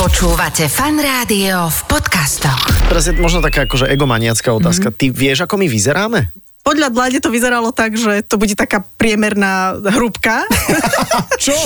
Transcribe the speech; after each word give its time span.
Počúvate 0.00 0.64
fan 0.72 0.96
rádio 0.96 1.68
v 1.68 1.80
podcastoch. 1.84 2.88
Teraz 2.88 3.04
je 3.04 3.12
možno 3.20 3.44
taká 3.44 3.68
akože 3.68 3.84
egomaniacká 3.84 4.48
otázka. 4.48 4.88
Mm-hmm. 4.88 4.96
Ty 4.96 5.06
vieš, 5.12 5.38
ako 5.44 5.60
my 5.60 5.68
vyzeráme? 5.68 6.32
Podľa 6.64 6.88
Dlade 6.88 7.20
to 7.20 7.28
vyzeralo 7.28 7.68
tak, 7.68 8.00
že 8.00 8.24
to 8.24 8.40
bude 8.40 8.56
taká 8.56 8.80
priemerná 8.96 9.76
hrúbka. 9.76 10.48
Čo? 11.44 11.52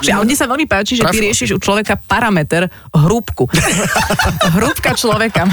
Že, 0.00 0.10
a 0.16 0.24
mne 0.24 0.32
sa 0.32 0.48
veľmi 0.48 0.64
páči, 0.64 0.96
že 0.96 1.04
ty 1.04 1.12
Trafilo 1.12 1.28
riešiš 1.28 1.50
u 1.54 1.58
človeka 1.60 1.92
parameter 2.00 2.72
hrúbku. 2.88 3.52
Hrúbka 4.56 4.96
človeka. 4.96 5.44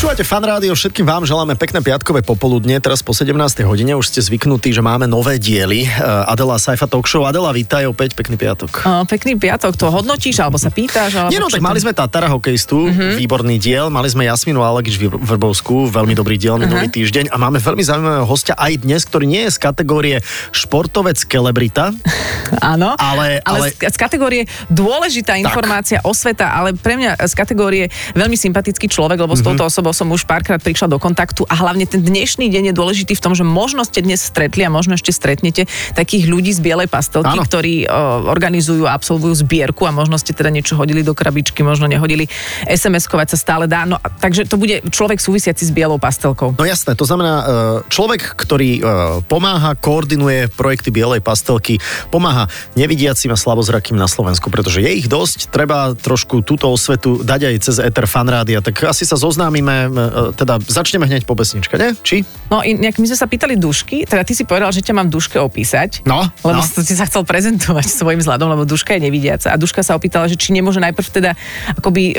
Počúvate 0.00 0.24
fan 0.24 0.40
rádio, 0.40 0.72
všetkým 0.72 1.04
vám 1.04 1.28
želáme 1.28 1.60
pekné 1.60 1.84
piatkové 1.84 2.24
popoludne, 2.24 2.72
teraz 2.80 3.04
po 3.04 3.12
17. 3.12 3.36
hodine 3.68 3.92
už 4.00 4.08
ste 4.08 4.24
zvyknutí, 4.24 4.72
že 4.72 4.80
máme 4.80 5.04
nové 5.04 5.36
diely. 5.36 5.84
Eh, 5.84 5.92
Adela 6.24 6.56
Saifa 6.56 6.88
Talk 6.88 7.04
Show. 7.04 7.28
Adela, 7.28 7.52
vítaj 7.52 7.84
opäť, 7.84 8.16
pekný 8.16 8.40
piatok. 8.40 8.80
O, 8.80 9.04
pekný 9.04 9.36
piatok, 9.36 9.76
to 9.76 9.92
hodnotíš, 9.92 10.40
alebo 10.40 10.56
sa 10.56 10.72
pýtaš? 10.72 11.20
Alebo 11.20 11.28
Nie 11.28 11.36
no, 11.36 11.52
tak 11.52 11.60
mali 11.60 11.84
sme 11.84 11.92
Tatara 11.92 12.32
hokejistu, 12.32 12.88
výborný 13.20 13.60
diel, 13.60 13.92
mali 13.92 14.08
sme 14.08 14.24
Jasminu 14.24 14.64
Alegič 14.64 14.96
Vrbovskú, 15.04 15.92
veľmi 15.92 16.16
dobrý 16.16 16.40
diel 16.40 16.56
minulý 16.56 16.88
týždeň 16.88 17.28
a 17.28 17.36
máme 17.36 17.60
veľmi 17.60 17.84
zaujímavého 17.84 18.24
hostia 18.24 18.56
aj 18.56 18.80
dnes, 18.80 19.04
ktorý 19.04 19.28
nie 19.28 19.52
je 19.52 19.52
z 19.52 19.58
kategórie 19.60 20.16
športovec 20.56 21.20
celebrita, 21.20 21.92
Áno, 22.72 22.96
Ale- 22.96 23.44
ale- 23.44 23.68
ale, 23.68 23.76
z, 23.76 23.84
z 23.84 23.98
kategórie 24.00 24.42
dôležitá 24.72 25.36
informácia, 25.36 26.00
osveta, 26.02 26.56
ale 26.56 26.72
pre 26.72 26.96
mňa 26.96 27.20
z 27.20 27.34
kategórie 27.36 27.84
veľmi 28.16 28.34
sympatický 28.34 28.88
človek, 28.88 29.20
lebo 29.20 29.36
s 29.36 29.44
Mhm. 29.44 29.46
touto 29.52 29.68
osobou 29.68 29.89
som 29.90 30.10
už 30.10 30.26
párkrát 30.26 30.58
prišla 30.58 30.90
do 30.90 30.98
kontaktu 30.98 31.46
a 31.46 31.54
hlavne 31.54 31.86
ten 31.86 32.02
dnešný 32.02 32.50
deň 32.50 32.70
je 32.70 32.74
dôležitý 32.74 33.12
v 33.16 33.22
tom, 33.22 33.32
že 33.32 33.46
možno 33.46 33.86
ste 33.86 34.02
dnes 34.02 34.20
stretli 34.20 34.66
a 34.66 34.70
možno 34.70 34.98
ešte 34.98 35.14
stretnete 35.14 35.70
takých 35.94 36.26
ľudí 36.28 36.52
z 36.52 36.60
bielej 36.60 36.88
pastelky, 36.90 37.38
Áno. 37.38 37.46
ktorí 37.46 37.86
o, 37.86 37.90
organizujú 38.28 38.84
a 38.84 38.94
absolvujú 38.94 39.32
zbierku 39.46 39.88
a 39.88 39.94
možno 39.94 40.20
ste 40.20 40.36
teda 40.36 40.52
niečo 40.52 40.76
hodili 40.76 41.00
do 41.00 41.16
krabičky, 41.16 41.64
možno 41.64 41.88
nehodili. 41.88 42.28
SMS-kovať 42.68 43.34
sa 43.34 43.38
stále 43.40 43.64
dá, 43.64 43.88
no, 43.88 43.96
takže 44.20 44.44
to 44.44 44.60
bude 44.60 44.84
človek 44.92 45.22
súvisiaci 45.22 45.64
s 45.64 45.72
bielou 45.72 45.96
pastelkou. 45.96 46.58
No 46.58 46.64
jasné, 46.68 46.92
to 46.92 47.08
znamená 47.08 47.32
e, 47.40 47.44
človek, 47.88 48.36
ktorý 48.36 48.70
e, 48.76 48.80
pomáha, 49.24 49.72
koordinuje 49.78 50.52
projekty 50.52 50.92
Bielej 50.92 51.24
pastelky, 51.24 51.80
pomáha 52.12 52.50
nevidiacim 52.76 53.32
a 53.32 53.38
slabozrakým 53.40 53.96
na 53.96 54.10
Slovensku, 54.10 54.52
pretože 54.52 54.84
je 54.84 54.90
ich 54.92 55.08
dosť, 55.08 55.48
treba 55.48 55.96
trošku 55.96 56.44
túto 56.44 56.68
osvetu 56.68 57.22
dať 57.24 57.40
aj 57.48 57.54
cez 57.64 57.76
Ether 57.80 58.04
Fanrádia, 58.04 58.60
tak 58.60 58.76
asi 58.84 59.08
sa 59.08 59.16
zoznámime, 59.16 59.79
e, 59.88 60.36
teda 60.36 60.60
začneme 60.60 61.06
hneď 61.06 61.24
po 61.24 61.38
pesničke, 61.38 61.78
ne? 61.80 61.96
Či? 61.96 62.26
No 62.52 62.60
inak 62.60 62.98
my 62.98 63.06
sme 63.08 63.18
sa 63.18 63.30
pýtali 63.30 63.56
Dušky, 63.56 64.04
teda 64.04 64.26
ty 64.26 64.34
si 64.34 64.44
povedal, 64.44 64.74
že 64.74 64.84
ťa 64.84 64.92
mám 64.96 65.08
Duške 65.08 65.38
opísať. 65.40 66.04
No, 66.04 66.26
Lebo 66.44 66.60
no. 66.60 66.64
si 66.64 66.94
sa 66.98 67.06
chcel 67.06 67.22
prezentovať 67.24 67.86
svojim 68.00 68.20
vzhľadom, 68.20 68.52
lebo 68.52 68.68
Duška 68.68 68.98
je 68.98 69.06
nevidiaca. 69.06 69.54
A 69.54 69.56
Duška 69.56 69.80
sa 69.86 69.96
opýtala, 69.96 70.26
že 70.26 70.36
či 70.36 70.52
nemôže 70.52 70.82
najprv 70.82 71.08
teda 71.08 71.30
akoby 71.78 72.12
e, 72.12 72.14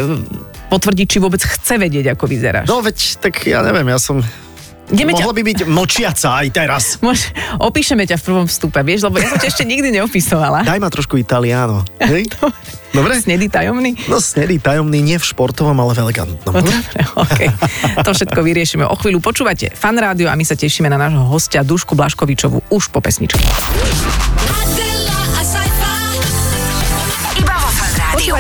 potvrdiť, 0.72 1.08
či 1.12 1.18
vôbec 1.20 1.44
chce 1.44 1.76
vedieť, 1.78 2.16
ako 2.16 2.26
vyzeráš. 2.26 2.66
No 2.72 2.80
veď, 2.80 3.20
tak 3.20 3.44
ja 3.44 3.62
neviem, 3.62 3.86
ja 3.92 4.00
som... 4.00 4.24
Ideme 4.90 5.14
ťa- 5.14 5.24
Mohla 5.24 5.36
by 5.38 5.44
byť 5.46 5.60
močiaca 5.70 6.30
aj 6.42 6.48
teraz. 6.50 6.84
Môž, 7.06 7.30
opíšeme 7.62 8.04
ťa 8.04 8.18
v 8.18 8.24
prvom 8.26 8.46
vstupe, 8.50 8.82
vieš, 8.82 9.06
lebo 9.06 9.22
ja 9.22 9.30
som 9.30 9.38
ťa 9.38 9.48
ešte 9.54 9.64
nikdy 9.64 9.94
neopisovala. 9.94 10.66
Daj 10.66 10.80
ma 10.82 10.90
trošku 10.90 11.22
italiano. 11.22 11.86
Hej? 12.02 12.28
Dobre? 12.92 13.16
Snedý 13.24 13.48
tajomný? 13.48 13.96
No 14.12 14.20
snedý, 14.20 14.60
tajomný, 14.60 15.00
nie 15.00 15.16
v 15.16 15.24
športovom, 15.24 15.80
ale 15.80 15.96
v 15.96 16.12
elegantnom. 16.12 16.52
No 16.52 16.60
dobre, 16.60 17.00
okay. 17.16 17.48
To 18.04 18.12
všetko 18.12 18.44
vyriešime. 18.44 18.84
O 18.84 19.00
chvíľu 19.00 19.24
počúvate 19.24 19.72
Fan 19.72 19.96
Rádio 19.96 20.28
a 20.28 20.36
my 20.36 20.44
sa 20.44 20.60
tešíme 20.60 20.92
na 20.92 21.00
nášho 21.00 21.24
hostia 21.24 21.64
Dušku 21.64 21.96
Blaškovičovu 21.96 22.68
už 22.68 22.92
po 22.92 23.00
pesničke. 23.00 23.48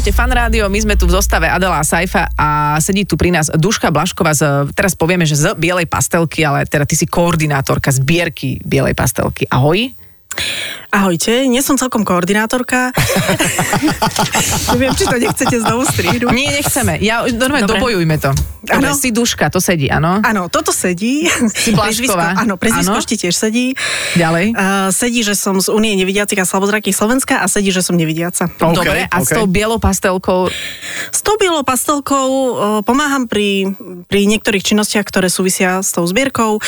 Počúvate 0.01 0.17
fan 0.17 0.33
rádio, 0.33 0.65
my 0.65 0.81
sme 0.81 0.97
tu 0.97 1.05
v 1.05 1.13
zostave 1.13 1.45
Adela 1.45 1.77
a 1.77 1.85
Saifa 1.85 2.25
a 2.33 2.73
sedí 2.81 3.05
tu 3.05 3.13
pri 3.13 3.29
nás 3.29 3.53
Duška 3.53 3.93
Blašková 3.93 4.33
z, 4.33 4.73
teraz 4.73 4.97
povieme, 4.97 5.29
že 5.29 5.37
z 5.37 5.53
Bielej 5.53 5.85
pastelky, 5.85 6.41
ale 6.41 6.65
teda 6.65 6.89
ty 6.89 6.97
si 6.97 7.05
koordinátorka 7.05 7.93
zbierky 7.93 8.57
Bielej 8.65 8.97
pastelky. 8.97 9.45
Ahoj. 9.53 9.93
Ahojte, 10.91 11.47
nie 11.47 11.63
som 11.63 11.79
celkom 11.79 12.03
koordinátorka. 12.03 12.91
Neviem, 14.75 14.91
či 14.91 15.07
to 15.07 15.15
nechcete 15.15 15.55
znovu 15.63 15.87
strihnúť. 15.87 16.35
Nie, 16.35 16.51
nechceme. 16.59 16.99
Ja, 16.99 17.23
normálne, 17.31 17.63
Dobre. 17.63 17.79
dobojujme 17.79 18.15
to. 18.19 18.35
Dobre, 18.61 18.93
si 18.93 19.09
Duška, 19.09 19.47
to 19.47 19.57
sedí, 19.57 19.87
áno? 19.87 20.19
Áno, 20.21 20.51
toto 20.51 20.69
sedí. 20.75 21.25
Si 21.49 21.71
Blažková. 21.77 22.43
Áno, 22.43 22.59
prezvisko 22.59 22.99
ešte 22.99 23.15
tiež 23.17 23.33
sedí. 23.33 23.73
Ďalej. 24.19 24.51
Uh, 24.51 24.91
sedí, 24.91 25.23
že 25.23 25.33
som 25.33 25.55
z 25.63 25.71
Unie 25.71 25.95
nevidiacich 25.95 26.37
a 26.37 26.45
slabozrakých 26.45 26.93
Slovenska 26.93 27.39
a 27.39 27.47
sedí, 27.47 27.71
že 27.71 27.81
som 27.81 27.95
nevidiaca. 27.95 28.51
OK, 28.51 28.75
Dobre, 28.75 29.07
a 29.07 29.17
s 29.23 29.31
OK. 29.31 29.37
tou 29.39 29.45
bielou 29.47 29.79
pastelkou, 29.79 30.51
S 31.07 31.21
tou 31.23 31.39
bielou 31.39 31.63
pastelkou 31.63 32.27
uh, 32.27 32.51
pomáham 32.83 33.31
pri, 33.31 33.77
pri 34.11 34.27
niektorých 34.27 34.61
činnostiach, 34.61 35.07
ktoré 35.07 35.31
súvisia 35.31 35.79
s 35.79 35.95
tou 35.95 36.03
zbierkou 36.03 36.59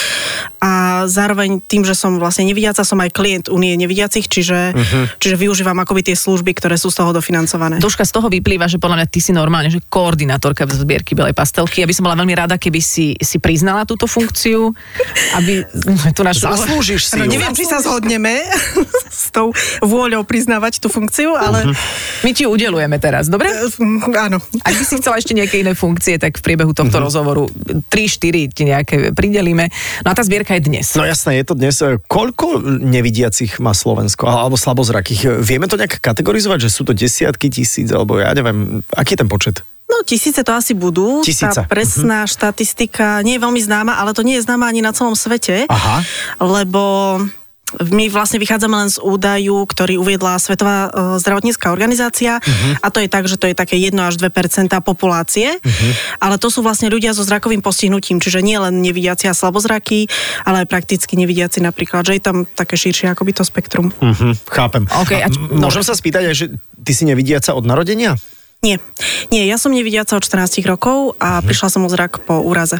a 0.64 1.04
zároveň 1.10 1.60
tým, 1.66 1.82
že 1.84 1.98
som 1.98 2.22
vlastne 2.22 2.46
nevidiaca, 2.48 2.86
som 2.86 3.02
aj 3.02 3.10
klient 3.12 3.46
Unie 3.50 3.74
nevidiacich, 3.74 4.13
čiže, 4.22 4.60
uh-huh. 4.76 5.06
čiže 5.18 5.36
využívam 5.36 5.78
akoby 5.80 6.12
tie 6.12 6.16
služby, 6.16 6.54
ktoré 6.54 6.78
sú 6.78 6.94
z 6.94 7.02
toho 7.02 7.10
dofinancované. 7.10 7.82
Duška, 7.82 8.06
z 8.06 8.14
toho 8.14 8.30
vyplýva, 8.30 8.68
že 8.68 8.78
podľa 8.78 9.02
mňa 9.02 9.08
ty 9.10 9.18
si 9.18 9.32
normálne, 9.32 9.72
že 9.72 9.82
koordinátorka 9.82 10.68
zbierky 10.68 11.16
Bielej 11.16 11.34
pastelky. 11.34 11.82
Ja 11.82 11.88
by 11.88 11.96
som 11.96 12.04
bola 12.04 12.20
veľmi 12.20 12.36
rada, 12.36 12.60
keby 12.60 12.78
si, 12.78 13.16
si 13.18 13.38
priznala 13.40 13.88
túto 13.88 14.06
funkciu, 14.06 14.76
aby 15.34 15.64
tu 16.12 16.22
našu... 16.22 16.46
Zaslúžiš 16.46 17.08
si 17.08 17.18
ju. 17.18 17.26
neviem, 17.26 17.56
či 17.56 17.64
sa 17.64 17.80
zhodneme 17.80 18.44
s 19.10 19.32
tou 19.32 19.56
vôľou 19.80 20.28
priznávať 20.28 20.84
tú 20.84 20.92
funkciu, 20.92 21.34
ale 21.34 21.72
My 22.22 22.36
ti 22.36 22.44
ju 22.44 22.52
udelujeme 22.52 23.00
teraz, 23.00 23.32
dobre? 23.32 23.48
uh-huh. 23.48 24.12
áno. 24.20 24.44
Ak 24.62 24.74
by 24.76 24.84
si 24.84 25.00
chcela 25.00 25.16
ešte 25.16 25.32
nejaké 25.32 25.64
iné 25.64 25.72
funkcie, 25.72 26.20
tak 26.20 26.36
v 26.36 26.44
priebehu 26.44 26.76
tohto 26.76 27.00
Mhm. 27.00 27.04
rozhovoru 27.06 27.48
3-4 27.88 28.52
ti 28.52 28.64
nejaké 28.68 28.96
pridelíme. 29.16 29.70
No 30.04 30.12
a 30.12 30.18
tá 30.18 30.26
zbierka 30.26 30.58
je 30.58 30.68
dnes. 30.68 30.84
No 30.98 31.06
jasné, 31.06 31.40
je 31.40 31.46
to 31.46 31.56
dnes. 31.56 31.78
Koľko 32.08 32.60
nevidiacich 32.64 33.62
má 33.62 33.72
Slovensko? 33.72 34.03
Alebo 34.26 34.56
slabozrakých? 34.56 35.44
Vieme 35.44 35.68
to 35.68 35.80
nejak 35.80 36.00
kategorizovať, 36.00 36.68
že 36.68 36.74
sú 36.74 36.82
to 36.88 36.96
desiatky 36.96 37.52
tisíc, 37.52 37.90
alebo 37.92 38.20
ja 38.20 38.32
neviem, 38.34 38.82
aký 38.96 39.16
je 39.16 39.22
ten 39.22 39.30
počet? 39.30 39.62
No 39.94 40.02
tisíce 40.02 40.42
to 40.42 40.52
asi 40.56 40.74
budú. 40.74 41.22
Tisíce. 41.22 41.54
Tá 41.54 41.70
presná 41.70 42.26
štatistika 42.26 43.22
nie 43.22 43.38
je 43.38 43.44
veľmi 43.44 43.62
známa, 43.62 44.02
ale 44.02 44.18
to 44.18 44.26
nie 44.26 44.42
je 44.42 44.46
známa 44.48 44.66
ani 44.66 44.82
na 44.82 44.90
celom 44.90 45.14
svete. 45.14 45.70
Aha. 45.70 46.02
Lebo 46.42 46.82
my 47.82 48.08
vlastne 48.08 48.40
vychádzame 48.40 48.76
len 48.80 48.90
z 48.90 49.04
údaju, 49.04 49.68
ktorý 49.68 50.00
uviedla 50.00 50.40
Svetová 50.40 50.88
e, 50.88 51.20
zdravotnícká 51.20 51.76
organizácia 51.76 52.40
a 52.80 52.88
to 52.88 53.04
je 53.04 53.10
tak, 53.12 53.28
že 53.28 53.36
to 53.36 53.52
je 53.52 53.56
také 53.58 53.76
1 53.76 53.92
až 54.00 54.16
2% 54.22 54.72
populácie, 54.86 55.60
ale 56.24 56.36
to 56.40 56.48
sú 56.48 56.64
vlastne 56.64 56.88
ľudia 56.88 57.12
so 57.12 57.26
zrakovým 57.28 57.60
postihnutím, 57.60 58.24
čiže 58.24 58.40
nie 58.40 58.56
len 58.56 58.80
nevidiaci 58.80 59.28
a 59.28 59.36
slabozraky, 59.36 60.08
ale 60.48 60.64
aj 60.64 60.68
prakticky 60.72 61.20
nevidiaci 61.20 61.60
napríklad, 61.60 62.08
že 62.08 62.16
je 62.16 62.24
tam 62.24 62.48
také 62.48 62.80
širšie 62.80 63.12
akoby 63.12 63.36
to 63.36 63.44
spektrum. 63.44 63.92
Mhm, 64.00 64.40
chápem. 64.48 64.88
OK, 64.88 65.20
a 65.20 65.28
a 65.28 65.28
môžem 65.58 65.82
sa 65.82 65.98
spýtať 65.98 66.24
že 66.34 66.46
ty 66.84 66.92
si 66.92 67.04
nevidiaca 67.08 67.56
od 67.58 67.66
narodenia? 67.66 68.18
Nie, 68.64 68.80
nie, 69.28 69.44
ja 69.44 69.60
som 69.60 69.70
nevidiaca 69.70 70.16
od 70.16 70.24
14 70.24 70.40
rokov 70.64 71.20
a 71.20 71.40
prišla 71.40 71.68
som 71.68 71.84
o 71.84 71.90
zrak 71.90 72.24
po 72.24 72.40
úraze. 72.40 72.80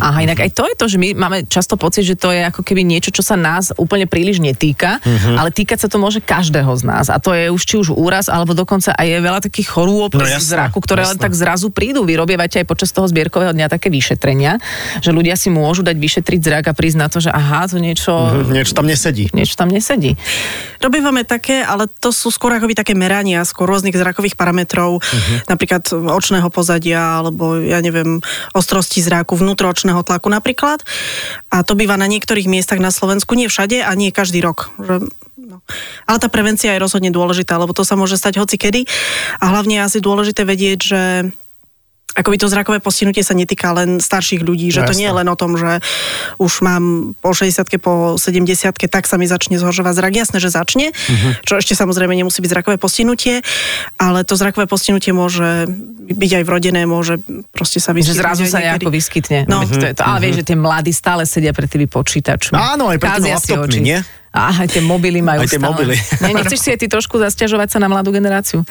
Aha, 0.00 0.24
inak 0.24 0.40
aj 0.40 0.50
to 0.50 0.64
je 0.64 0.74
to, 0.74 0.86
že 0.86 0.96
my 0.96 1.12
máme 1.12 1.44
často 1.44 1.76
pocit, 1.76 2.02
že 2.02 2.16
to 2.16 2.32
je 2.32 2.40
ako 2.42 2.64
keby 2.64 2.80
niečo, 2.80 3.12
čo 3.12 3.20
sa 3.20 3.36
nás 3.36 3.68
úplne 3.76 4.04
príliš 4.04 4.40
netýka, 4.40 4.96
Mhm. 4.98 5.36
ale 5.36 5.52
týkať 5.52 5.78
sa 5.78 5.88
to 5.88 5.96
môže 5.96 6.18
každého 6.18 6.72
z 6.72 6.82
nás. 6.82 7.06
A 7.06 7.18
to 7.18 7.30
je 7.30 7.48
už 7.48 7.60
či 7.60 7.76
už 7.76 7.92
úraz, 7.92 8.26
alebo 8.26 8.52
dokonca 8.52 8.90
aj 8.90 9.04
je 9.04 9.18
veľa 9.20 9.40
takých 9.42 9.68
chorôb 9.68 10.10
No 10.10 10.24
zraku, 10.24 10.80
ktoré 10.80 11.04
len 11.04 11.14
jasné. 11.14 11.22
tak 11.22 11.36
zrazu 11.36 11.68
prídu. 11.68 12.02
Vy 12.02 12.16
robievate 12.16 12.56
aj 12.56 12.66
počas 12.66 12.88
toho 12.88 13.04
zbierkového 13.04 13.52
dňa 13.52 13.68
také 13.68 13.92
vyšetrenia, 13.92 14.56
že 14.98 15.12
ľudia 15.12 15.36
si 15.36 15.52
môžu 15.52 15.84
dať 15.84 15.94
vyšetriť 15.94 16.40
zrak 16.40 16.64
a 16.66 16.72
prísť 16.72 16.96
na 16.96 17.12
to, 17.12 17.20
že 17.20 17.28
aha, 17.28 17.68
to 17.68 17.76
niečo, 17.76 18.16
Hm, 18.16 18.48
Niečo 18.50 18.72
tam 18.72 18.88
nesedí. 18.88 19.28
niečo 19.30 19.54
tam 19.54 19.68
nesedí. 19.68 20.16
Robívame 20.80 21.20
také, 21.22 21.60
ale 21.60 21.84
to 21.90 22.08
sú 22.08 22.30
skôr 22.30 22.48
akoby 22.50 22.72
také 22.72 22.96
merania, 22.96 23.44
skôr 23.44 23.68
rôznych 23.68 23.92
zrakových 23.92 24.32
parametrov, 24.32 25.04
napríklad 25.46 25.86
očného 25.92 26.48
pozadia, 26.48 27.20
alebo 27.22 27.60
ja 27.60 27.78
neviem, 27.82 28.20
ostrosti 28.52 29.02
zráku, 29.04 29.38
vnútroočného 29.38 30.00
tlaku 30.02 30.28
napríklad. 30.32 30.82
A 31.52 31.62
to 31.62 31.78
býva 31.78 31.98
na 32.00 32.10
niektorých 32.10 32.50
miestach 32.50 32.78
na 32.78 32.92
Slovensku, 32.92 33.34
nie 33.34 33.50
všade 33.50 33.82
a 33.84 33.90
nie 33.94 34.14
každý 34.14 34.40
rok. 34.40 34.72
Že, 34.78 35.10
no. 35.38 35.58
Ale 36.04 36.18
tá 36.18 36.28
prevencia 36.32 36.74
je 36.74 36.82
rozhodne 36.82 37.12
dôležitá, 37.14 37.56
lebo 37.56 37.72
to 37.72 37.86
sa 37.86 37.96
môže 37.96 38.18
stať 38.18 38.40
hoci 38.40 38.56
kedy. 38.56 38.86
A 39.42 39.44
hlavne 39.54 39.80
je 39.80 39.86
asi 39.86 39.98
dôležité 40.00 40.42
vedieť, 40.44 40.78
že 40.80 41.02
akoby 42.18 42.36
to 42.36 42.46
zrakové 42.46 42.78
postihnutie 42.78 43.22
sa 43.22 43.32
netýka 43.32 43.70
len 43.70 43.96
starších 43.96 44.42
ľudí, 44.42 44.68
že 44.68 44.82
No 44.82 44.82
to 44.82 44.92
jasné. 44.92 44.98
nie 44.98 45.08
je 45.08 45.14
len 45.14 45.28
o 45.28 45.36
tom, 45.36 45.54
že 45.54 45.78
už 46.36 46.52
mám 46.60 46.82
po 47.16 47.30
60 47.30 47.62
po 47.78 47.92
70 48.16 48.50
tak 48.84 49.04
sa 49.04 49.14
mi 49.14 49.24
začne 49.24 49.54
zhoršovať 49.54 49.94
zrak. 49.94 50.12
Jasné, 50.12 50.36
že 50.36 50.48
začne, 50.48 50.90
Mhm. 50.90 51.46
čo 51.46 51.54
ešte 51.54 51.72
samozrejme 51.72 52.10
nemusí 52.12 52.40
byť 52.40 52.50
zrakové 52.50 52.76
postihnutie, 52.76 53.40
ale 53.96 54.22
to 54.22 54.34
zrakové 54.34 54.66
postihnutie 54.66 55.12
môže 55.12 55.70
byť 56.04 56.30
aj 56.34 56.44
vrodené, 56.44 56.82
môže 56.84 57.20
proste 57.50 57.78
sa 57.78 57.92
Že 57.92 57.96
vyskytnúť. 58.02 58.18
zrazu 58.18 58.42
aj 58.42 58.48
sa 58.48 58.58
niekedy. 58.58 58.66
nejako 58.80 58.90
vyskytne. 58.90 59.38
No. 59.44 59.56
No. 59.60 59.68
To 59.68 59.86
je 59.86 59.94
to. 59.94 60.02
Ale 60.02 60.18
vieš, 60.20 60.34
že 60.40 60.44
tie 60.48 60.56
mladí 60.56 60.90
stále 60.90 61.22
sedia 61.22 61.52
pred 61.52 61.68
tými 61.68 61.86
počítačmi. 61.86 62.56
Áno, 62.56 62.88
aj 62.88 62.96
pred 62.96 63.10
tými 63.14 63.30
laptopmi, 63.30 63.78
nie? 63.78 63.98
A 64.28 64.52
aj 64.54 64.68
tie 64.70 64.80
mobily 64.80 65.18
majú 65.18 65.40
Aj 65.40 65.48
tie 65.48 65.56
stále. 65.56 65.72
mobily. 65.72 65.96
Nie, 66.22 66.36
nechceš 66.36 66.60
si 66.60 66.68
aj 66.68 66.78
ty 66.78 66.86
trošku 66.86 67.16
zasťažovať 67.16 67.68
sa 67.68 67.78
na 67.78 67.88
mladú 67.88 68.10
generáciu? 68.10 68.62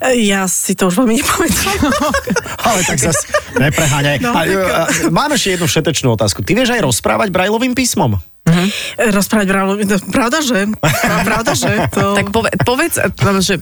E, 0.00 0.24
Ja 0.24 0.48
si 0.48 0.72
to 0.72 0.88
už 0.88 0.98
veľmi 0.98 1.20
nepamätám. 1.20 1.78
Ale 2.66 2.80
tak 2.82 2.98
zase 2.98 3.28
nepreháňaj. 3.54 4.16
No, 4.18 4.32
tak- 4.32 4.48
a, 4.50 4.80
mám 5.08 5.30
ešte 5.30 5.54
jednu 5.54 5.66
všetečnú 5.66 6.08
otázku. 6.10 6.40
Ty 6.40 6.52
vieš 6.52 6.72
aj 6.72 6.82
rozprávať 6.82 7.28
brajlovým 7.28 7.72
písmom? 7.72 8.16
E, 8.46 8.70
Rozprávať 9.10 9.46
bralo, 9.46 9.74
pravda, 10.08 10.38
že? 10.38 10.70
Pravda, 11.26 11.52
že? 11.52 11.72
To... 11.92 12.14
Tak 12.14 12.30
pove, 12.30 12.48
povedz, 12.62 12.96
no, 13.20 13.38
že... 13.38 13.58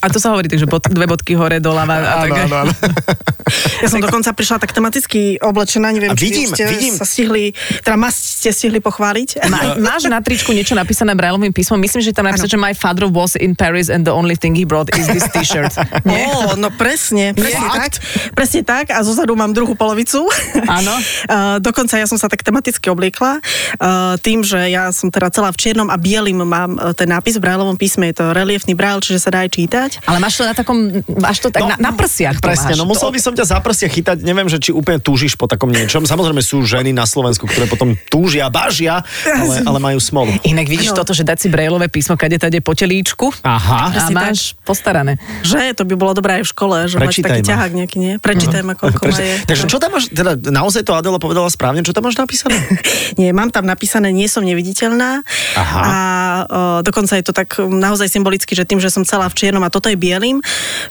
A 0.00 0.06
to 0.08 0.18
sa 0.18 0.32
hovorí, 0.32 0.48
takže 0.48 0.66
bod, 0.66 0.88
dve 0.88 1.06
bodky 1.06 1.36
hore, 1.36 1.60
doľava. 1.60 1.94
A 2.00 2.14
tak, 2.24 2.32
áno. 2.48 2.72
Ja 3.78 3.86
som 3.86 4.02
dokonca 4.02 4.34
prišla 4.34 4.58
tak 4.58 4.74
tematicky 4.74 5.38
oblečená, 5.38 5.94
neviem, 5.94 6.10
A 6.10 6.18
či 6.18 6.26
vidím, 6.26 6.50
vy 6.50 6.56
ste 6.58 6.64
vidím. 6.66 6.94
sa 6.98 7.06
stihli, 7.06 7.54
teda 7.86 7.94
ma 7.94 8.10
ste 8.10 8.50
stihli 8.50 8.82
pochváliť. 8.82 9.38
Má, 9.54 9.78
máš 9.78 10.10
na 10.10 10.18
tričku 10.18 10.50
niečo 10.50 10.74
napísané 10.74 11.14
brajlovým 11.14 11.54
písmom? 11.54 11.78
Myslím, 11.78 12.02
že 12.02 12.10
tam 12.10 12.26
napísané, 12.26 12.50
že 12.50 12.58
my 12.58 12.74
father 12.74 13.06
was 13.06 13.38
in 13.38 13.54
Paris 13.54 13.86
and 13.86 14.02
the 14.02 14.10
only 14.10 14.34
thing 14.34 14.58
he 14.58 14.66
brought 14.66 14.90
is 14.98 15.06
this 15.06 15.22
t-shirt. 15.30 15.70
Nie? 16.08 16.26
Ó, 16.26 16.58
no 16.58 16.74
presne, 16.74 17.38
presne 17.38 17.70
tak. 17.70 17.92
Presne 18.34 18.60
tak 18.66 18.90
a 18.90 18.98
zozadu 19.06 19.38
mám 19.38 19.54
druhú 19.54 19.78
polovicu. 19.78 20.26
Áno. 20.66 20.94
Uh, 21.30 21.62
dokonca 21.62 21.94
ja 21.94 22.10
som 22.10 22.18
sa 22.18 22.26
tak 22.26 22.42
tematicky 22.42 22.90
obliekla. 22.90 23.38
Uh, 23.78 24.18
tým, 24.18 24.42
že 24.42 24.58
ja 24.74 24.90
som 24.90 25.06
teda 25.14 25.30
celá 25.30 25.54
v 25.54 25.58
čiernom 25.62 25.86
a 25.86 25.94
bielým 25.94 26.42
mám 26.42 26.74
uh, 26.74 26.90
ten 26.98 27.06
nápis 27.06 27.38
v 27.38 27.46
brajlovom 27.46 27.78
písme. 27.78 28.10
Je 28.10 28.18
to 28.18 28.34
reliefný 28.34 28.74
brajl, 28.74 28.98
čiže 28.98 29.22
sa 29.22 29.30
dá 29.30 29.45
aj 29.46 29.50
čítať. 29.52 29.90
Ale 30.04 30.18
máš 30.18 30.34
to 30.34 30.42
na 30.42 30.52
takom, 30.52 30.76
máš 31.14 31.38
to 31.38 31.48
tak 31.48 31.62
no, 31.62 31.70
na, 31.70 31.76
na 31.80 31.92
prsiach. 31.92 32.38
Presne, 32.38 32.74
máš. 32.74 32.78
no 32.78 32.84
musel 32.84 33.08
To- 33.08 33.14
by 33.14 33.20
som 33.20 33.32
ťa 33.32 33.46
za 33.46 33.58
prstia 33.58 33.86
chytať, 33.86 34.18
neviem, 34.20 34.46
že 34.46 34.58
či 34.58 34.70
úplne 34.70 34.98
túžiš 34.98 35.34
po 35.34 35.46
takom 35.46 35.68
niečom. 35.68 36.02
Samozrejme 36.02 36.40
sú 36.40 36.60
ženy 36.60 36.90
na 36.90 37.04
Slovensku, 37.04 37.44
ktoré 37.44 37.64
potom 37.64 37.94
túžia, 38.06 38.48
bažia, 38.48 39.00
ale, 39.24 39.54
ale 39.68 39.78
majú 39.78 39.96
smolu. 39.96 40.34
Inak 40.42 40.66
vidíš 40.66 40.88
No. 40.88 40.98
toto, 40.98 41.12
že 41.12 41.22
dať 41.22 41.38
si 41.38 41.48
brejlové 41.48 41.86
písmo, 41.86 42.14
kade 42.14 42.36
tade 42.36 42.58
po 42.58 42.72
telíčku 42.72 43.30
Aha. 43.40 43.78
a 43.78 43.92
Presne 43.92 44.14
máš 44.14 44.38
postarané. 44.62 45.18
Že 45.42 45.74
to 45.74 45.82
by 45.82 45.94
bolo 45.94 46.12
dobré 46.12 46.38
aj 46.38 46.42
v 46.42 46.50
škole, 46.50 46.76
že 46.84 46.96
Prečítaj 46.96 47.26
taký 47.28 47.42
ma. 47.42 47.48
ťahák 47.48 47.70
nejaký, 47.74 47.96
nie? 47.96 48.12
Prečítaj 48.16 48.62
ma, 48.62 48.72
koľko 48.72 48.98
ma 48.98 49.06
Presne. 49.06 49.24
je. 49.24 49.34
Takže 49.46 49.64
čo 49.66 49.76
tam 49.76 49.90
máš, 49.92 50.08
teda 50.08 50.32
naozaj 50.40 50.82
to 50.82 50.92
Adela 50.92 51.16
povedala 51.16 51.46
správne, 51.48 51.80
čo 51.80 51.90
tam 51.90 52.02
máš 52.02 52.16
napísané? 52.16 52.56
Nie, 53.20 53.30
mám 53.30 53.48
tam 53.48 53.64
napísané, 53.64 54.08
nie 54.10 54.26
som 54.26 54.42
neviditeľná. 54.42 55.20
Aha. 55.54 55.78
A 55.78 55.92
o, 56.40 56.58
dokonca 56.80 57.12
je 57.12 57.22
to 57.22 57.32
tak 57.32 57.48
naozaj 57.58 58.08
symbolicky, 58.08 58.52
že 58.52 58.62
tým, 58.62 58.76
že 58.76 58.88
som 58.88 59.02
celá 59.02 59.26
v 59.26 59.35
čiernom 59.36 59.60
a 59.60 59.68
toto 59.68 59.92
je 59.92 60.00
bielým, 60.00 60.40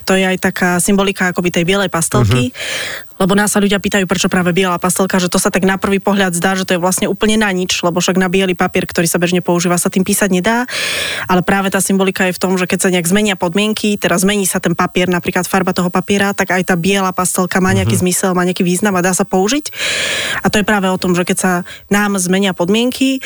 to 0.06 0.14
je 0.14 0.22
aj 0.22 0.38
taká 0.38 0.70
symbolika 0.78 1.34
akoby 1.34 1.50
tej 1.50 1.66
bielej 1.66 1.90
pastelky. 1.90 2.54
Lebo 3.16 3.32
nás 3.32 3.52
sa 3.52 3.62
ľudia 3.62 3.80
pýtajú, 3.80 4.04
prečo 4.04 4.28
práve 4.28 4.52
biela 4.52 4.76
pastelka, 4.76 5.16
že 5.16 5.32
to 5.32 5.40
sa 5.40 5.48
tak 5.48 5.64
na 5.64 5.80
prvý 5.80 6.00
pohľad 6.00 6.36
zdá, 6.36 6.52
že 6.52 6.68
to 6.68 6.76
je 6.76 6.80
vlastne 6.80 7.08
úplne 7.08 7.40
na 7.40 7.48
nič, 7.48 7.80
lebo 7.80 8.00
však 8.00 8.20
na 8.20 8.28
biely 8.28 8.52
papier, 8.52 8.84
ktorý 8.84 9.08
sa 9.08 9.16
bežne 9.16 9.40
používa, 9.40 9.80
sa 9.80 9.88
tým 9.88 10.04
písať 10.04 10.28
nedá. 10.28 10.68
Ale 11.24 11.40
práve 11.40 11.72
tá 11.72 11.80
symbolika 11.80 12.28
je 12.28 12.36
v 12.36 12.40
tom, 12.42 12.60
že 12.60 12.68
keď 12.68 12.78
sa 12.86 12.92
nejak 12.92 13.08
zmenia 13.08 13.34
podmienky, 13.34 13.96
teraz 13.96 14.24
zmení 14.24 14.44
sa 14.44 14.60
ten 14.60 14.76
papier, 14.76 15.08
napríklad 15.08 15.48
farba 15.48 15.72
toho 15.72 15.88
papiera, 15.88 16.36
tak 16.36 16.52
aj 16.52 16.68
tá 16.68 16.74
biela 16.76 17.10
pastelka 17.16 17.58
má 17.64 17.72
nejaký 17.72 17.96
zmysel, 17.96 18.36
má 18.36 18.44
nejaký 18.44 18.62
význam 18.62 18.96
a 18.98 19.04
dá 19.04 19.16
sa 19.16 19.24
použiť. 19.24 19.72
A 20.44 20.52
to 20.52 20.60
je 20.60 20.68
práve 20.68 20.88
o 20.92 21.00
tom, 21.00 21.16
že 21.16 21.24
keď 21.24 21.36
sa 21.40 21.52
nám 21.88 22.20
zmenia 22.20 22.52
podmienky, 22.52 23.24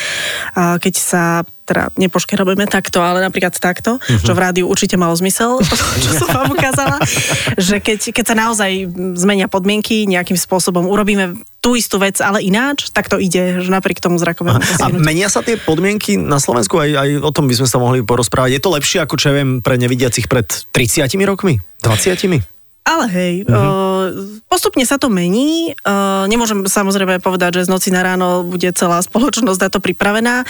keď 0.55 0.95
sa 0.95 1.43
teda 1.71 1.95
nepoškerobujeme 1.95 2.67
takto, 2.67 2.99
ale 2.99 3.23
napríklad 3.23 3.55
takto, 3.55 4.03
uh-huh. 4.03 4.27
čo 4.27 4.35
v 4.35 4.43
rádiu 4.43 4.67
určite 4.67 4.99
malo 4.99 5.15
zmysel, 5.15 5.63
čo 6.03 6.11
som 6.19 6.27
vám 6.35 6.51
ukázala, 6.51 6.99
že 7.71 7.79
keď, 7.79 8.11
keď 8.11 8.25
sa 8.27 8.35
naozaj 8.35 8.91
zmenia 9.15 9.47
podmienky, 9.47 9.80
nejakým 9.83 10.37
spôsobom 10.37 10.87
urobíme 10.87 11.41
tú 11.61 11.77
istú 11.77 12.01
vec, 12.01 12.17
ale 12.25 12.41
ináč, 12.41 12.89
tak 12.89 13.13
to 13.13 13.21
ide, 13.21 13.61
že 13.61 13.69
napriek 13.69 14.01
tomu 14.01 14.17
zrakovému 14.17 14.61
A 14.81 14.89
menia 14.97 15.29
sa 15.29 15.45
tie 15.45 15.61
podmienky 15.61 16.17
na 16.17 16.41
Slovensku? 16.41 16.81
Aj, 16.81 16.89
aj 16.89 17.21
o 17.21 17.31
tom 17.33 17.49
by 17.49 17.55
sme 17.61 17.69
sa 17.69 17.77
mohli 17.77 18.01
porozprávať. 18.01 18.57
Je 18.57 18.63
to 18.65 18.73
lepšie 18.73 18.99
ako, 19.05 19.21
čo 19.21 19.33
ja 19.33 19.45
viem, 19.45 19.61
pre 19.61 19.77
nevidiacich 19.77 20.25
pred 20.25 20.49
30 20.73 21.05
rokmi? 21.29 21.61
20? 21.85 22.61
Ale 22.81 23.07
hej, 23.13 23.35
uh-huh. 23.45 24.41
postupne 24.49 24.83
sa 24.89 24.97
to 24.97 25.13
mení. 25.13 25.77
Uh, 25.85 26.25
nemôžem 26.33 26.65
samozrejme 26.65 27.21
povedať, 27.21 27.61
že 27.61 27.69
z 27.69 27.73
noci 27.77 27.93
na 27.93 28.01
ráno 28.01 28.41
bude 28.41 28.73
celá 28.73 29.05
spoločnosť 29.05 29.61
na 29.61 29.69
to 29.69 29.85
pripravená, 29.85 30.49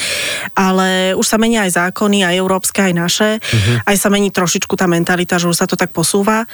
ale 0.54 1.18
už 1.18 1.26
sa 1.26 1.42
menia 1.42 1.66
aj 1.66 1.90
zákony, 1.90 2.22
aj 2.22 2.38
európske, 2.38 2.80
aj 2.86 2.94
naše. 2.94 3.30
Uh-huh. 3.42 3.76
Aj 3.82 3.96
sa 3.98 4.08
mení 4.14 4.30
trošičku 4.30 4.78
tá 4.78 4.86
mentalita, 4.86 5.42
že 5.42 5.50
už 5.50 5.58
sa 5.58 5.66
to 5.66 5.74
tak 5.74 5.90
posúva. 5.90 6.46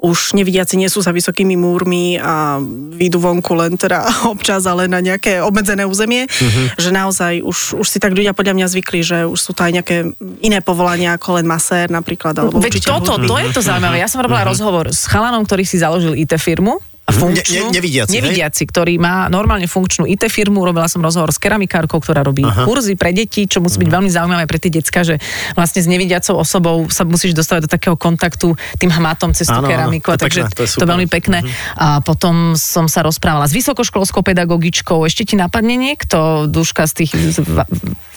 Už 0.00 0.32
nevidiaci 0.32 0.80
nie 0.80 0.88
sú 0.88 1.04
za 1.04 1.12
vysokými 1.12 1.60
múrmi 1.60 2.16
a 2.16 2.56
výjdu 2.96 3.20
vonku 3.20 3.52
len 3.52 3.76
teda 3.76 4.08
občas, 4.32 4.64
ale 4.64 4.88
na 4.88 5.04
nejaké 5.04 5.44
obmedzené 5.44 5.84
územie. 5.84 6.24
Mhm. 6.26 6.40
Uh-huh. 6.40 6.66
Že 6.80 6.90
naozaj 6.90 7.34
už, 7.44 7.58
už 7.80 7.86
si 7.86 7.98
tak 8.00 8.16
ľudia 8.16 8.32
podľa 8.32 8.56
mňa 8.56 8.66
zvykli, 8.72 9.00
že 9.04 9.18
už 9.28 9.38
sú 9.38 9.52
to 9.52 9.60
aj 9.62 9.72
nejaké 9.76 9.96
iné 10.40 10.58
povolania 10.64 11.14
ako 11.20 11.40
len 11.40 11.46
masér 11.46 11.92
napríklad. 11.92 12.32
Alebo 12.36 12.58
Veď 12.58 12.80
toto, 12.80 13.20
hudby. 13.20 13.28
to 13.28 13.36
je 13.38 13.48
to 13.54 13.62
zaujímavé. 13.62 14.00
Ja 14.00 14.08
som 14.08 14.24
robila 14.24 14.42
rozhovor 14.42 14.88
s 14.88 15.04
chalanom, 15.04 15.44
ktorý 15.44 15.68
si 15.68 15.76
založil 15.76 16.16
IT 16.16 16.32
firmu. 16.40 16.80
A 17.10 17.12
funkčnú, 17.12 17.66
Ne- 17.66 17.66
ne- 17.66 17.74
nevidiaci, 17.74 18.10
hej? 18.10 18.16
nevidiaci, 18.22 18.62
ktorý 18.70 18.94
má 19.02 19.26
normálne 19.26 19.66
funkčnú 19.66 20.06
IT 20.06 20.30
firmu. 20.30 20.62
Robila 20.62 20.86
som 20.86 21.02
rozhovor 21.02 21.34
s 21.34 21.42
keramikárkou, 21.42 21.98
ktorá 21.98 22.22
robí 22.22 22.46
Aha. 22.46 22.62
kurzy 22.62 22.94
pre 22.94 23.10
deti, 23.10 23.50
čo 23.50 23.58
musí 23.58 23.82
byť 23.82 23.90
veľmi 23.90 24.10
zaujímavé 24.10 24.46
pre 24.46 24.62
tie 24.62 24.70
decka, 24.70 25.02
že 25.02 25.18
vlastne 25.58 25.82
s 25.82 25.88
nevidiacou 25.90 26.38
osobou 26.38 26.86
sa 26.86 27.02
musíš 27.02 27.34
dostávať 27.34 27.66
do 27.66 27.70
takého 27.70 27.98
kontaktu 27.98 28.54
tým 28.78 28.90
hmatom 28.94 29.34
cez 29.34 29.50
tú 29.50 29.58
Áno, 29.58 29.66
áno, 29.66 29.70
keramiku. 29.74 30.14
to 30.14 30.22
takže 30.30 30.46
pekné, 30.46 30.54
to 30.54 30.62
je 30.62 30.70
to 30.78 30.86
veľmi 30.86 31.08
pekné. 31.10 31.38
A 31.74 31.98
potom 31.98 32.54
som 32.54 32.86
sa 32.86 33.02
rozprávala 33.02 33.50
s 33.50 33.52
vysokoškolskou 33.52 34.22
pedagogičkou. 34.22 35.02
Ešte 35.02 35.26
ti 35.26 35.34
napadne 35.34 35.74
niekto, 35.74 36.46
Duška, 36.46 36.86
z 36.86 36.92
tých... 37.04 37.12
Z, 37.16 37.42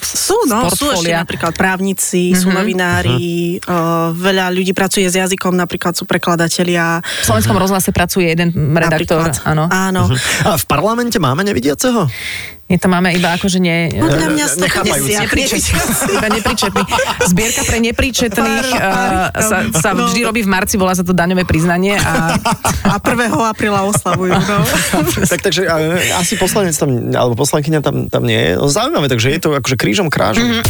Sú, 0.04 0.36
no, 0.52 0.68
sú 0.68 0.92
ešte 0.92 1.16
napríklad 1.16 1.56
právnici, 1.56 2.36
mm-hmm. 2.36 2.42
sú 2.44 2.48
novinári, 2.52 3.24
uh, 3.64 4.12
veľa 4.12 4.52
ľudí 4.52 4.76
pracuje 4.76 5.08
s 5.08 5.16
jazykom, 5.16 5.56
napríklad 5.56 5.96
sú 5.96 6.04
prekladatelia. 6.04 7.00
V 7.00 7.26
Slovenskom 7.32 7.56
rozhlase 7.56 7.96
pracuje 7.96 8.28
jeden 8.28 8.52
redaktor. 8.84 9.24
napríklad. 9.24 9.48
Áno. 9.48 9.64
Áno. 9.72 10.02
A 10.44 10.60
v 10.60 10.66
parlamente 10.68 11.18
máme 11.18 11.42
nevidiaceho? 11.42 12.08
My 12.64 12.80
to 12.80 12.88
máme 12.88 13.12
iba 13.12 13.36
akože 13.36 13.60
nie... 13.60 13.92
Podľa 13.92 14.34
mňa 14.34 14.46
Nechápajúci. 14.56 15.14
150. 15.14 15.24
Nepríčetný, 15.28 15.78
iba 16.18 16.28
nepríčetný. 16.32 16.84
Zbierka 17.28 17.62
pre 17.68 17.78
nepríčetných 17.84 18.68
uh, 18.72 19.30
sa, 19.36 19.58
tam. 19.68 19.78
sa 19.78 19.90
No. 19.94 20.08
vždy 20.10 20.26
robí 20.26 20.42
v 20.42 20.50
marci, 20.50 20.80
volá 20.80 20.96
sa 20.96 21.04
to 21.04 21.12
daňové 21.14 21.44
priznanie 21.44 22.00
a 22.00 22.34
A 22.94 22.98
1. 22.98 23.30
apríla 23.30 23.84
oslavujú. 23.84 24.32
No. 24.32 24.58
tak, 25.32 25.44
takže 25.44 25.68
a, 25.68 25.76
asi 26.18 26.40
poslanec 26.40 26.74
tam, 26.74 27.14
alebo 27.14 27.36
poslankyňa 27.36 27.80
tam, 27.84 28.08
tam 28.08 28.24
nie 28.26 28.40
je. 28.40 28.52
Zaujímavé, 28.72 29.12
takže 29.12 29.28
je 29.36 29.40
to 29.44 29.50
akože 29.54 29.76
krížom 29.76 30.08
krážom. 30.08 30.42
Adela, 30.48 30.64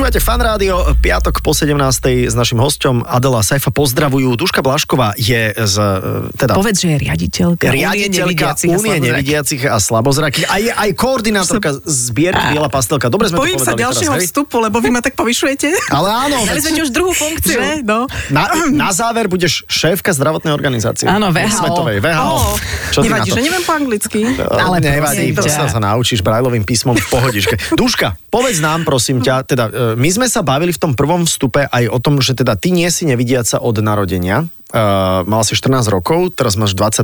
Počúvate 0.00 0.24
Fan 0.24 0.40
Rádio, 0.40 0.96
piatok 0.96 1.44
po 1.44 1.52
17. 1.52 1.76
s 2.24 2.32
našim 2.32 2.56
hosťom 2.56 3.04
Adela 3.04 3.44
Saifa 3.44 3.68
pozdravujú. 3.68 4.32
Duška 4.32 4.64
Blašková 4.64 5.12
je 5.20 5.52
z, 5.52 5.76
e, 5.76 6.40
teda 6.40 6.56
povedz, 6.56 6.80
že 6.80 6.96
je 6.96 6.98
riaditeľka. 7.04 7.68
riaditeľka 7.68 8.56
Únie 8.80 8.96
nevidiacich 8.96 9.60
a 9.68 9.76
slabozrakých 9.76 10.48
a 10.48 10.56
je 10.56 10.72
aj 10.72 10.90
koordinátorka 10.96 11.84
zbierky 11.84 12.56
Biela 12.56 12.72
pastelka. 12.72 13.12
Dobre 13.12 13.28
sme 13.28 13.36
to 13.36 13.40
Bojím 13.44 13.60
sa 13.60 13.76
povedali 13.76 13.84
ďalšieho 13.84 14.14
teraz, 14.16 14.24
vstupu, 14.24 14.56
lebo 14.64 14.80
vy 14.80 14.88
ma 14.88 15.04
tak 15.04 15.20
povyšujete. 15.20 15.68
Ale 15.92 16.08
áno, 16.08 16.48
Dali 16.48 16.60
sme 16.64 16.80
ti 16.80 16.82
už 16.88 16.96
druhú 16.96 17.12
funkciu. 17.12 17.60
Že? 17.60 17.84
No. 17.84 18.08
na, 18.32 18.48
na 18.72 18.96
záver 18.96 19.28
budeš 19.28 19.68
šéfka 19.68 20.16
zdravotnej 20.16 20.56
organizácie. 20.56 21.12
Áno, 21.12 21.28
VHO. 21.28 21.52
Svetovej, 21.52 22.00
VHO. 22.00 22.24
Oh, 22.24 22.56
Čo 22.88 23.04
nevadí, 23.04 23.28
to? 23.28 23.36
že 23.36 23.44
neviem 23.44 23.64
po 23.68 23.76
anglicky. 23.76 24.24
Ale 24.48 24.80
nevadí, 24.80 25.36
to 25.36 25.44
sa, 25.44 25.68
sa 25.68 25.76
naučíš 25.76 26.24
brajlovým 26.24 26.64
písmom 26.64 26.96
v 26.96 27.04
pohodičke. 27.12 27.76
Duška, 27.76 28.16
povedz 28.32 28.64
nám 28.64 28.88
prosím 28.88 29.20
ťa, 29.20 29.44
teda 29.44 29.64
e, 29.68 29.89
my 29.96 30.10
sme 30.10 30.26
sa 30.26 30.44
bavili 30.44 30.74
v 30.74 30.80
tom 30.80 30.92
prvom 30.92 31.24
vstupe 31.24 31.66
aj 31.66 31.84
o 31.90 31.98
tom, 31.98 32.18
že 32.22 32.36
teda 32.36 32.54
ty 32.58 32.70
nie 32.74 32.86
si 32.90 33.08
nevidiaca 33.08 33.62
od 33.62 33.78
narodenia. 33.80 34.46
Uh, 34.70 35.26
mal 35.26 35.42
si 35.42 35.58
14 35.58 35.90
rokov, 35.90 36.38
teraz 36.38 36.54
máš 36.54 36.78
22. 36.78 37.02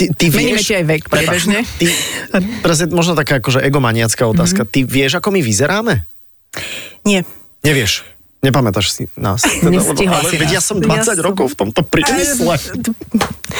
Ty, 0.00 0.04
ty 0.16 0.24
Meníme 0.32 0.56
vieš, 0.56 0.72
ti 0.72 0.74
aj 0.76 0.84
vek. 0.88 1.02
Ty, 1.76 1.86
teraz 2.64 2.76
je 2.80 2.86
možno 2.88 3.12
taká 3.12 3.44
akože 3.44 3.60
egomaniacká 3.60 4.24
otázka. 4.24 4.64
Mhm. 4.64 4.70
Ty 4.72 4.80
vieš, 4.88 5.12
ako 5.20 5.28
my 5.36 5.40
vyzeráme? 5.44 5.94
Nie. 7.04 7.28
Nevieš. 7.60 8.15
Nepamätáš 8.46 8.86
si 8.88 9.02
nás. 9.14 9.42
Teda, 9.62 9.68
Nestihla 9.68 10.16
ale 10.16 10.30
si 10.30 10.36
veď 10.36 10.46
nás. 10.46 10.54
ja 10.54 10.60
som 10.62 10.76
Ja 10.78 11.02
20 11.02 11.02
som- 11.02 11.18
rokov 11.20 11.46
v 11.50 11.56
tomto 11.58 11.80
priemysle. 11.82 12.54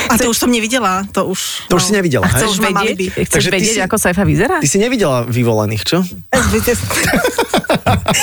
A 0.07 0.15
to 0.15 0.31
už 0.31 0.39
som 0.39 0.47
nevidela, 0.47 1.03
to 1.11 1.27
už... 1.27 1.67
To 1.67 1.75
už 1.75 1.85
si 1.85 1.93
nevidela, 1.93 2.23
A 2.23 2.31
hej? 2.31 2.35
chceš 2.39 2.49
už 2.49 2.61
mám 2.63 2.79
vedieť, 2.79 3.11
chceš 3.19 3.35
Takže 3.35 3.51
vedieť 3.51 3.75
si- 3.75 3.83
ako 3.83 3.97
Saifa 3.97 4.23
vyzerá? 4.23 4.57
Ty 4.59 4.69
si 4.69 4.79
nevidela 4.79 5.27
vyvolených, 5.27 5.83
čo? 5.83 5.99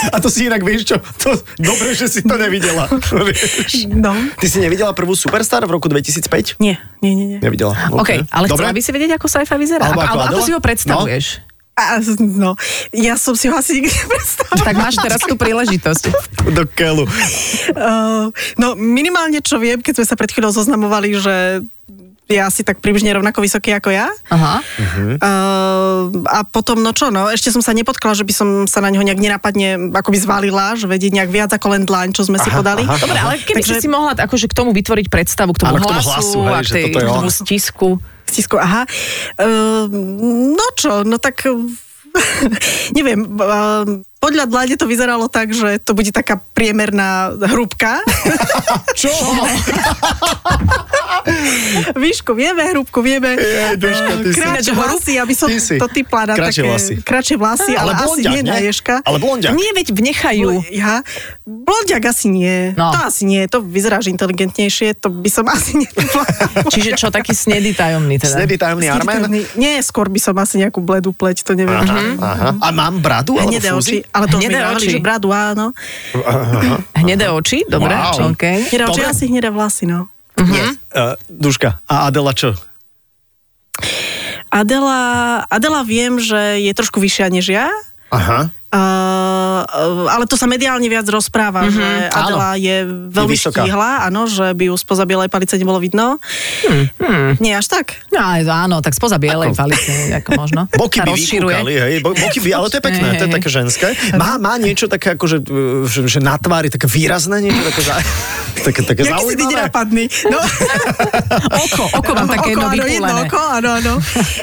A 0.09 0.17
to 0.17 0.27
si 0.27 0.47
inak 0.47 0.61
vieš 0.61 0.87
čo? 0.87 0.97
To, 1.19 1.29
dobre, 1.59 1.91
že 1.91 2.07
si 2.07 2.21
to 2.21 2.35
nevidela. 2.35 2.87
Vieš. 3.27 3.87
No. 3.89 4.15
Ty 4.33 4.47
si 4.47 4.57
nevidela 4.57 4.91
prvú 4.91 5.13
Superstar 5.13 5.61
v 5.61 5.71
roku 5.71 5.87
2005? 5.87 6.57
Nie, 6.57 6.79
nie, 7.01 7.11
nie, 7.13 7.25
nie. 7.27 7.39
Nevidela. 7.39 7.75
OK, 7.91 8.23
ale 8.23 8.45
Dobre. 8.45 8.63
chcela 8.63 8.71
by 8.71 8.81
si 8.81 8.91
vedieť, 8.91 9.11
ako 9.13 9.27
Saifa 9.27 9.55
vyzerá? 9.55 9.83
Alebo 9.83 9.99
ako 9.99 10.07
ako 10.07 10.19
Adela? 10.31 10.41
si 10.41 10.51
ho 10.51 10.59
predstavuješ? 10.59 11.25
A, 11.73 11.97
no, 12.21 12.53
ja 12.93 13.17
som 13.17 13.33
si 13.33 13.49
ho 13.49 13.57
asi 13.57 13.81
nikdy 13.81 13.89
nepredstavila. 14.05 14.61
Tak 14.61 14.75
máš 14.77 14.95
teraz 15.01 15.21
tú 15.25 15.33
príležitosť. 15.33 16.03
Do 16.53 16.69
keľu. 16.69 17.09
Uh, 17.73 18.29
no 18.61 18.77
minimálne 18.77 19.41
čo 19.41 19.57
viem, 19.57 19.81
keď 19.81 20.01
sme 20.01 20.05
sa 20.05 20.15
pred 20.15 20.29
chvíľou 20.29 20.53
zoznamovali, 20.53 21.17
že 21.17 21.65
je 22.23 22.39
asi 22.39 22.63
tak 22.63 22.79
približne 22.79 23.11
rovnako 23.11 23.43
vysoký 23.43 23.75
ako 23.75 23.91
ja. 23.91 24.07
Aha. 24.31 24.63
Uh, 25.19 26.23
a 26.29 26.47
potom, 26.47 26.79
no 26.79 26.95
čo, 26.95 27.11
no, 27.11 27.27
ešte 27.27 27.51
som 27.51 27.59
sa 27.59 27.75
nepotkala, 27.75 28.15
že 28.15 28.23
by 28.23 28.33
som 28.33 28.49
sa 28.63 28.79
na 28.79 28.89
neho 28.89 29.03
nejak 29.03 29.19
nenapadne 29.19 29.91
akoby 29.91 30.17
zvalila, 30.23 30.73
že 30.79 30.87
vedieť 30.87 31.11
nejak 31.19 31.31
viac 31.33 31.51
ako 31.51 31.75
len 31.75 31.83
dlaň, 31.83 32.15
čo 32.15 32.23
sme 32.23 32.39
si 32.39 32.47
Aha, 32.47 32.57
podali. 32.63 32.87
aha. 32.87 32.95
Dobre, 32.95 33.17
ale 33.19 33.35
keby 33.43 33.59
Takže- 33.61 33.75
si 33.81 33.85
si 33.85 33.89
mohla 33.91 34.15
akože 34.15 34.47
k 34.47 34.53
tomu 34.55 34.71
vytvoriť 34.71 35.07
predstavu, 35.11 35.51
k 35.51 35.67
tomu 35.67 35.75
Áno, 35.75 35.83
k 35.83 35.89
tomu 35.89 35.99
hlasu, 35.99 36.09
hlasu, 36.13 36.39
hej, 36.47 36.63
k, 36.63 36.69
tej, 36.71 36.83
toto 36.87 36.97
je 36.97 37.03
k 37.03 37.11
tomu 37.11 37.31
stisku. 37.33 37.89
Stisku, 38.29 38.57
aha. 38.57 38.85
Uh, 39.37 39.87
no 40.53 40.67
čo, 40.77 41.03
no 41.03 41.17
tak... 41.17 41.43
neviem, 42.97 43.25
uh, 43.41 44.05
podľa 44.23 44.47
dlane 44.47 44.79
to 44.79 44.87
vyzeralo 44.87 45.27
tak, 45.27 45.51
že 45.51 45.83
to 45.83 45.91
bude 45.91 46.07
taká 46.15 46.39
priemerná 46.55 47.35
hrúbka. 47.43 47.99
Čo? 48.99 49.11
Výšku 51.95 52.31
vieme, 52.31 52.63
hrúbku 52.71 53.03
vieme. 53.03 53.35
Jej, 53.35 53.75
Duška, 53.79 54.11
ty 54.19 54.29
si- 54.31 54.39
Kratšie 54.39 54.73
vlasy, 54.75 55.13
aby 55.19 55.33
som 55.35 55.47
Ty 55.51 55.59
si. 55.59 55.75
to 55.75 55.87
typla 55.91 56.21
na 56.31 56.33
Kratšie 56.35 56.63
také... 56.63 56.69
vlasy. 56.71 56.93
Kratšie 57.03 57.35
vlasy, 57.35 57.71
ale, 57.75 57.91
Ale 57.91 57.91
asi 57.91 58.03
blondiak, 58.07 58.31
nie 58.31 58.41
na 58.43 58.55
nie? 58.59 58.67
Ježka. 58.71 58.95
Ale 59.03 59.17
blondiak. 59.19 59.51
Nie, 59.55 59.69
veď 59.75 59.87
vnechajú. 59.91 60.49
Ja? 60.71 61.03
Blondiak 61.43 62.03
asi 62.05 62.27
nie. 62.31 62.71
No. 62.75 62.91
To 62.91 62.99
asi 63.07 63.23
nie. 63.27 63.43
To 63.51 63.59
vyzeráš 63.59 64.07
inteligentnejšie, 64.07 64.99
to 64.99 65.11
by 65.11 65.29
som 65.31 65.45
asi 65.55 65.79
netypla. 65.79 66.23
Čiže 66.71 66.95
čo, 66.95 67.07
taký 67.11 67.35
snedý 67.35 67.75
tajomný 67.75 68.19
teda. 68.19 68.39
Snedy 68.39 68.55
tajomný 68.55 68.87
Armen? 68.87 69.27
Nie, 69.55 69.79
skôr 69.83 70.07
by 70.07 70.19
som 70.19 70.35
asi 70.39 70.59
nejakú 70.59 70.79
bledú 70.79 71.11
pleť, 71.11 71.43
to 71.43 71.55
neviem. 71.55 71.83
Aha, 71.83 71.99
aha. 72.19 72.49
A 72.59 72.67
mám 72.71 72.99
bradu? 72.99 73.35
Alebo 73.35 73.79
oči, 73.79 74.03
ale 74.13 74.25
to 74.29 74.37
mi 74.37 74.45
Hnedé 74.47 74.61
oči. 74.77 74.89
že 74.93 74.99
bradu 75.01 75.33
áno. 75.33 75.73
Hnedé 77.01 77.33
oči, 77.33 77.65
dobre, 77.65 77.97
Wow. 77.97 78.37
OK. 78.37 78.43
Hnedé 78.69 78.85
oči 78.85 79.01
asi 79.03 79.25
hnedé 79.27 79.49
vlasy, 79.49 79.89
no. 79.89 80.07
Nie. 80.37 80.77
Uh, 80.93 81.13
Duška, 81.29 81.81
a 81.85 82.07
Adela 82.09 82.33
čo? 82.33 82.53
Adela, 84.53 85.01
Adela 85.49 85.81
viem, 85.81 86.21
že 86.21 86.61
je 86.61 86.71
trošku 86.77 87.01
vyššia 87.01 87.27
než 87.33 87.49
ja. 87.49 87.67
Aha. 88.13 88.53
Uh, 88.73 89.61
ale 90.09 90.25
to 90.25 90.33
sa 90.33 90.49
mediálne 90.49 90.89
viac 90.89 91.05
rozpráva, 91.05 91.61
mm-hmm, 91.61 91.77
že 91.77 91.87
Adela 92.09 92.57
je 92.57 92.75
veľmi 93.13 93.37
vysoká. 93.37 93.61
štíhla, 93.61 94.09
áno, 94.09 94.25
že 94.25 94.49
by 94.49 94.73
ju 94.73 94.75
spoza 94.75 95.05
bielej 95.05 95.29
palice 95.29 95.61
nebolo 95.61 95.77
vidno. 95.77 96.17
Hmm. 96.97 97.37
Nie 97.37 97.61
až 97.61 97.69
tak. 97.69 98.01
No, 98.09 98.17
áno, 98.49 98.81
tak 98.81 98.97
spoza 98.97 99.21
bielej 99.21 99.53
Ako? 99.53 99.61
palice, 99.61 99.93
ako 100.17 100.29
možno. 100.33 100.61
Boky 100.81 101.05
by 101.05 101.13
vykúkali, 101.13 101.73
hej, 101.77 101.93
bo- 102.01 102.17
boky 102.17 102.39
by, 102.41 102.49
ale 102.49 102.65
to 102.67 102.81
je 102.81 102.83
pekné, 102.83 103.07
to 103.13 103.23
je 103.29 103.31
také 103.31 103.49
ženské. 103.53 103.87
Má, 104.17 104.41
má 104.41 104.57
niečo 104.57 104.89
také, 104.89 105.13
akože, 105.13 105.45
že, 105.85 105.99
že 106.09 106.17
na 106.17 106.41
tvári 106.41 106.73
také 106.73 106.89
výrazné, 106.89 107.45
niečo 107.45 107.61
také, 107.69 107.81
za, 107.85 107.95
také, 108.67 108.81
také 108.81 109.01
Jak 109.05 109.21
si 109.21 109.37
ty 109.37 109.45
zaujímavé. 109.45 109.53
nenapadný. 109.53 110.03
No. 110.33 110.39
Oko, 111.63 111.83
oko 111.93 112.11
mám 112.15 112.29
také 112.31 112.57
jedno 112.57 112.65
oko, 112.65 112.73
áno, 112.73 112.89
jedno 112.89 113.13
oko, 113.21 113.39
áno, 113.39 113.69
áno. 113.69 113.93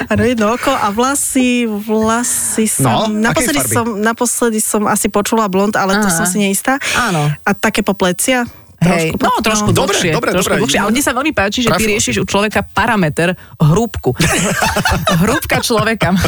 Áno, 0.07 0.21
jedno 0.23 0.45
oko 0.55 0.71
a 0.71 0.87
vlasy, 0.89 1.67
vlasy 1.67 2.65
No, 2.79 3.07
som, 3.07 3.09
akej 3.11 3.23
naposledy 3.23 3.59
som, 3.67 3.85
naposledy 4.21 4.61
som 4.61 4.85
asi 4.85 5.09
počula 5.09 5.49
blond, 5.49 5.73
ale 5.73 5.97
to 5.97 6.05
Aha. 6.05 6.13
som 6.21 6.29
si 6.29 6.37
neistá. 6.37 6.77
Áno. 6.93 7.33
A 7.41 7.51
také 7.57 7.81
poplecia. 7.81 8.45
Hej, 8.81 9.13
no 9.13 9.29
pod- 9.29 9.45
trošku 9.45 9.69
Dobre, 9.69 9.93
dlhšie. 9.93 10.09
dobre, 10.11 10.29
trošku 10.31 10.49
dobre. 10.49 10.61
dlhšie. 10.65 10.79
Ale 10.79 10.89
mne 10.89 11.01
sa 11.01 11.13
veľmi 11.13 11.31
páči, 11.31 11.61
že 11.61 11.69
ty 11.69 11.83
riešiš 11.85 12.15
u 12.17 12.25
človeka 12.25 12.65
parameter 12.65 13.29
hrúbku. 13.55 14.17
Hrúbka 15.21 15.59
človeka. 15.59 16.13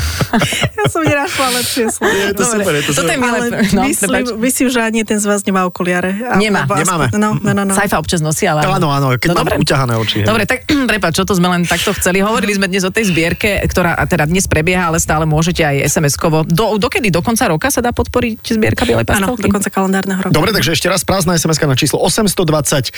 Ja 0.73 0.91
som 0.91 0.99
nenašla 0.99 1.47
lepšie 1.53 1.85
slovo. 1.87 2.11
Je 2.11 2.29
to 2.29 2.43
Dobre. 2.43 2.59
super, 2.59 2.73
je 2.73 2.83
to 2.83 2.91
Toto 2.91 3.07
je 3.07 3.15
super. 3.15 3.23
milé. 3.23 3.37
Ale 3.39 3.47
No, 3.71 3.81
myslím, 3.85 4.11
myslím, 4.37 4.67
že 4.67 4.79
ani 4.81 4.99
ten 5.01 5.15
z 5.15 5.25
vás 5.25 5.41
nemá 5.41 5.63
okuliare. 5.63 6.11
A- 6.21 6.35
Nemá. 6.35 6.67
alebo 6.67 6.75
Nemáme. 6.75 7.05
No, 7.13 7.29
no, 7.33 7.51
no. 7.53 7.63
no. 7.63 7.71
Saifa 7.71 7.95
občas 7.95 8.19
nosí, 8.19 8.43
ale... 8.43 8.61
Áno, 8.61 8.91
áno, 8.91 9.15
keď 9.15 9.31
mám 9.33 9.47
uťahané 9.55 9.95
oči, 9.95 10.21
hej. 10.21 10.27
Dobre, 10.27 10.43
tak 10.43 10.67
prepáč, 10.91 11.15
čo 11.15 11.23
to 11.23 11.33
sme 11.33 11.47
len 11.47 11.63
takto 11.63 11.95
chceli. 11.95 12.19
Hovorili 12.19 12.51
sme 12.51 12.67
dnes 12.67 12.83
o 12.83 12.91
tej 12.91 13.07
zbierke, 13.07 13.63
ktorá 13.63 13.95
a 13.95 14.03
teda 14.03 14.27
dnes 14.27 14.43
prebieha, 14.43 14.91
ale 14.91 14.99
stále 14.99 15.23
môžete 15.23 15.63
aj 15.63 15.87
SMS-kovo. 15.87 16.43
Do, 16.43 16.75
dokedy? 16.75 17.07
Do 17.07 17.23
konca 17.23 17.47
roka 17.47 17.71
sa 17.71 17.79
dá 17.79 17.89
podporiť 17.89 18.43
zbierka 18.51 18.83
bielej 18.83 19.07
Áno, 19.07 19.31
pastelky? 19.31 19.41
do 19.41 19.55
konca 19.55 19.69
kalendárneho 19.71 20.19
roka. 20.21 20.35
Dobre, 20.35 20.51
takže 20.51 20.75
ešte 20.75 20.91
raz 20.91 21.01
prázdna 21.01 21.33
sms 21.33 21.57
na 21.63 21.77
číslo 21.79 22.03
820 22.43 22.91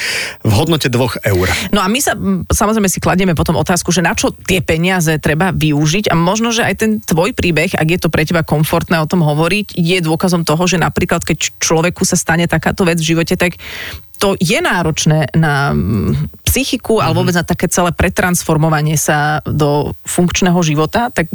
v 0.43 0.51
hodnote 0.51 0.87
2 0.89 1.29
eur. 1.31 1.47
No 1.71 1.79
a 1.81 1.87
my 1.87 1.99
sa 2.01 2.17
samozrejme 2.49 2.89
si 2.89 2.99
kladieme 2.99 3.37
potom 3.37 3.55
otázku, 3.55 3.93
že 3.93 4.01
na 4.01 4.17
čo 4.17 4.33
tie 4.33 4.59
peniaze 4.65 5.15
treba 5.21 5.53
využiť 5.53 6.09
a 6.09 6.15
možno, 6.17 6.49
že 6.49 6.65
aj 6.65 6.75
ten 6.75 6.91
tvoj 6.99 7.37
príbeh, 7.37 7.77
ak 7.77 7.87
je 7.87 7.99
to 8.01 8.09
pre 8.09 8.25
teba 8.25 8.41
komfortné 8.41 8.97
o 8.99 9.09
tom 9.09 9.21
hovoriť, 9.21 9.77
je 9.77 9.97
dôkazom 10.01 10.43
toho, 10.43 10.65
že 10.65 10.81
napríklad 10.81 11.21
keď 11.21 11.61
človeku 11.61 12.03
sa 12.03 12.17
stane 12.17 12.49
takáto 12.49 12.83
vec 12.83 12.97
v 12.97 13.15
živote, 13.15 13.37
tak 13.37 13.61
to 14.15 14.33
je 14.39 14.57
náročné 14.63 15.35
na 15.35 15.75
psychiku 16.47 17.03
alebo 17.03 17.21
vôbec 17.21 17.35
na 17.35 17.43
také 17.43 17.67
celé 17.67 17.91
pretransformovanie 17.91 18.95
sa 18.95 19.43
do 19.43 19.91
funkčného 20.07 20.57
života, 20.63 21.11
tak 21.11 21.27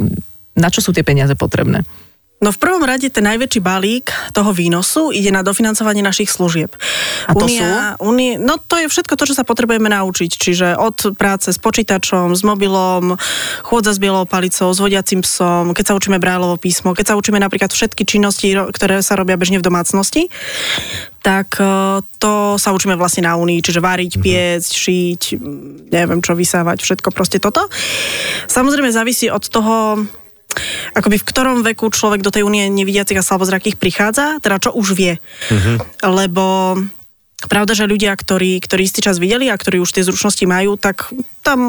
na 0.57 0.67
čo 0.67 0.83
sú 0.83 0.91
tie 0.91 1.05
peniaze 1.05 1.31
potrebné? 1.37 1.85
No 2.41 2.49
v 2.49 2.57
prvom 2.57 2.81
rade 2.81 3.05
ten 3.13 3.21
najväčší 3.21 3.61
balík 3.61 4.09
toho 4.33 4.49
výnosu 4.49 5.13
ide 5.13 5.29
na 5.29 5.45
dofinancovanie 5.45 6.01
našich 6.01 6.33
služieb. 6.33 6.73
A 7.29 7.37
to 7.37 7.45
Unia, 7.45 7.93
Unie, 8.01 8.41
no 8.41 8.57
to 8.57 8.81
je 8.81 8.89
všetko 8.89 9.13
to, 9.13 9.29
čo 9.29 9.37
sa 9.37 9.45
potrebujeme 9.45 9.85
naučiť. 9.85 10.31
Čiže 10.41 10.73
od 10.73 11.13
práce 11.13 11.53
s 11.53 11.61
počítačom, 11.61 12.33
s 12.33 12.41
mobilom, 12.41 13.13
chôdza 13.61 13.93
s 13.93 14.01
bielou 14.01 14.25
palicou, 14.25 14.73
s 14.73 14.81
vodiacim 14.81 15.21
psom, 15.21 15.77
keď 15.77 15.93
sa 15.93 15.97
učíme 16.01 16.17
Braillovo 16.17 16.57
písmo, 16.57 16.97
keď 16.97 17.13
sa 17.13 17.17
učíme 17.21 17.37
napríklad 17.37 17.69
všetky 17.69 18.09
činnosti, 18.09 18.57
ktoré 18.57 19.05
sa 19.05 19.13
robia 19.13 19.37
bežne 19.37 19.61
v 19.61 19.67
domácnosti, 19.69 20.33
tak 21.21 21.61
e, 21.61 22.01
to 22.17 22.57
sa 22.57 22.73
učíme 22.73 22.97
vlastne 22.97 23.29
na 23.29 23.37
Unii, 23.37 23.61
čiže 23.61 23.77
variť, 23.77 24.17
piecť, 24.17 24.71
šiť, 24.73 25.21
neviem 25.93 26.25
čo, 26.25 26.33
vysávať, 26.33 26.81
všetko 26.81 27.13
proste 27.13 27.37
toto. 27.37 27.69
Samozrejme 28.49 28.89
závisí 28.89 29.29
od 29.29 29.45
toho, 29.45 30.01
akoby 30.95 31.17
v 31.21 31.27
ktorom 31.27 31.57
veku 31.63 31.89
človek 31.91 32.21
do 32.21 32.33
tej 32.33 32.43
únie 32.43 32.67
nevidiacich 32.67 33.19
a 33.19 33.25
slabozrakých 33.25 33.79
prichádza, 33.79 34.39
teda 34.43 34.57
čo 34.59 34.69
už 34.75 34.93
vie. 34.95 35.13
Lebo 36.03 36.75
Pravda, 37.41 37.73
že 37.73 37.89
ľudia, 37.89 38.13
ktorí, 38.13 38.61
ktorí 38.61 38.85
istý 38.85 39.01
čas 39.01 39.17
videli 39.17 39.49
a 39.49 39.57
ktorí 39.57 39.81
už 39.81 39.97
tie 39.97 40.05
zručnosti 40.05 40.45
majú, 40.45 40.77
tak 40.77 41.09
tam 41.41 41.59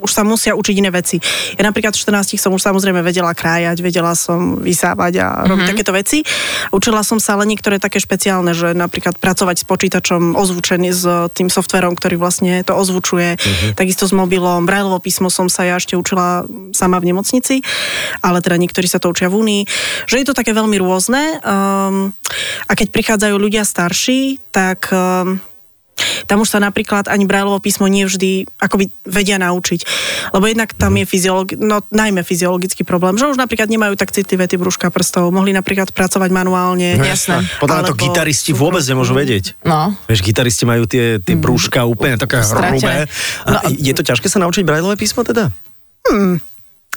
už 0.00 0.10
sa 0.10 0.24
musia 0.24 0.56
učiť 0.56 0.74
iné 0.80 0.88
veci. 0.88 1.20
Ja 1.60 1.62
napríklad 1.68 1.92
v 1.92 2.00
14 2.00 2.40
som 2.40 2.56
už 2.56 2.64
samozrejme 2.64 3.04
vedela 3.04 3.36
krájať, 3.36 3.76
vedela 3.84 4.16
som 4.16 4.56
vysávať 4.58 5.20
a 5.20 5.26
robiť 5.44 5.66
takéto 5.68 5.92
veci. 5.92 6.24
Učila 6.72 7.04
som 7.04 7.20
sa 7.20 7.36
ale 7.36 7.44
niektoré 7.44 7.76
také 7.76 8.00
špeciálne, 8.00 8.56
že 8.56 8.72
napríklad 8.72 9.20
pracovať 9.20 9.62
s 9.62 9.68
počítačom 9.68 10.32
ozvučený 10.32 10.90
s 10.90 11.04
tým 11.36 11.52
softverom, 11.52 11.92
ktorý 11.92 12.16
vlastne 12.16 12.64
to 12.64 12.72
ozvučuje, 12.72 13.36
takisto 13.76 14.08
s 14.08 14.16
mobilom. 14.16 14.64
Braillovo 14.64 14.98
písmo 14.98 15.28
som 15.28 15.52
sa 15.52 15.68
ja 15.68 15.76
ešte 15.76 15.94
učila 15.94 16.48
sama 16.72 16.96
v 16.96 17.12
nemocnici, 17.12 17.60
ale 18.24 18.40
teda 18.40 18.56
niektorí 18.56 18.88
sa 18.88 18.96
to 18.96 19.12
učia 19.12 19.28
v 19.28 19.38
Únii. 19.44 19.62
Že 20.08 20.24
je 20.24 20.26
to 20.26 20.34
také 20.36 20.56
veľmi 20.56 20.80
rôzne. 20.80 21.38
Um, 21.44 22.16
a 22.64 22.72
keď 22.72 22.88
prichádzajú 22.90 23.36
ľudia 23.36 23.68
starší, 23.68 24.40
tak 24.48 24.88
um, 24.88 25.36
tam 26.26 26.42
už 26.44 26.48
sa 26.48 26.58
napríklad 26.60 27.08
ani 27.08 27.24
Braillovo 27.24 27.58
písmo 27.62 27.88
nevždy 27.88 28.46
akoby 28.60 28.92
vedia 29.06 29.36
naučiť. 29.40 29.80
Lebo 30.34 30.44
jednak 30.46 30.74
tam 30.74 30.94
je 30.98 31.04
fyziolog, 31.08 31.56
no 31.58 31.80
najmä 31.88 32.22
fyziologický 32.22 32.82
problém, 32.84 33.16
že 33.16 33.28
už 33.28 33.40
napríklad 33.40 33.70
nemajú 33.70 33.94
tak 33.96 34.12
citlivé 34.12 34.50
tie 34.50 34.60
brúška 34.60 34.92
prstov, 34.92 35.30
mohli 35.32 35.54
napríklad 35.54 35.90
pracovať 35.94 36.30
manuálne. 36.30 36.98
No 36.98 37.04
jasné. 37.06 37.44
Podľa 37.62 37.74
mňa 37.74 37.84
to 37.84 37.94
Alebo 37.96 38.04
gitaristi 38.04 38.50
vôbec 38.52 38.84
nemôžu 38.84 39.12
vedieť. 39.16 39.58
No. 39.64 39.94
Vieš, 40.10 40.20
gitaristi 40.22 40.64
majú 40.68 40.84
tie, 40.84 41.22
tie 41.22 41.36
brúška 41.38 41.86
úplne 41.88 42.20
také 42.20 42.42
hrubé. 42.42 43.08
A 43.46 43.68
je 43.70 43.92
to 43.94 44.02
ťažké 44.04 44.26
sa 44.28 44.42
naučiť 44.42 44.62
Braillové 44.66 44.98
písmo 44.98 45.24
teda? 45.24 45.50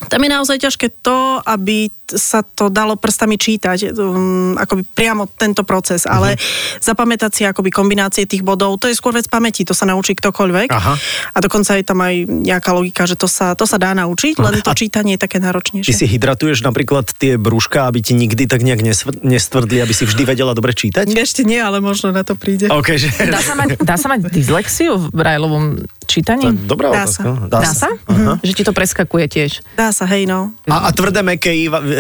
Tam 0.08 0.18
je 0.18 0.30
naozaj 0.30 0.58
ťažké 0.60 0.88
to, 1.02 1.18
aby 1.44 1.90
sa 2.12 2.44
to 2.44 2.68
dalo 2.68 3.00
prstami 3.00 3.40
čítať, 3.40 3.96
um, 3.96 4.60
akoby 4.60 4.84
priamo 4.84 5.32
tento 5.32 5.64
proces, 5.64 6.04
ale 6.04 6.36
zapamätať 6.84 7.32
si 7.32 7.42
akoby 7.48 7.72
kombinácie 7.72 8.28
tých 8.28 8.44
bodov, 8.44 8.76
to 8.76 8.92
je 8.92 8.96
skôr 8.96 9.16
vec 9.16 9.32
pamäti, 9.32 9.64
to 9.64 9.72
sa 9.72 9.88
naučí 9.88 10.12
ktokoľvek. 10.20 10.68
Aha. 10.76 10.94
A 11.32 11.38
dokonca 11.40 11.80
je 11.80 11.86
tam 11.88 12.04
aj 12.04 12.28
nejaká 12.28 12.76
logika, 12.76 13.08
že 13.08 13.16
to 13.16 13.32
sa, 13.32 13.56
to 13.56 13.64
sa 13.64 13.80
dá 13.80 13.96
naučiť, 13.96 14.36
len 14.44 14.60
to 14.60 14.76
čítanie 14.76 15.16
je 15.16 15.24
také 15.24 15.40
Ty 15.40 15.48
náročnejšie. 15.48 15.96
si 15.96 16.04
hydratuješ 16.04 16.68
napríklad 16.68 17.16
tie 17.16 17.40
brúška, 17.40 17.88
aby 17.88 18.04
ti 18.04 18.12
nikdy 18.12 18.44
tak 18.44 18.60
nejak 18.60 18.84
nestvrdli, 19.24 19.80
aby 19.80 19.94
si 19.96 20.04
vždy 20.04 20.28
vedela 20.28 20.52
dobre 20.52 20.76
čítať? 20.76 21.08
Ešte 21.16 21.48
nie, 21.48 21.64
ale 21.64 21.80
možno 21.80 22.12
na 22.12 22.28
to 22.28 22.36
príde. 22.36 22.68
OK, 22.68 23.00
že... 23.00 23.08
Dá 23.24 23.40
sa 23.40 23.56
mať, 23.56 23.80
dá 23.80 23.96
sa 23.96 24.12
mať 24.12 24.28
dyslexiu 24.28 25.00
v 25.00 25.16
Brajlovom 25.16 25.88
To 25.88 26.08
čítaní? 26.12 26.44
je 26.52 26.68
dobrá 26.68 26.92
Dá 26.92 27.08
otázka. 27.08 27.24
sa. 27.24 27.48
Dá 27.48 27.62
sa? 27.72 27.90
Mhm. 28.12 28.44
Že 28.44 28.52
ti 28.52 28.64
to 28.68 28.74
preskakuje 28.76 29.26
tiež. 29.32 29.52
Dá 29.80 29.91
sa, 29.92 30.08
hej 30.10 30.28
no. 30.28 30.52
A, 30.68 30.88
a 30.88 30.90
tvrdé 30.92 31.24
meké 31.24 31.54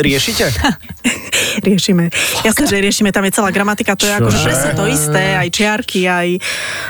riešite? 0.03 0.51
riešime. 1.67 2.11
Jasné, 2.43 2.63
že 2.67 2.77
riešime, 2.79 3.11
tam 3.11 3.27
je 3.27 3.35
celá 3.35 3.51
gramatika, 3.51 3.95
to 3.95 4.07
je 4.07 4.13
akože 4.15 4.39
presne 4.43 4.71
to 4.75 4.83
isté, 4.87 5.23
aj 5.35 5.47
čiarky, 5.51 6.07
aj 6.07 6.27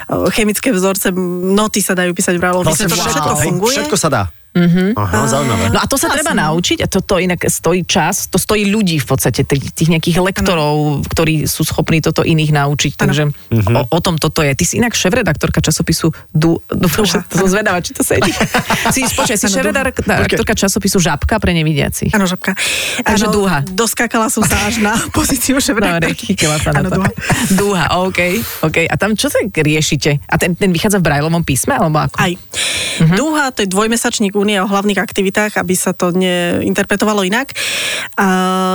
o, 0.09 0.29
chemické 0.33 0.73
vzorce, 0.73 1.13
noty 1.53 1.81
sa 1.83 1.93
dajú 1.93 2.13
písať 2.13 2.37
v 2.37 2.41
Brailovom 2.41 2.65
písme, 2.69 2.89
to 2.89 2.95
Vlastne 2.95 3.11
všetko 3.13 3.31
hej, 3.33 3.45
funguje. 3.45 3.75
Všetko 3.77 3.97
sa 3.97 4.09
dá. 4.09 4.23
Mhm. 4.51 4.93
Aha, 4.93 5.27
zaujímavé. 5.27 5.71
No 5.71 5.79
a 5.79 5.85
to 5.85 5.95
sa 5.95 6.11
treba 6.11 6.31
naučiť 6.33 6.83
a 6.83 6.87
toto 6.87 7.15
inak 7.15 7.39
stojí 7.41 7.83
čas, 7.83 8.27
to 8.27 8.35
stojí 8.35 8.67
ľudí 8.67 8.97
v 8.97 9.07
podstate, 9.07 9.41
tých, 9.41 9.71
tých 9.71 9.89
nejakých 9.89 10.19
lektorov, 10.19 11.07
ktorí 11.07 11.47
sú 11.47 11.63
schopní 11.63 11.99
toto 11.99 12.19
iných 12.21 12.51
naučiť, 12.51 12.93
takže 12.93 13.23
Mhm. 13.47 13.71
o, 13.71 13.81
o 13.87 13.99
tom 13.99 14.15
toto 14.15 14.39
je. 14.39 14.51
Ty 14.51 14.63
si 14.65 14.75
inak 14.77 14.91
šéf-redaktorka 14.91 15.59
časopisu 15.59 16.11
Du, 16.29 16.59
dúfam, 16.67 17.03
že 17.03 17.23
to 17.25 17.37
som 17.37 17.47
zvedavá, 17.47 17.79
či 17.79 17.91
to 17.91 18.01
sedí. 18.01 18.27
si, 18.93 19.07
počkaj, 19.07 19.35
si 19.35 19.47
šéf-redaktorka 19.47 20.51
časopisu 20.53 20.99
Žabka 20.99 21.37
pre 21.37 21.51
nevidiacich. 21.53 22.11
Áno, 22.11 22.25
žabka. 22.25 22.51
Takže 22.99 23.25
Áno, 23.25 23.33
dúha. 23.33 23.63
Doskakala 23.65 24.27
som 24.27 24.43
sa 24.43 24.59
až 24.65 24.79
na 24.79 24.99
pozíciu 25.15 25.55
Dobre, 25.55 25.63
šéf-redaktorky. 25.63 26.23
chytila 26.27 26.57
sa 26.57 26.71
na 26.71 26.83
to. 26.85 26.99
dúha. 26.99 27.09
Dúha, 27.51 27.83
OK, 28.01 28.19
OK. 28.61 28.77
A 28.83 28.95
tam 28.95 29.15
čo 29.15 29.27
sa 29.27 29.39
riešite? 29.41 30.19
A 30.25 30.35
ten, 30.35 30.53
ten 30.53 30.69
vychádza 30.69 30.97
v 30.97 31.07
Brajlovom 31.07 31.41
písme, 31.41 31.71
alebo 31.71 32.01
ako? 32.01 32.15
Aj. 32.17 32.33
Uh-huh. 32.33 33.15
Dúha, 33.15 33.49
to 33.49 33.63
je 33.63 33.69
dvojmesačník 33.69 34.33
únie 34.41 34.57
o 34.57 34.65
hlavných 34.65 34.97
aktivitách, 34.97 35.61
aby 35.61 35.77
sa 35.77 35.93
to 35.93 36.09
neinterpretovalo 36.09 37.21
inak. 37.21 37.53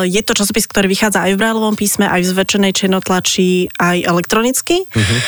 Je 0.06 0.22
to 0.22 0.32
časopis, 0.38 0.70
ktorý 0.70 0.86
vychádza 0.86 1.26
aj 1.26 1.34
v 1.34 1.40
Brailovom 1.42 1.74
písme, 1.74 2.06
aj 2.06 2.22
v 2.22 2.30
zväčšenej 2.30 2.72
černotlači, 2.72 3.66
aj 3.74 4.06
elektronicky. 4.06 4.86
Uh-huh. 4.86 5.18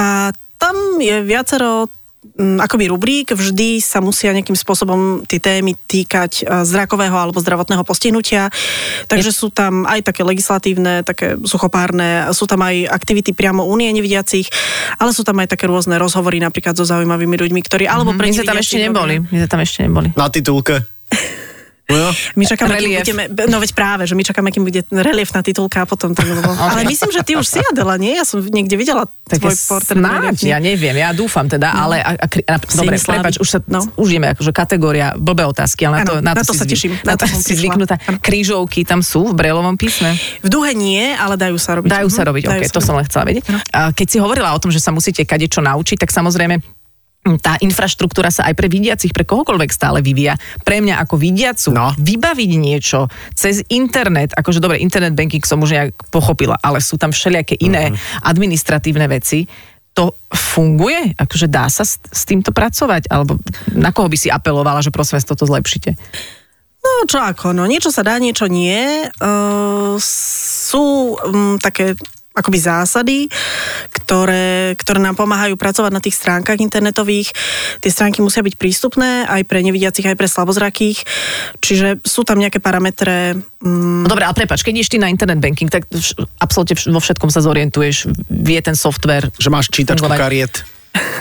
A 0.00 0.32
tam 0.56 0.96
je 0.96 1.20
viacero 1.20 1.92
akoby 2.38 2.86
rubrík, 2.86 3.34
vždy 3.34 3.82
sa 3.82 3.98
musia 3.98 4.30
nejakým 4.30 4.54
spôsobom 4.54 5.26
tie 5.26 5.42
témy 5.42 5.74
týkať 5.74 6.32
eh, 6.42 6.62
zrakového 6.62 7.14
alebo 7.14 7.42
zdravotného 7.42 7.82
postihnutia. 7.82 8.48
Takže 9.10 9.34
sú 9.34 9.50
tam 9.50 9.84
aj 9.84 10.06
také 10.06 10.22
legislatívne, 10.22 11.02
také 11.02 11.34
suchopárne, 11.42 12.30
sú 12.30 12.46
tam 12.46 12.62
aj 12.62 12.86
aktivity 12.88 13.34
priamo 13.34 13.66
únie 13.66 13.90
nevidiacich, 13.90 14.46
ale 15.02 15.10
sú 15.10 15.26
tam 15.26 15.42
aj 15.42 15.58
také 15.58 15.66
rôzne 15.66 15.98
rozhovory 15.98 16.38
napríklad 16.38 16.78
so 16.78 16.86
zaujímavými 16.86 17.34
ľuďmi, 17.34 17.60
ktorí 17.66 17.84
alebo 17.90 18.14
pre 18.14 18.30
My 18.30 18.38
sme 18.38 18.46
tam 18.46 18.58
ešte 18.62 18.78
neboli. 18.78 19.14
My 19.18 19.36
sme 19.42 19.48
tam 19.50 19.60
ešte 19.60 19.78
neboli. 19.84 20.08
Na 20.14 20.30
titulke. 20.30 20.86
No, 21.84 22.08
My 22.34 22.44
čakáme, 22.44 22.78
kým 22.78 22.94
budeme, 22.96 23.22
no 23.44 23.58
veď 23.58 23.70
práve, 23.72 24.02
že 24.04 24.14
my 24.14 24.22
čakáme, 24.22 24.48
kým 24.48 24.62
bude 24.62 24.80
relief 24.88 25.28
na 25.30 25.40
titulka 25.40 25.82
a 25.82 25.86
potom 25.86 26.10
to 26.10 26.22
bolo. 26.22 26.40
Ale 26.70 26.86
myslím, 26.86 27.10
že 27.10 27.20
ty 27.20 27.32
už 27.34 27.44
si 27.44 27.58
Adela, 27.60 27.94
nie? 27.96 28.14
Ja 28.14 28.22
som 28.22 28.38
niekde 28.40 28.74
videla 28.74 29.04
Tak 29.04 29.38
tvoj 29.38 29.52
portrét. 29.68 29.98
snáď, 29.98 30.36
ja 30.46 30.58
neviem, 30.58 30.94
ja 30.94 31.10
dúfam 31.10 31.44
teda, 31.44 31.74
ale 31.74 31.98
a, 31.98 32.14
a, 32.14 32.26
a, 32.26 32.56
dobre, 32.62 32.96
prepač, 32.96 33.34
už 33.36 33.48
sa, 33.48 33.58
No. 33.64 33.82
už 33.94 34.08
ideme 34.08 34.30
akože 34.30 34.52
kategória 34.52 35.12
blbé 35.12 35.42
otázky, 35.44 35.84
ale 35.84 35.94
na 35.96 36.04
to, 36.04 36.14
Áno, 36.14 36.22
na 36.22 36.32
to, 36.32 36.38
na 36.38 36.42
to 36.42 36.44
si 36.46 36.54
sa 36.54 36.64
zvy- 36.64 36.72
teším, 36.72 36.92
Na 36.96 37.04
na 37.04 37.14
to 37.14 37.24
to 37.24 37.36
si 37.36 37.52
zvyknutá. 37.52 37.94
Krížovky 38.22 38.80
tam 38.82 39.00
sú 39.00 39.26
v 39.26 39.34
brelovom 39.34 39.74
písme? 39.74 40.14
V 40.38 40.48
duhe 40.48 40.72
nie, 40.72 41.12
ale 41.12 41.34
dajú 41.34 41.56
sa 41.56 41.74
robiť. 41.74 41.90
Dajú 41.90 42.08
sa 42.08 42.22
Mhm, 42.22 42.28
robiť, 42.30 42.42
dajú 42.46 42.56
ok, 42.56 42.64
sa 42.64 42.72
to 42.72 42.80
som 42.80 42.94
len 42.94 43.04
chcela 43.04 43.24
vedieť. 43.26 43.44
A 43.70 43.90
keď 43.90 44.06
si 44.06 44.16
hovorila 44.16 44.50
o 44.50 44.58
tom, 44.58 44.68
že 44.68 44.78
sa 44.78 44.88
musíte 44.88 45.22
kadečo 45.22 45.58
naučiť, 45.58 45.98
tak 45.98 46.08
samozrejme 46.08 46.62
tá 47.38 47.54
infraštruktúra 47.62 48.34
sa 48.34 48.50
aj 48.50 48.58
pre 48.58 48.66
vidiacich, 48.66 49.14
pre 49.14 49.22
kohokoľvek 49.22 49.70
stále 49.70 50.02
vyvíja. 50.02 50.34
Pre 50.66 50.82
mňa 50.82 50.98
ako 51.06 51.14
vidiacu 51.14 51.70
No. 51.70 51.94
vybaviť 51.94 52.50
niečo 52.58 53.06
cez 53.38 53.62
internet, 53.70 54.34
akože 54.34 54.58
dobre, 54.58 54.82
internet 54.82 55.14
banking 55.14 55.46
som 55.46 55.62
už 55.62 55.70
nejak 55.70 55.90
pochopila, 56.10 56.58
ale 56.58 56.82
sú 56.82 56.98
tam 56.98 57.14
všelijaké 57.14 57.54
iné 57.62 57.94
administratívne 58.26 59.06
veci. 59.06 59.46
To 59.94 60.18
funguje? 60.34 61.14
Akože 61.14 61.46
dá 61.46 61.70
sa 61.70 61.86
s, 61.86 62.02
s 62.02 62.26
týmto 62.26 62.50
pracovať? 62.50 63.06
Alebo 63.06 63.38
na 63.70 63.94
koho 63.94 64.10
by 64.10 64.18
si 64.18 64.26
apelovala, 64.26 64.82
že 64.82 64.90
prosím 64.90 65.20
vás, 65.20 65.28
toto 65.28 65.46
zlepšite? 65.46 65.94
No 66.82 67.06
čo 67.06 67.22
ako, 67.22 67.54
no 67.54 67.62
niečo 67.70 67.94
sa 67.94 68.02
dá, 68.02 68.18
niečo 68.18 68.50
nie. 68.50 69.06
Uh, 69.22 69.94
sú 70.02 71.14
um, 71.14 71.54
také 71.62 71.94
akoby 72.32 72.58
zásady, 72.58 73.18
ktoré, 73.92 74.72
ktoré 74.76 74.98
nám 74.98 75.14
pomáhajú 75.14 75.54
pracovať 75.54 75.92
na 75.92 76.00
tých 76.00 76.16
stránkach 76.16 76.58
internetových. 76.58 77.32
Tie 77.78 77.90
stránky 77.92 78.20
musia 78.20 78.40
byť 78.40 78.54
prístupné 78.56 79.28
aj 79.28 79.42
pre 79.44 79.60
nevidiacich, 79.60 80.06
aj 80.06 80.16
pre 80.16 80.28
slabozrakých. 80.28 81.04
Čiže 81.60 82.00
sú 82.02 82.24
tam 82.24 82.40
nejaké 82.40 82.58
parametre. 82.58 83.36
Um, 83.60 84.02
No 84.02 84.10
dobre, 84.10 84.24
ale 84.24 84.34
prepač, 84.34 84.64
keď 84.64 84.80
ideš 84.80 84.90
ty 84.90 84.98
na 84.98 85.06
internet 85.06 85.38
banking, 85.38 85.68
tak 85.68 85.86
vš- 85.86 86.18
absolútne 86.38 86.74
vš- 86.74 86.90
vo 86.90 86.98
všetkom 86.98 87.30
sa 87.30 87.38
zorientuješ, 87.40 88.08
vie 88.28 88.58
ten 88.58 88.74
software. 88.74 89.28
že 89.38 89.52
máš 89.52 89.68
čítačku 89.68 90.02
Fungovať. 90.02 90.18
kariet. 90.18 90.54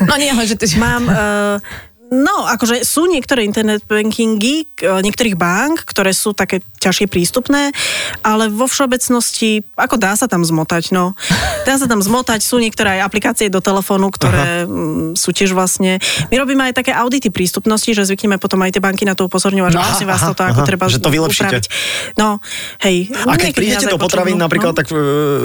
No 0.04 0.16
nie, 0.18 0.32
že 0.44 0.56
ty... 0.56 0.66
mám... 0.80 1.04
Uh, 1.06 1.60
No, 2.12 2.44
akože 2.44 2.84
sú 2.84 3.08
niektoré 3.08 3.48
internet 3.48 3.88
bankingy 3.88 4.68
e, 4.68 5.00
niektorých 5.00 5.40
bank, 5.40 5.88
ktoré 5.88 6.12
sú 6.12 6.36
také 6.36 6.60
ťažšie 6.84 7.08
prístupné, 7.08 7.72
ale 8.20 8.52
vo 8.52 8.68
všeobecnosti, 8.68 9.64
ako 9.80 9.96
dá 9.96 10.12
sa 10.20 10.28
tam 10.28 10.44
zmotať, 10.44 10.92
no. 10.92 11.16
Dá 11.68 11.78
sa 11.80 11.86
tam 11.88 12.02
zmotať, 12.04 12.42
sú 12.44 12.58
niektoré 12.60 13.00
aj 13.00 13.06
aplikácie 13.08 13.48
do 13.48 13.62
telefónu, 13.64 14.10
ktoré 14.12 14.66
mm, 14.66 15.14
sú 15.14 15.30
tiež 15.32 15.54
vlastne... 15.56 16.02
My 16.34 16.42
robíme 16.42 16.68
aj 16.68 16.84
také 16.84 16.92
audity 16.92 17.30
prístupnosti, 17.30 17.94
že 17.94 18.04
zvykneme 18.04 18.42
potom 18.42 18.60
aj 18.66 18.76
tie 18.76 18.84
banky 18.84 19.06
na 19.06 19.14
to 19.14 19.30
upozorňovať, 19.30 19.72
že 19.72 19.78
No, 19.78 19.86
prosím 19.86 20.10
vás 20.10 20.20
aha, 20.26 20.30
toto 20.34 20.44
ako 20.44 20.62
aha, 20.66 20.68
treba 20.68 20.84
že 20.90 21.00
to 21.00 21.14
vylepšíte. 21.14 21.48
upraviť. 21.48 21.66
No, 22.18 22.42
hej. 22.82 23.14
A 23.24 23.38
keď 23.38 23.52
prídete 23.54 23.86
do 23.88 24.02
potravín 24.02 24.42
napríklad, 24.42 24.74
no. 24.74 24.80
tak 24.82 24.90
e, 24.90 24.98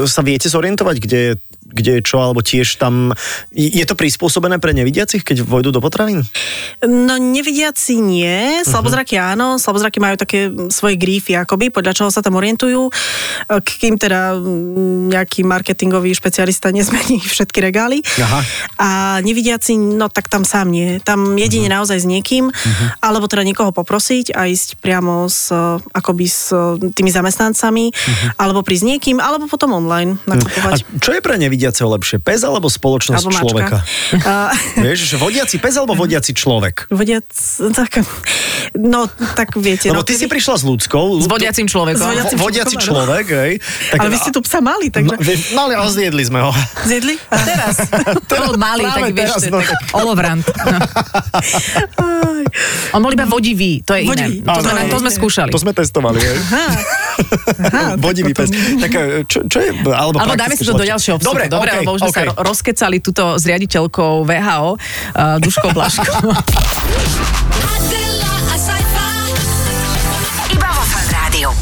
sa 0.08 0.24
viete 0.24 0.48
zorientovať, 0.48 0.96
kde, 0.98 1.20
je- 1.20 1.38
kde 1.72 2.00
je 2.00 2.02
čo, 2.06 2.22
alebo 2.22 2.40
tiež 2.40 2.78
tam... 2.78 3.12
Je 3.52 3.84
to 3.84 3.98
prispôsobené 3.98 4.62
pre 4.62 4.72
nevidiacich, 4.72 5.26
keď 5.26 5.42
vojdu 5.42 5.74
do 5.74 5.80
potravín? 5.82 6.22
No 6.84 7.18
nevidiaci 7.18 7.98
nie, 7.98 8.62
slabozraky 8.62 9.18
áno, 9.18 9.58
slabozraky 9.58 9.98
majú 9.98 10.16
také 10.16 10.48
svoje 10.70 10.94
grífy 10.96 11.34
akoby, 11.34 11.74
podľa 11.74 11.92
čoho 11.96 12.10
sa 12.12 12.22
tam 12.22 12.38
orientujú, 12.38 12.88
kým 13.48 13.98
teda 13.98 14.36
mm, 14.36 15.12
nejaký 15.12 15.42
marketingový 15.44 16.14
špecialista 16.14 16.70
nezmení 16.70 17.20
všetky 17.32 17.58
regály. 17.60 18.00
Aha. 18.20 18.40
A 18.78 18.88
nevidiaci, 19.24 19.76
no 19.76 20.08
tak 20.08 20.28
tam 20.30 20.44
sám 20.46 20.70
nie. 20.70 20.98
Tam 21.02 21.36
jedine 21.36 21.68
naozaj 21.72 22.02
s 22.02 22.06
niekým, 22.06 22.52
alebo 23.02 23.26
teda 23.26 23.42
niekoho 23.42 23.70
poprosiť 23.72 24.32
a 24.36 24.46
ísť 24.48 24.78
priamo 24.80 25.26
s, 25.26 25.50
e, 25.50 25.80
akoby 25.80 26.26
s 26.28 26.52
e, 26.52 26.92
tými 26.92 27.10
zamestnancami, 27.10 27.90
alebo 28.36 28.62
prísť 28.62 28.84
niekým, 28.96 29.16
alebo 29.18 29.48
potom 29.50 29.74
online 29.76 30.18
A 30.26 30.36
nakupovať. 30.36 30.84
čo 31.00 31.10
je 31.16 31.20
pre 31.20 31.36
nevidiaceho 31.56 31.88
lepšie? 31.88 32.20
Pes 32.20 32.44
alebo 32.44 32.68
spoločnosť 32.68 33.24
Alebo 33.24 33.32
človeka? 33.32 33.76
A- 34.28 34.52
Vieš, 34.76 35.08
že 35.08 35.16
vodiaci 35.16 35.56
pes 35.56 35.72
alebo 35.80 35.96
vodiaci 35.96 36.36
človek? 36.36 36.92
Vodiac, 36.92 37.24
tak, 37.72 38.04
no, 38.76 39.08
tak 39.32 39.56
viete. 39.56 39.88
Lebo 39.88 40.04
no, 40.04 40.06
ty 40.06 40.20
si 40.20 40.28
keby- 40.28 40.36
prišla 40.36 40.54
s 40.60 40.64
ľudskou. 40.68 41.24
S 41.24 41.26
vodiacim 41.26 41.64
človekom. 41.64 41.96
S 41.96 42.04
vodiacim 42.04 42.36
Vo- 42.36 42.44
Vodiaci 42.46 42.76
človek, 42.76 43.26
hej. 43.32 43.52
Tak, 43.90 43.98
Ale 44.04 44.08
vy 44.12 44.16
ste 44.20 44.30
tu 44.30 44.44
psa 44.44 44.60
mali, 44.60 44.92
takže... 44.92 45.16
No, 45.56 45.66
no 45.66 45.74
ale 45.74 45.90
zjedli 45.90 46.22
sme 46.28 46.44
ho. 46.44 46.52
Zjedli? 46.84 47.16
Teraz. 47.50 47.88
To 48.28 48.34
bol 48.52 48.54
malý, 48.60 48.84
práve 48.84 49.10
tak 49.10 49.16
vieš, 49.16 49.30
teraz, 49.32 49.42
no. 49.48 49.58
tak 49.58 49.68
olovrant. 49.96 50.44
No. 50.44 50.78
On 52.94 53.00
bol 53.00 53.12
iba 53.12 53.26
vodivý, 53.26 53.80
to 53.82 53.96
je 53.96 54.04
Vodivý, 54.06 54.44
iné. 54.44 54.46
To 54.46 54.60
sme, 54.62 54.80
to 54.86 54.98
sme 55.00 55.10
skúšali. 55.10 55.50
To 55.50 55.58
sme 55.58 55.72
testovali, 55.72 56.20
hej. 56.20 56.38
Aha. 57.62 57.96
Tak 58.06 58.32
pes. 58.36 58.48
Tak, 58.52 58.92
e, 58.92 59.24
čo, 59.26 59.38
čo 59.48 59.58
je... 59.60 59.70
Alebo, 59.88 60.20
Alebo 60.20 60.36
dáme 60.36 60.54
si 60.54 60.64
to 60.64 60.76
do 60.76 60.86
ďalšieho 60.86 61.16
vstupu. 61.18 61.32
Dobre, 61.32 61.44
Dobre 61.48 61.70
okay, 61.72 61.80
lebo 61.82 61.90
už 61.96 62.00
sme 62.06 62.12
okay. 62.12 62.24
sa 62.24 62.28
ro- 62.30 62.38
rozkecali 62.44 62.96
túto 63.00 63.22
s 63.36 63.44
riaditeľkou 63.48 64.24
VHO, 64.26 64.68
uh, 64.76 65.36
Duškou 65.40 65.70
Blaškou. 65.72 66.28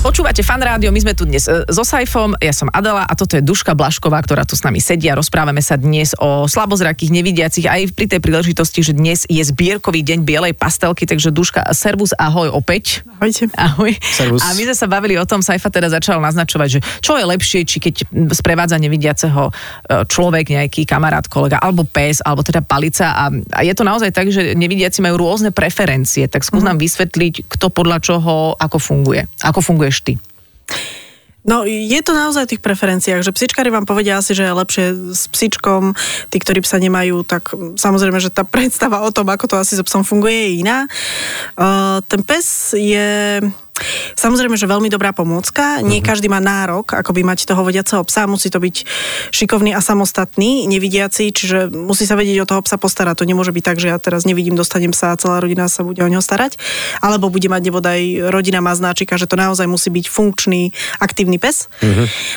Počúvate 0.04 0.44
fan 0.44 0.60
rádio, 0.60 0.92
my 0.92 1.00
sme 1.00 1.16
tu 1.16 1.24
dnes 1.24 1.48
e, 1.48 1.64
so 1.72 1.80
Saifom, 1.80 2.36
ja 2.36 2.52
som 2.52 2.68
Adela 2.76 3.08
a 3.08 3.16
toto 3.16 3.40
je 3.40 3.42
Duška 3.42 3.72
Blašková, 3.72 4.20
ktorá 4.20 4.44
tu 4.44 4.52
s 4.52 4.60
nami 4.60 4.76
sedí 4.76 5.08
a 5.08 5.16
rozprávame 5.16 5.64
sa 5.64 5.80
dnes 5.80 6.12
o 6.20 6.44
slabozrakých, 6.44 7.08
nevidiacich 7.08 7.64
aj 7.64 7.96
pri 7.96 8.12
tej 8.12 8.20
príležitosti, 8.20 8.84
že 8.84 8.92
dnes 8.92 9.24
je 9.24 9.40
zbierkový 9.40 10.04
deň 10.04 10.28
bielej 10.28 10.52
pastelky, 10.60 11.08
takže 11.08 11.32
Duška, 11.32 11.72
servus, 11.72 12.12
ahoj 12.20 12.52
opäť. 12.52 13.00
Ahojte. 13.16 13.48
Ahoj. 13.56 13.96
Servus. 14.04 14.44
A 14.44 14.52
my 14.52 14.68
sme 14.68 14.76
sa 14.76 14.84
bavili 14.92 15.16
o 15.16 15.24
tom, 15.24 15.40
Saifa 15.40 15.72
teda 15.72 15.88
začal 15.88 16.20
naznačovať, 16.20 16.68
že 16.68 16.80
čo 17.00 17.16
je 17.16 17.24
lepšie, 17.24 17.64
či 17.64 17.80
keď 17.80 18.04
sprevádza 18.36 18.76
nevidiaceho 18.76 19.48
e, 19.48 19.52
človek, 20.04 20.52
nejaký 20.52 20.84
kamarát, 20.84 21.24
kolega, 21.32 21.56
alebo 21.64 21.88
pes, 21.88 22.20
alebo 22.20 22.44
teda 22.44 22.60
palica. 22.60 23.16
A, 23.16 23.32
a 23.32 23.60
je 23.64 23.72
to 23.72 23.88
naozaj 23.88 24.12
tak, 24.12 24.28
že 24.28 24.52
nevidiaci 24.52 25.00
majú 25.00 25.16
rôzne 25.16 25.48
preferencie, 25.48 26.28
tak 26.28 26.44
skús 26.44 26.60
nám 26.60 26.76
vysvetliť, 26.76 27.48
kto 27.48 27.72
podľa 27.72 28.04
čoho, 28.04 28.52
ako 28.60 28.76
funguje. 28.76 29.24
Ako 29.40 29.64
ty? 30.00 30.12
No, 31.44 31.68
je 31.68 32.00
to 32.00 32.16
naozaj 32.16 32.48
v 32.48 32.56
tých 32.56 32.64
preferenciách, 32.64 33.20
že 33.20 33.36
psičkári 33.36 33.68
vám 33.68 33.84
povedia 33.84 34.16
asi, 34.16 34.32
že 34.32 34.48
je 34.48 34.60
lepšie 34.64 34.86
s 35.12 35.28
psičkom, 35.28 35.92
tí, 36.32 36.40
ktorí 36.40 36.64
psa 36.64 36.80
nemajú, 36.80 37.20
tak 37.20 37.52
samozrejme, 37.76 38.16
že 38.16 38.32
tá 38.32 38.48
predstava 38.48 39.04
o 39.04 39.12
tom, 39.12 39.28
ako 39.28 39.52
to 39.52 39.56
asi 39.60 39.76
so 39.76 39.84
psom 39.84 40.08
funguje, 40.08 40.32
je 40.32 40.64
iná. 40.64 40.88
Uh, 41.52 42.00
ten 42.08 42.24
pes 42.24 42.72
je 42.72 43.44
Samozrejme, 44.14 44.54
že 44.54 44.70
veľmi 44.70 44.86
dobrá 44.86 45.10
pomôcka. 45.10 45.82
Nie 45.82 45.98
každý 45.98 46.30
má 46.30 46.38
nárok, 46.38 46.94
ako 46.94 47.10
by 47.10 47.26
mať 47.26 47.50
toho 47.50 47.66
vodiaceho 47.66 48.06
psa. 48.06 48.30
Musí 48.30 48.46
to 48.46 48.62
byť 48.62 48.86
šikovný 49.34 49.74
a 49.74 49.82
samostatný, 49.82 50.70
nevidiaci, 50.70 51.34
čiže 51.34 51.74
musí 51.74 52.06
sa 52.06 52.14
vedieť 52.14 52.46
o 52.46 52.48
toho 52.48 52.62
psa 52.62 52.78
postarať. 52.78 53.22
To 53.22 53.28
nemôže 53.28 53.50
byť 53.50 53.64
tak, 53.66 53.78
že 53.82 53.90
ja 53.90 53.98
teraz 53.98 54.22
nevidím, 54.22 54.54
dostanem 54.54 54.94
sa 54.94 55.10
a 55.10 55.18
celá 55.18 55.42
rodina 55.42 55.66
sa 55.66 55.82
bude 55.82 55.98
o 55.98 56.08
neho 56.08 56.22
starať. 56.22 56.54
Alebo 57.02 57.26
bude 57.34 57.50
mať 57.50 57.62
nebodaj 57.66 58.30
rodina 58.30 58.62
má 58.62 58.70
znáčika, 58.78 59.18
že 59.18 59.26
to 59.26 59.34
naozaj 59.34 59.66
musí 59.66 59.90
byť 59.90 60.06
funkčný, 60.06 60.70
aktívny 61.02 61.42
pes. 61.42 61.66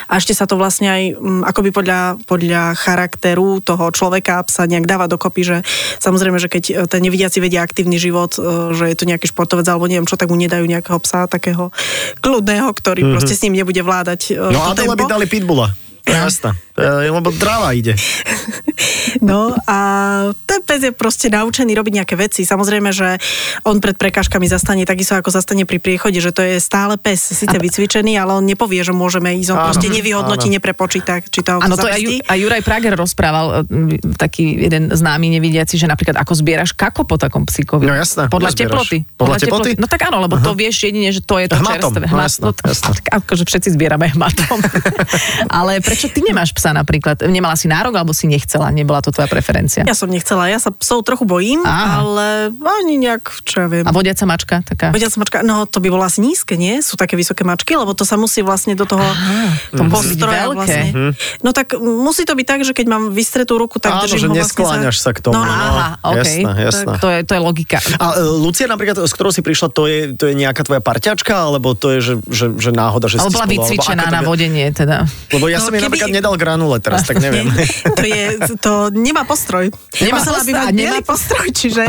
A 0.09 0.17
ešte 0.17 0.33
sa 0.33 0.49
to 0.49 0.57
vlastne 0.57 0.89
aj 0.89 1.03
mm, 1.13 1.41
akoby 1.45 1.69
podľa, 1.69 2.17
podľa 2.25 2.73
charakteru 2.73 3.61
toho 3.61 3.93
človeka 3.93 4.41
a 4.41 4.45
psa 4.47 4.65
nejak 4.65 4.89
dáva 4.89 5.05
dokopy, 5.05 5.41
že 5.45 5.57
samozrejme, 6.01 6.41
že 6.41 6.49
keď 6.49 6.63
e, 6.65 6.73
ten 6.89 7.01
nevidiaci 7.05 7.37
vedia 7.37 7.61
aktívny 7.61 8.01
život, 8.01 8.33
e, 8.35 8.73
že 8.73 8.89
je 8.89 8.97
to 8.97 9.05
nejaký 9.05 9.29
športovec 9.29 9.67
alebo 9.69 9.85
neviem 9.85 10.07
čo, 10.09 10.17
tak 10.17 10.31
mu 10.31 10.39
nedajú 10.39 10.65
nejakého 10.65 10.97
psa 11.03 11.26
takého 11.27 11.69
kľudného, 12.19 12.71
ktorý 12.73 13.01
mm-hmm. 13.03 13.13
proste 13.15 13.33
s 13.35 13.43
ním 13.45 13.59
nebude 13.59 13.79
vládať 13.83 14.21
e, 14.33 14.51
No 14.51 14.67
Adela 14.67 14.95
by 14.95 15.05
dali 15.05 15.25
pitbulla. 15.29 15.86
Jasné. 16.07 16.55
Je- 16.73 17.09
Lebo 17.09 17.29
dráva 17.31 17.73
ide. 17.73 17.97
No 19.17 19.49
a 19.65 19.77
ten 20.45 20.61
pes 20.61 20.79
je 20.79 20.91
proste 20.91 21.27
naučený 21.27 21.73
robiť 21.73 21.93
nejaké 21.95 22.15
veci. 22.15 22.43
Samozrejme, 22.43 22.91
že 22.91 23.17
on 23.63 23.79
pred 23.79 23.95
prekážkami 23.95 24.45
zastane 24.45 24.85
takisto 24.85 25.13
ako 25.13 25.31
zastane 25.31 25.65
pri 25.65 25.77
priechode, 25.77 26.15
že 26.15 26.29
to 26.29 26.39
je 26.39 26.59
stále 26.59 26.95
pes, 26.95 27.17
síce 27.17 27.51
vycvičený, 27.51 28.13
ale 28.15 28.31
on 28.31 28.45
nepovie, 28.45 28.77
že 28.79 28.93
môžeme 28.93 29.33
ísť. 29.35 29.49
On 29.49 29.57
Áno, 29.57 29.67
proste 29.67 29.89
nevyhodnotí, 29.89 30.47
áno. 30.47 30.55
neprepočíta, 30.55 31.17
či 31.23 31.41
to 31.41 31.57
Áno, 31.57 31.73
to 31.73 31.83
aj, 31.83 31.97
zabrzdí. 31.97 32.15
Ju- 32.15 32.25
aj 32.25 32.37
Juraj 32.37 32.61
Prager 32.61 32.93
rozprával, 32.93 33.45
e, 33.65 33.97
taký 34.13 34.43
jeden 34.61 34.91
známy 34.91 35.33
nevidiaci, 35.33 35.75
že 35.75 35.85
napríklad 35.85 36.13
ako 36.15 36.33
zbieraš 36.35 36.71
kako 36.71 37.03
po 37.03 37.17
takom 37.17 37.41
psíkovi. 37.43 37.83
No 37.83 37.95
jasné, 37.95 38.29
Podľa 38.29 38.53
teploty. 38.53 39.01
Podľa 39.11 39.37
teploty? 39.39 39.69
No 39.75 39.89
tak 39.89 40.05
áno, 40.05 40.21
lebo 40.21 40.37
to 40.37 40.53
vieš 40.53 40.85
jedine, 40.85 41.09
že 41.09 41.19
to 41.19 41.37
je 41.37 41.49
to 41.49 41.57
Hmatom, 41.57 41.89
čerstvé. 41.89 42.05
no 42.05 42.13
Hmat- 42.13 42.27
jasné, 42.29 42.43
no, 42.43 42.51
jasné. 42.53 42.89
tak 42.93 43.05
akože 43.17 43.43
všetci 43.43 43.69
zbierame 43.73 44.13
hmatom. 44.13 44.57
Ale 45.57 45.81
prečo 45.97 46.13
ty 46.13 46.21
nemáš 46.21 46.53
psa 46.53 46.77
napríklad? 46.77 47.25
Nemala 47.25 47.57
si 47.57 47.65
nárok 47.65 47.97
alebo 47.97 48.13
si 48.13 48.29
nechcela? 48.29 48.69
Nebola 48.69 49.01
to 49.01 49.09
tvoja 49.09 49.25
preferencia? 49.25 49.81
Ja 49.81 49.97
som 49.97 50.05
nechcela, 50.05 50.45
ja 50.45 50.61
sa 50.61 50.69
psov 50.69 51.01
trochu 51.01 51.25
bojím, 51.25 51.65
Á. 51.65 52.05
ale 52.05 52.53
ani 52.53 53.01
nejak, 53.01 53.41
čo 53.41 53.65
ja 53.65 53.67
viem. 53.67 53.81
A 53.81 53.89
vodiaca 53.89 54.29
mačka 54.29 54.61
taká? 54.61 54.93
Vodiaca 54.93 55.17
mačka, 55.17 55.37
no 55.41 55.65
to 55.65 55.81
by 55.81 55.89
bolo 55.89 56.05
asi 56.05 56.21
nízke, 56.21 56.53
nie? 56.53 56.85
Sú 56.85 56.93
také 56.93 57.17
vysoké 57.17 57.41
mačky, 57.41 57.73
lebo 57.73 57.97
to 57.97 58.05
sa 58.05 58.13
musí 58.13 58.45
vlastne 58.45 58.77
do 58.77 58.85
toho 58.85 59.01
to 59.73 59.81
musí 59.81 60.13
byť 60.13 60.21
veľké. 60.21 60.53
vlastne. 60.53 61.17
No 61.41 61.49
tak 61.49 61.73
musí 61.81 62.29
to 62.29 62.37
byť 62.37 62.45
tak, 62.45 62.59
že 62.61 62.77
keď 62.77 62.85
mám 62.85 63.03
vystretú 63.09 63.57
ruku, 63.57 63.81
tak 63.81 63.97
Áno, 63.97 64.05
držím 64.05 64.21
že 64.21 64.27
ho 64.27 64.33
vlastne 64.35 64.45
neskláňaš 64.45 64.97
sa 65.01 65.11
k 65.17 65.19
tomu. 65.25 65.33
No, 65.33 65.41
no, 65.41 65.49
no. 65.49 65.65
Aha, 65.65 65.87
OK. 66.03 66.17
Jasné, 66.21 66.51
jasné. 66.61 66.93
To, 67.01 67.07
je, 67.09 67.19
to 67.25 67.31
je 67.33 67.41
logika. 67.41 67.77
A 67.97 68.05
e, 68.13 68.37
Lucia 68.37 68.69
napríklad, 68.69 69.01
s 69.01 69.13
ktorou 69.17 69.33
si 69.33 69.41
prišla, 69.41 69.73
to 69.73 69.89
je, 69.89 70.13
to 70.13 70.29
je 70.29 70.37
nejaká 70.37 70.61
tvoja 70.61 70.77
parťačka, 70.77 71.33
alebo 71.33 71.73
to 71.73 71.97
je, 71.97 71.99
že, 72.03 72.13
že, 72.29 72.45
že 72.53 72.69
náhoda, 72.69 73.09
že 73.09 73.17
Ale 73.17 73.33
bola 73.33 73.49
vycvičená 73.49 74.13
na 74.13 74.21
vodenie 74.21 74.69
teda. 74.69 75.07
Lebo 75.33 75.49
ja 75.49 75.57
No, 75.57 75.65
som 75.65 75.73
jej 75.73 75.81
keby- 75.81 75.86
napríklad 75.87 76.11
nedal 76.11 76.35
granule 76.37 76.77
teraz, 76.83 77.07
tak 77.07 77.23
neviem. 77.23 77.47
to, 77.97 78.03
je, 78.05 78.23
to 78.59 78.73
nemá 78.93 79.23
postroj. 79.23 79.71
Nemá 79.99 80.21
Musela 80.21 80.43
by 80.43 80.51
mať 80.53 80.73
nemá 80.75 80.99
postroj, 81.01 81.47
čiže 81.51 81.83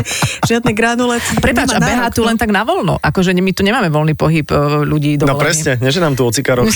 žiadne 0.47 0.71
granule. 0.73 1.21
Prepač, 1.45 1.75
a 1.75 1.79
behá 1.79 2.07
tu 2.09 2.23
no. 2.23 2.31
len 2.31 2.37
tak 2.39 2.49
na 2.49 2.65
voľno. 2.65 2.97
Akože 2.99 3.35
my 3.35 3.51
tu 3.53 3.61
nemáme 3.61 3.93
voľný 3.93 4.17
pohyb 4.17 4.47
e, 4.49 4.55
ľudí 4.87 5.21
do 5.21 5.29
No 5.29 5.37
presne, 5.37 5.77
nie 5.77 5.93
že 5.93 6.01
nám 6.01 6.17
tu 6.17 6.25
ocikárov. 6.25 6.65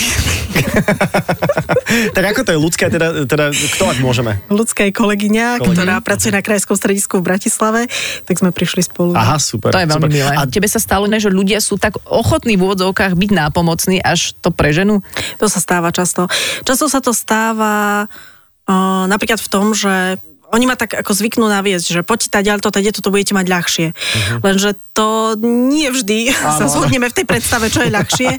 tak 2.16 2.24
ako 2.34 2.40
to 2.46 2.50
je 2.54 2.58
ľudské, 2.58 2.84
teda, 2.90 3.26
teda 3.26 3.50
kto 3.50 3.84
ak 3.90 3.98
môžeme? 3.98 4.38
ľudská 4.50 4.86
je 4.88 4.92
kolegyňa, 4.94 5.60
Kolegyňa. 5.60 5.74
ktorá 5.74 5.94
pracuje 6.04 6.32
na 6.34 6.42
krajskom 6.44 6.76
stredisku 6.78 7.18
v 7.20 7.24
Bratislave, 7.24 7.80
tak 8.28 8.38
sme 8.38 8.54
prišli 8.54 8.84
spolu. 8.84 9.16
Aha, 9.16 9.40
super. 9.40 9.72
To 9.72 9.80
je 9.80 9.88
veľmi 9.88 10.10
super. 10.10 10.14
milé. 10.14 10.32
A 10.34 10.44
A 10.44 10.50
tebe 10.50 10.68
sa 10.68 10.76
stalo, 10.76 11.08
ne, 11.08 11.16
že 11.16 11.32
ľudia 11.32 11.64
sú 11.64 11.80
tak 11.80 11.96
ochotní 12.04 12.60
v 12.60 12.68
úvodzovkách 12.68 13.16
byť 13.16 13.30
nápomocní, 13.32 14.04
až 14.04 14.36
to 14.44 14.52
preženú? 14.52 15.00
To 15.40 15.48
sa 15.48 15.56
stáva 15.62 15.88
často. 15.88 16.28
Často 16.66 16.92
sa 16.92 17.00
to 17.00 17.13
stáva 17.14 18.06
uh, 18.10 19.04
napríklad 19.08 19.40
v 19.40 19.48
tom, 19.50 19.72
že 19.72 20.18
oni 20.54 20.70
ma 20.70 20.78
tak 20.78 20.94
ako 20.94 21.10
zvyknú 21.10 21.50
naviesť, 21.50 21.86
že 21.98 22.00
poďte 22.06 22.38
ďalej, 22.46 22.62
toto, 22.62 22.78
toto 22.78 23.10
budete 23.10 23.34
mať 23.34 23.46
ľahšie. 23.50 23.86
Uh-huh. 23.90 24.38
Lenže 24.46 24.78
to 24.94 25.34
nie 25.42 25.90
vždy 25.90 26.30
sa 26.58 26.70
zhodneme 26.70 27.10
v 27.10 27.16
tej 27.20 27.26
predstave, 27.26 27.66
čo 27.68 27.82
je 27.82 27.90
ľahšie. 27.90 28.30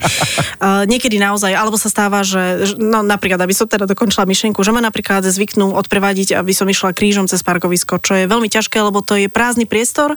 Uh, 0.58 0.88
niekedy 0.92 1.20
naozaj, 1.20 1.52
alebo 1.52 1.76
sa 1.76 1.92
stáva, 1.92 2.24
že, 2.24 2.74
no 2.80 3.04
napríklad, 3.04 3.44
aby 3.44 3.52
som 3.52 3.68
teda 3.68 3.84
dokončila 3.86 4.24
myšlienku, 4.24 4.64
že 4.64 4.72
ma 4.72 4.80
napríklad 4.80 5.28
zvyknú 5.28 5.76
odprevadiť, 5.76 6.40
aby 6.40 6.56
som 6.56 6.66
išla 6.72 6.96
krížom 6.96 7.28
cez 7.28 7.44
parkovisko, 7.44 8.00
čo 8.00 8.16
je 8.16 8.26
veľmi 8.26 8.48
ťažké, 8.48 8.80
lebo 8.80 9.04
to 9.04 9.20
je 9.20 9.28
prázdny 9.28 9.68
priestor, 9.68 10.16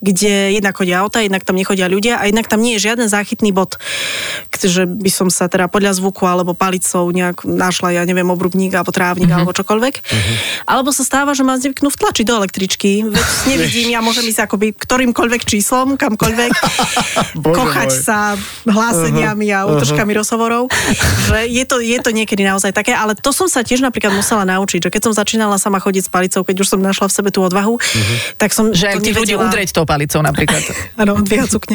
kde 0.00 0.56
jednak 0.56 0.72
chodia 0.72 1.04
auta, 1.04 1.20
jednak 1.20 1.44
tam 1.44 1.60
nechodia 1.60 1.86
ľudia 1.86 2.16
a 2.16 2.24
jednak 2.24 2.48
tam 2.48 2.64
nie 2.64 2.80
je 2.80 2.88
žiaden 2.88 3.12
záchytný 3.12 3.52
bod, 3.52 3.76
že 4.56 4.88
by 4.88 5.10
som 5.12 5.28
sa 5.28 5.52
teda 5.52 5.68
podľa 5.68 6.00
zvuku 6.00 6.24
alebo 6.24 6.56
palicou 6.56 7.04
nejak 7.12 7.44
našla, 7.44 8.00
ja 8.00 8.02
neviem, 8.08 8.26
obrubník 8.32 8.72
alebo 8.72 8.90
trávnik 8.90 9.28
alebo 9.28 9.52
čokoľvek. 9.52 9.94
Alebo 10.64 10.90
sa 10.90 11.04
stáva, 11.04 11.36
že 11.36 11.44
ma 11.44 11.60
zvyknú 11.60 11.92
vtlačiť 11.92 12.24
do 12.24 12.34
električky. 12.40 13.04
Veď 13.04 13.28
nevidím, 13.46 13.92
ja 13.92 14.00
môžem 14.00 14.24
ísť 14.26 14.48
akoby 14.48 14.72
ktorýmkoľvek 14.74 15.42
číslom, 15.58 15.98
kamkoľvek, 15.98 16.52
kochať 17.58 17.90
môj. 17.90 17.98
sa 17.98 18.38
hláseniami 18.62 19.50
a 19.50 19.66
útržkami 19.66 20.14
rozhovorov. 20.14 20.70
Že 21.26 21.50
je 21.50 21.64
to, 21.66 21.76
je 21.82 21.98
to 21.98 22.10
niekedy 22.14 22.46
naozaj 22.46 22.70
také, 22.70 22.94
ale 22.94 23.18
to 23.18 23.34
som 23.34 23.50
sa 23.50 23.66
tiež 23.66 23.82
napríklad 23.82 24.14
musela 24.14 24.46
naučiť, 24.46 24.86
že 24.86 24.90
keď 24.94 25.10
som 25.10 25.12
začínala 25.12 25.58
sama 25.58 25.82
chodiť 25.82 26.06
s 26.06 26.10
palicou, 26.10 26.46
keď 26.46 26.62
už 26.62 26.68
som 26.70 26.78
našla 26.78 27.10
v 27.10 27.14
sebe 27.18 27.30
tú 27.34 27.42
odvahu, 27.42 27.74
tak 28.38 28.54
som 28.54 28.70
Že 28.70 29.02
ľudí 29.02 29.10
nevedela- 29.10 29.50
udreť 29.50 29.74
tou 29.74 29.82
palicou 29.82 30.22
napríklad. 30.22 30.62
Áno, 31.02 31.18
dvíhať 31.18 31.50
sukne. 31.50 31.74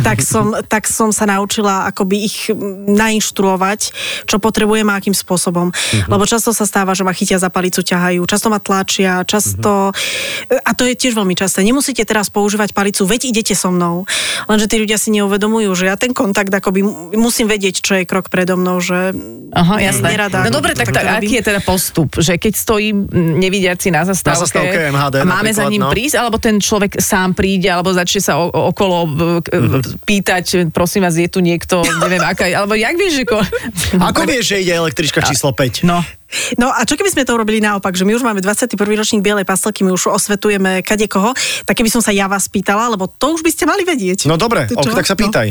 tak, 0.00 0.24
som, 0.24 0.56
tak 0.64 0.88
som 0.88 1.12
sa 1.12 1.28
naučila 1.28 1.84
akoby 1.86 2.24
ich 2.24 2.48
nainštruovať, 2.88 3.80
čo 4.24 4.40
potrebujem 4.40 4.88
a 4.88 4.96
akým 4.96 5.12
spôsobom. 5.12 5.68
Mhm. 5.68 6.08
Lebo 6.08 6.24
často 6.24 6.56
sa 6.56 6.64
stáva, 6.64 6.96
že 6.96 7.04
ma 7.04 7.12
chytia 7.12 7.36
za 7.36 7.52
palicu, 7.52 7.84
ťahajú, 7.84 8.24
často 8.24 8.48
ma 8.48 8.56
tlačia, 8.56 9.20
často... 9.28 9.92
Mhm. 9.92 10.64
A 10.64 10.70
to 10.72 10.84
je 10.84 10.94
tiež 10.94 11.12
veľmi 11.12 11.34
časté. 11.34 11.60
Nemusíte 11.60 12.00
teraz 12.04 12.30
používať 12.30 12.70
palicu, 12.72 13.02
veď 13.18 13.34
idete 13.34 13.52
so 13.52 13.68
mnou. 13.68 14.06
Lenže 14.46 14.70
tí 14.70 14.78
ľudia 14.78 14.94
si 14.94 15.10
neuvedomujú, 15.10 15.74
že 15.74 15.90
ja 15.90 15.98
ten 15.98 16.14
kontakt 16.14 16.48
akoby 16.48 16.86
mu- 16.86 17.10
musím 17.18 17.50
vedieť, 17.50 17.82
čo 17.82 17.98
je 17.98 18.06
krok 18.06 18.30
predo 18.30 18.54
mnou, 18.54 18.78
že 18.78 19.10
Aha, 19.50 19.82
jasné. 19.82 20.14
nerada. 20.14 20.46
No 20.46 20.54
dobre, 20.54 20.72
tak, 20.72 20.88
tak 20.88 21.18
aký 21.18 21.42
je 21.42 21.44
teda 21.44 21.58
postup? 21.60 22.14
Že 22.14 22.38
keď 22.38 22.52
stojí 22.54 22.94
nevidiaci 23.12 23.90
na 23.90 24.06
zastávke, 24.06 24.46
zastávke 24.46 24.78
MHD 24.88 25.14
a 25.18 25.26
máme 25.26 25.50
za 25.50 25.66
ním 25.66 25.82
no. 25.82 25.90
prísť, 25.90 26.14
alebo 26.16 26.38
ten 26.38 26.56
človek 26.56 27.02
sám 27.02 27.34
príde, 27.34 27.66
alebo 27.66 27.90
začne 27.90 28.20
sa 28.22 28.38
o, 28.38 28.46
okolo 28.70 29.10
Mhm. 29.48 30.04
pýtať, 30.04 30.44
prosím 30.70 31.02
vás, 31.02 31.16
je 31.16 31.26
tu 31.26 31.40
niekto, 31.40 31.80
neviem 31.98 32.20
aká, 32.20 32.46
alebo 32.46 32.76
jak 32.76 32.94
vieš, 32.94 33.12
že... 33.18 33.24
Ko... 33.24 33.40
Ako 34.12 34.22
vieš, 34.22 34.54
že 34.54 34.62
ide 34.62 34.76
električka 34.76 35.24
číslo 35.24 35.50
5? 35.50 35.82
No, 35.82 36.04
No 36.54 36.68
a 36.68 36.84
čo 36.84 36.94
keby 36.94 37.08
sme 37.08 37.22
to 37.22 37.32
urobili 37.32 37.58
naopak, 37.58 37.92
že 37.92 38.04
my 38.04 38.12
už 38.12 38.20
máme 38.20 38.38
21. 38.38 38.76
ročník 38.76 39.20
Bielej 39.20 39.44
pastelky, 39.44 39.80
my 39.80 39.90
už 39.90 40.08
osvetujeme 40.08 40.80
kade 40.80 41.06
koho, 41.06 41.32
tak 41.64 41.74
keby 41.74 41.88
som 41.88 41.98
sa 41.98 42.10
ja 42.10 42.26
vás 42.26 42.46
pýtala, 42.46 42.88
lebo 42.88 43.08
to 43.08 43.32
už 43.32 43.40
by 43.40 43.48
ste 43.48 43.64
mali 43.64 43.82
vedieť. 43.82 44.24
No 44.24 44.36
dobre, 44.36 44.68
ok, 44.68 44.92
tak 44.94 45.04
sa 45.04 45.14
No. 45.14 45.20
pýtaj. 45.20 45.48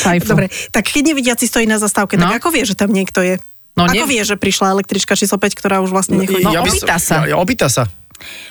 sajfu. 0.00 0.24
Dobre, 0.26 0.46
tak 0.70 0.84
keď 0.84 1.02
nevidiaci 1.06 1.44
stojí 1.44 1.64
na 1.64 1.76
zastávke, 1.76 2.16
No. 2.16 2.26
tak 2.26 2.40
ako 2.40 2.48
vie, 2.50 2.64
že 2.64 2.72
tam 2.72 2.88
niekto 2.88 3.20
je? 3.20 3.36
No, 3.74 3.84
ako 3.84 4.06
ne- 4.06 4.08
vie, 4.08 4.22
že 4.22 4.36
prišla 4.36 4.72
električka 4.72 5.12
číslo 5.12 5.36
5, 5.36 5.52
ktorá 5.52 5.80
už 5.80 5.90
vlastne 5.90 6.16
nechodí? 6.16 6.40
No, 6.40 6.54
by 6.54 6.62
opýta 6.64 6.96
sa. 6.96 7.26
Ja, 7.26 7.36
opýta 7.36 7.66
sa. 7.66 7.90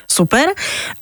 Super. 0.05 0.51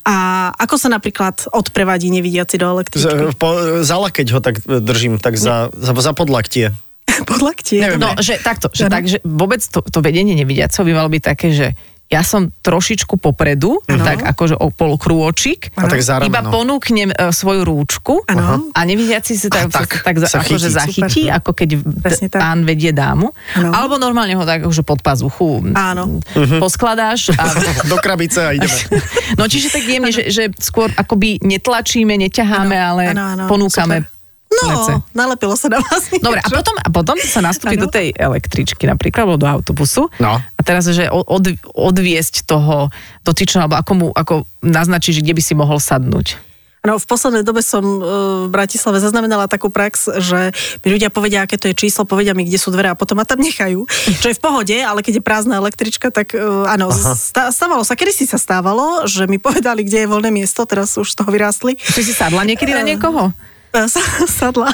A 0.06 0.14
ako 0.54 0.78
sa 0.78 0.88
napríklad 0.88 1.50
odprevadí 1.50 2.08
nevidiaci 2.08 2.56
do 2.56 2.70
električky? 2.70 3.10
Z, 3.10 3.34
po, 3.34 3.50
za 3.82 3.96
lakeť 3.98 4.28
ho 4.30 4.40
tak 4.40 4.62
držím, 4.62 5.18
tak 5.18 5.34
za, 5.36 5.68
za, 5.74 5.92
za 5.92 6.12
podlaktie. 6.14 6.70
Neviem. 7.82 8.00
No, 8.00 8.14
že 8.18 8.38
takto, 8.40 8.68
že, 8.72 8.88
tak, 8.88 9.04
že 9.08 9.18
vôbec 9.24 9.60
to, 9.62 9.82
to 9.82 9.98
vedenie 10.00 10.32
nevidiaceho 10.36 10.84
by 10.86 10.92
malo 10.92 11.08
byť 11.12 11.22
také, 11.22 11.48
že 11.52 11.66
ja 12.12 12.20
som 12.20 12.52
trošičku 12.52 13.16
popredu, 13.16 13.80
tak 13.88 14.20
akože 14.20 14.60
o 14.60 14.68
pol 14.68 15.00
krôčik. 15.00 15.72
A 15.72 15.88
tak 15.88 16.04
za 16.04 16.20
Iba 16.20 16.44
ponúknem 16.44 17.08
e, 17.08 17.32
svoju 17.32 17.64
rúčku 17.64 18.20
Áno. 18.28 18.68
a 18.76 18.80
nevidiaci 18.84 19.32
si 19.32 19.48
tak, 19.48 19.72
A 19.72 19.80
tak, 19.80 20.04
tak 20.04 20.20
sa 20.28 20.44
akože 20.44 20.68
chytí. 20.68 20.76
zachytí, 20.76 21.22
Super. 21.24 21.40
ako 21.40 21.50
keď 21.56 21.68
Presne 22.04 22.28
tak. 22.28 22.40
pán 22.44 22.68
vedie 22.68 22.92
dámu. 22.92 23.32
Áno. 23.56 23.72
Alebo 23.72 23.96
normálne 23.96 24.36
ho 24.36 24.44
tak 24.44 24.60
akože 24.60 24.84
pod 24.84 25.00
pazuchu 25.00 25.72
Áno. 25.72 26.20
poskladáš. 26.60 27.32
A, 27.32 27.48
Do 27.92 27.96
krabice 27.96 28.44
a 28.44 28.52
ideme. 28.52 28.76
no 29.40 29.48
čiže 29.48 29.72
tak 29.72 29.88
jemne, 29.88 30.12
že, 30.12 30.28
že 30.28 30.52
skôr 30.60 30.92
akoby 30.92 31.40
netlačíme, 31.40 32.12
neťaháme, 32.12 32.76
ale 32.76 33.16
áno, 33.16 33.24
áno, 33.24 33.44
ponúkame 33.48 34.04
super. 34.04 34.20
No, 34.52 34.66
plece. 34.68 34.92
nalepilo 35.16 35.54
sa 35.56 35.72
na 35.72 35.80
vás 35.80 36.12
niečo. 36.12 36.28
Dobre, 36.28 36.40
a 36.44 36.48
potom, 36.52 36.74
a 36.76 36.88
potom 36.92 37.16
sa 37.16 37.40
nastúpi 37.40 37.80
do 37.80 37.88
tej 37.88 38.12
električky 38.12 38.84
napríklad, 38.84 39.24
alebo 39.24 39.40
do 39.40 39.48
autobusu. 39.48 40.12
No. 40.20 40.38
A 40.38 40.60
teraz, 40.60 40.84
že 40.86 41.08
od, 41.08 41.24
od, 41.24 41.56
odviesť 41.72 42.44
toho 42.44 42.92
dotyčného, 43.24 43.66
alebo 43.66 43.76
ako 43.80 43.92
mu 43.96 44.06
ako 44.12 44.34
naznačí, 44.60 45.16
že 45.16 45.24
kde 45.24 45.34
by 45.34 45.42
si 45.42 45.54
mohol 45.56 45.80
sadnúť. 45.80 46.52
No, 46.82 46.98
v 46.98 47.06
poslednej 47.06 47.46
dobe 47.46 47.62
som 47.62 47.78
e, 47.86 47.98
v 48.46 48.50
Bratislave 48.50 48.98
zaznamenala 48.98 49.46
takú 49.46 49.70
prax, 49.70 50.18
že 50.18 50.50
mi 50.82 50.90
ľudia 50.90 51.14
povedia, 51.14 51.46
aké 51.46 51.54
to 51.54 51.70
je 51.70 51.78
číslo, 51.78 52.02
povedia 52.02 52.34
mi, 52.34 52.42
kde 52.42 52.58
sú 52.58 52.74
dvere 52.74 52.90
a 52.90 52.98
potom 52.98 53.22
ma 53.22 53.26
tam 53.26 53.38
nechajú. 53.38 53.86
Čo 54.22 54.34
je 54.34 54.38
v 54.38 54.42
pohode, 54.42 54.74
ale 54.74 54.98
keď 55.06 55.22
je 55.22 55.24
prázdna 55.24 55.62
električka, 55.62 56.10
tak 56.10 56.34
e, 56.34 56.42
áno, 56.42 56.90
sta- 56.90 57.54
stávalo 57.54 57.86
sa, 57.86 57.94
kedy 57.94 58.10
si 58.10 58.24
sa 58.26 58.34
stávalo, 58.34 59.06
že 59.06 59.30
mi 59.30 59.38
povedali, 59.38 59.86
kde 59.86 60.02
je 60.02 60.10
voľné 60.10 60.34
miesto, 60.34 60.66
teraz 60.66 60.98
už 60.98 61.06
z 61.06 61.22
toho 61.22 61.30
vyrástli. 61.30 61.78
Ty 61.78 62.02
si 62.02 62.10
sadla 62.10 62.42
niekedy 62.42 62.74
na 62.74 62.82
niekoho? 62.82 63.30
Sa- 63.92 64.28
Sadla. 64.28 64.70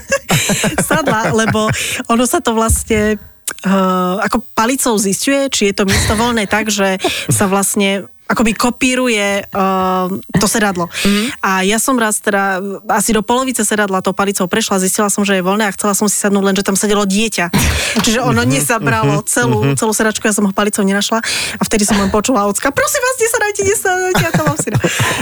Sadla, 0.88 1.36
lebo 1.36 1.68
ono 2.08 2.24
sa 2.24 2.40
to 2.40 2.56
vlastne 2.56 3.20
uh, 3.66 4.16
ako 4.24 4.42
palicou 4.56 4.96
zistuje, 4.96 5.48
či 5.52 5.62
je 5.70 5.74
to 5.76 5.84
miesto 5.84 6.16
voľné 6.16 6.48
tak, 6.48 6.72
že 6.72 6.96
sa 7.30 7.46
vlastne 7.46 8.08
akoby 8.26 8.58
kopíruje 8.58 9.46
uh, 9.54 10.10
to 10.42 10.46
sedadlo. 10.50 10.90
Mm. 11.06 11.26
A 11.42 11.50
ja 11.62 11.78
som 11.78 11.94
raz 11.94 12.18
teda 12.18 12.58
asi 12.90 13.14
do 13.14 13.22
polovice 13.22 13.62
sedadla 13.62 14.02
tou 14.02 14.10
palicou 14.10 14.50
prešla, 14.50 14.82
zistila 14.82 15.06
som, 15.06 15.22
že 15.22 15.38
je 15.38 15.42
voľné 15.46 15.70
a 15.70 15.72
chcela 15.74 15.94
som 15.94 16.10
si 16.10 16.18
sadnúť, 16.18 16.42
lenže 16.42 16.62
tam 16.66 16.74
sedelo 16.74 17.06
dieťa. 17.06 17.54
Čiže 18.04 18.20
ono 18.20 18.42
nezabralo 18.42 19.22
celú, 19.24 19.72
celú 19.78 19.94
sedačku, 19.94 20.26
ja 20.26 20.34
som 20.34 20.44
ho 20.46 20.52
palicou 20.52 20.82
nenašla 20.82 21.22
a 21.56 21.62
vtedy 21.62 21.86
som 21.86 21.94
len 22.02 22.10
počula 22.10 22.50
ocka, 22.50 22.74
prosím 22.74 23.02
vás, 23.02 23.16
nesadajte, 23.22 23.60
nesadajte, 23.62 24.22
ja 24.22 24.32
to 24.34 24.42
mám 24.42 24.58
si. 24.58 24.68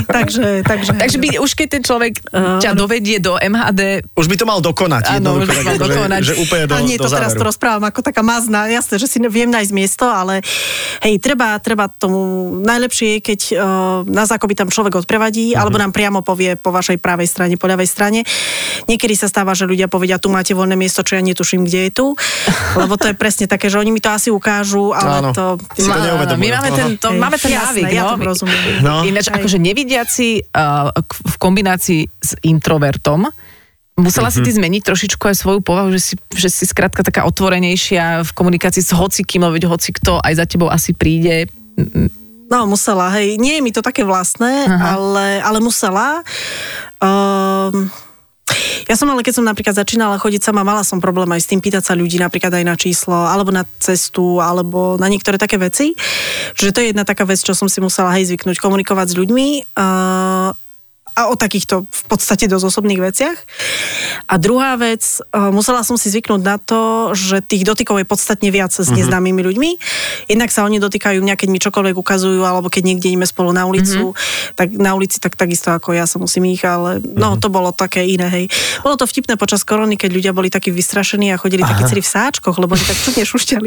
Takže, 0.04 0.46
takže, 0.64 0.92
Takže 0.96 1.16
by, 1.20 1.28
už 1.44 1.50
keď 1.52 1.68
ten 1.68 1.82
človek 1.84 2.12
Áno. 2.32 2.58
ťa 2.58 2.72
dovedie 2.72 3.20
do 3.20 3.36
MHD, 3.36 4.08
Už 4.16 4.26
by 4.32 4.36
to 4.40 4.46
mal 4.48 4.64
dokonať. 4.64 5.20
Áno, 5.20 5.44
už 5.44 5.48
by 5.48 5.60
mal 5.60 5.76
tak, 5.76 5.84
dokonať. 5.92 6.20
Že, 6.24 6.32
že 6.32 6.34
úplne 6.40 6.64
do, 6.64 6.74
a 6.74 6.80
nie, 6.80 6.96
do 6.96 7.04
to 7.04 7.08
teraz 7.12 7.36
to 7.36 7.42
záveru. 7.42 7.48
rozprávam 7.52 7.84
ako 7.84 8.00
taká 8.00 8.22
mazná, 8.24 8.64
jasné, 8.72 8.96
že 8.96 9.06
si 9.06 9.20
viem 9.20 9.52
nájsť 9.52 9.72
miesto, 9.76 10.08
ale 10.08 10.40
hej, 11.04 11.20
treba, 11.20 11.60
treba 11.60 11.92
tomu, 11.92 12.56
najlepšie 12.64 12.93
je, 12.96 13.18
keď 13.18 13.40
uh, 13.50 13.58
nás 14.04 14.28
akoby 14.28 14.54
tam 14.54 14.68
človek 14.68 14.94
odprevadí, 14.96 15.52
Mhm. 15.52 15.58
alebo 15.58 15.76
nám 15.76 15.90
priamo 15.90 16.20
povie 16.20 16.54
po 16.54 16.70
vašej 16.70 16.96
pravej 16.96 17.26
strane, 17.26 17.54
po 17.54 17.64
ľavej 17.64 17.84
strane. 17.84 18.22
Niekedy 18.84 19.14
sa 19.14 19.26
stáva, 19.26 19.52
že 19.52 19.64
ľudia 19.64 19.86
povedia, 19.86 20.16
tu 20.16 20.28
máte 20.28 20.52
voľné 20.52 20.74
miesto, 20.74 21.00
čo 21.00 21.14
ja 21.14 21.22
netuším, 21.22 21.62
kde 21.62 21.80
je 21.86 21.92
tu, 21.92 22.06
lebo 22.80 22.94
to 22.94 23.08
je 23.08 23.14
presne 23.14 23.44
také, 23.44 23.66
že 23.66 23.76
oni 23.76 23.90
mi 23.90 23.98
to 23.98 24.08
asi 24.08 24.28
ukážu, 24.28 24.90
ale 24.90 25.20
Áno. 25.20 25.30
to... 25.32 25.44
Si 25.74 25.84
to. 25.84 26.36
My 26.36 26.48
máme 26.52 26.70
ten, 26.70 26.88
to, 26.96 27.08
Hej, 27.08 27.18
máme 27.18 27.36
ten 27.36 27.52
jasné, 27.52 27.82
návyk. 27.82 27.92
ja 27.92 28.02
no. 28.06 28.20
rozumiem. 28.20 28.62
No. 28.80 28.94
Ináč, 29.02 29.26
Hej. 29.26 29.34
akože 29.38 29.58
nevidiaci 29.58 30.28
uh, 30.44 30.90
v 31.06 31.34
kombinácii 31.36 32.02
s 32.14 32.30
introvertom, 32.42 33.26
Musela 33.94 34.26
si 34.26 34.42
ty 34.42 34.50
Mhm. 34.50 34.58
zmeniť 34.58 34.82
trošičku 34.82 35.22
aj 35.22 35.36
svoju 35.38 35.62
povahu, 35.62 35.94
že 35.94 36.02
si, 36.02 36.14
že 36.34 36.50
si 36.50 36.66
skrátka 36.66 37.06
taká 37.06 37.22
otvorenejšia 37.30 38.26
v 38.26 38.30
komunikácii 38.34 38.82
s 38.82 38.90
hocikým, 38.90 39.46
veď 39.46 39.70
hoci 39.70 39.94
kto 39.94 40.18
aj 40.18 40.34
za 40.34 40.50
tebou 40.50 40.66
asi 40.66 40.90
príde. 40.90 41.46
No, 42.54 42.70
musela, 42.70 43.10
hej. 43.18 43.34
Nie 43.34 43.58
je 43.58 43.64
mi 43.66 43.74
to 43.74 43.82
také 43.82 44.06
vlastné, 44.06 44.70
ale, 44.70 45.42
ale 45.42 45.58
musela. 45.58 46.22
Um, 47.02 47.90
ja 48.86 48.94
som 48.94 49.10
ale, 49.10 49.26
keď 49.26 49.42
som 49.42 49.48
napríklad 49.48 49.74
začínala 49.74 50.22
chodiť 50.22 50.46
sama, 50.46 50.62
mala 50.62 50.86
som 50.86 51.02
problém 51.02 51.26
aj 51.34 51.42
s 51.42 51.50
tým 51.50 51.58
pýtať 51.58 51.82
sa 51.82 51.98
ľudí 51.98 52.22
napríklad 52.22 52.54
aj 52.54 52.62
na 52.62 52.78
číslo, 52.78 53.26
alebo 53.26 53.50
na 53.50 53.66
cestu, 53.82 54.38
alebo 54.38 54.94
na 55.02 55.10
niektoré 55.10 55.34
také 55.34 55.58
veci. 55.58 55.98
Čiže 56.54 56.70
to 56.70 56.78
je 56.78 56.88
jedna 56.94 57.02
taká 57.02 57.26
vec, 57.26 57.42
čo 57.42 57.58
som 57.58 57.66
si 57.66 57.82
musela 57.82 58.14
hej 58.14 58.30
zvyknúť, 58.30 58.62
komunikovať 58.62 59.06
s 59.10 59.18
ľuďmi. 59.18 59.48
Uh, 59.74 60.54
a 61.14 61.30
o 61.30 61.34
takýchto 61.38 61.86
v 61.86 62.02
podstate 62.10 62.50
dosť 62.50 62.64
osobných 62.68 63.00
veciach. 63.00 63.38
A 64.26 64.34
druhá 64.38 64.74
vec, 64.74 65.02
uh, 65.30 65.54
musela 65.54 65.86
som 65.86 65.94
si 65.94 66.10
zvyknúť 66.10 66.42
na 66.42 66.58
to, 66.58 67.14
že 67.14 67.42
tých 67.42 67.62
dotykov 67.62 68.02
je 68.02 68.06
podstatne 68.06 68.48
viac 68.50 68.74
s 68.74 68.90
neznámymi 68.90 69.42
ľuďmi. 69.46 69.70
Jednak 70.26 70.50
sa 70.50 70.66
oni 70.66 70.82
dotýkajú 70.82 71.22
mňa, 71.22 71.38
keď 71.38 71.48
mi 71.50 71.62
čokoľvek 71.62 71.96
ukazujú, 71.96 72.42
alebo 72.42 72.66
keď 72.66 72.82
niekde 72.82 73.14
ideme 73.14 73.26
spolu 73.26 73.54
na 73.54 73.64
ulicu, 73.64 74.12
tak 74.58 74.74
na 74.74 74.98
ulici 74.98 75.22
tak 75.22 75.38
takisto 75.38 75.70
ako 75.70 75.94
ja 75.94 76.04
sa 76.04 76.18
musím 76.18 76.50
ich, 76.50 76.62
ale 76.66 76.98
no 77.02 77.38
to 77.38 77.46
bolo 77.48 77.70
také 77.70 78.02
iné, 78.02 78.26
hej. 78.28 78.44
Bolo 78.82 78.98
to 78.98 79.06
vtipné 79.06 79.38
počas 79.38 79.62
korony, 79.62 79.94
keď 79.94 80.10
ľudia 80.10 80.32
boli 80.34 80.50
takí 80.50 80.74
vystrašení 80.74 81.30
a 81.30 81.40
chodili 81.40 81.62
takí 81.62 81.86
celí 81.86 82.02
v 82.02 82.10
sáčkoch, 82.10 82.56
lebo 82.58 82.74
oni 82.74 82.84
tak 82.84 82.98
čudne 82.98 83.22
šušťali. 83.22 83.66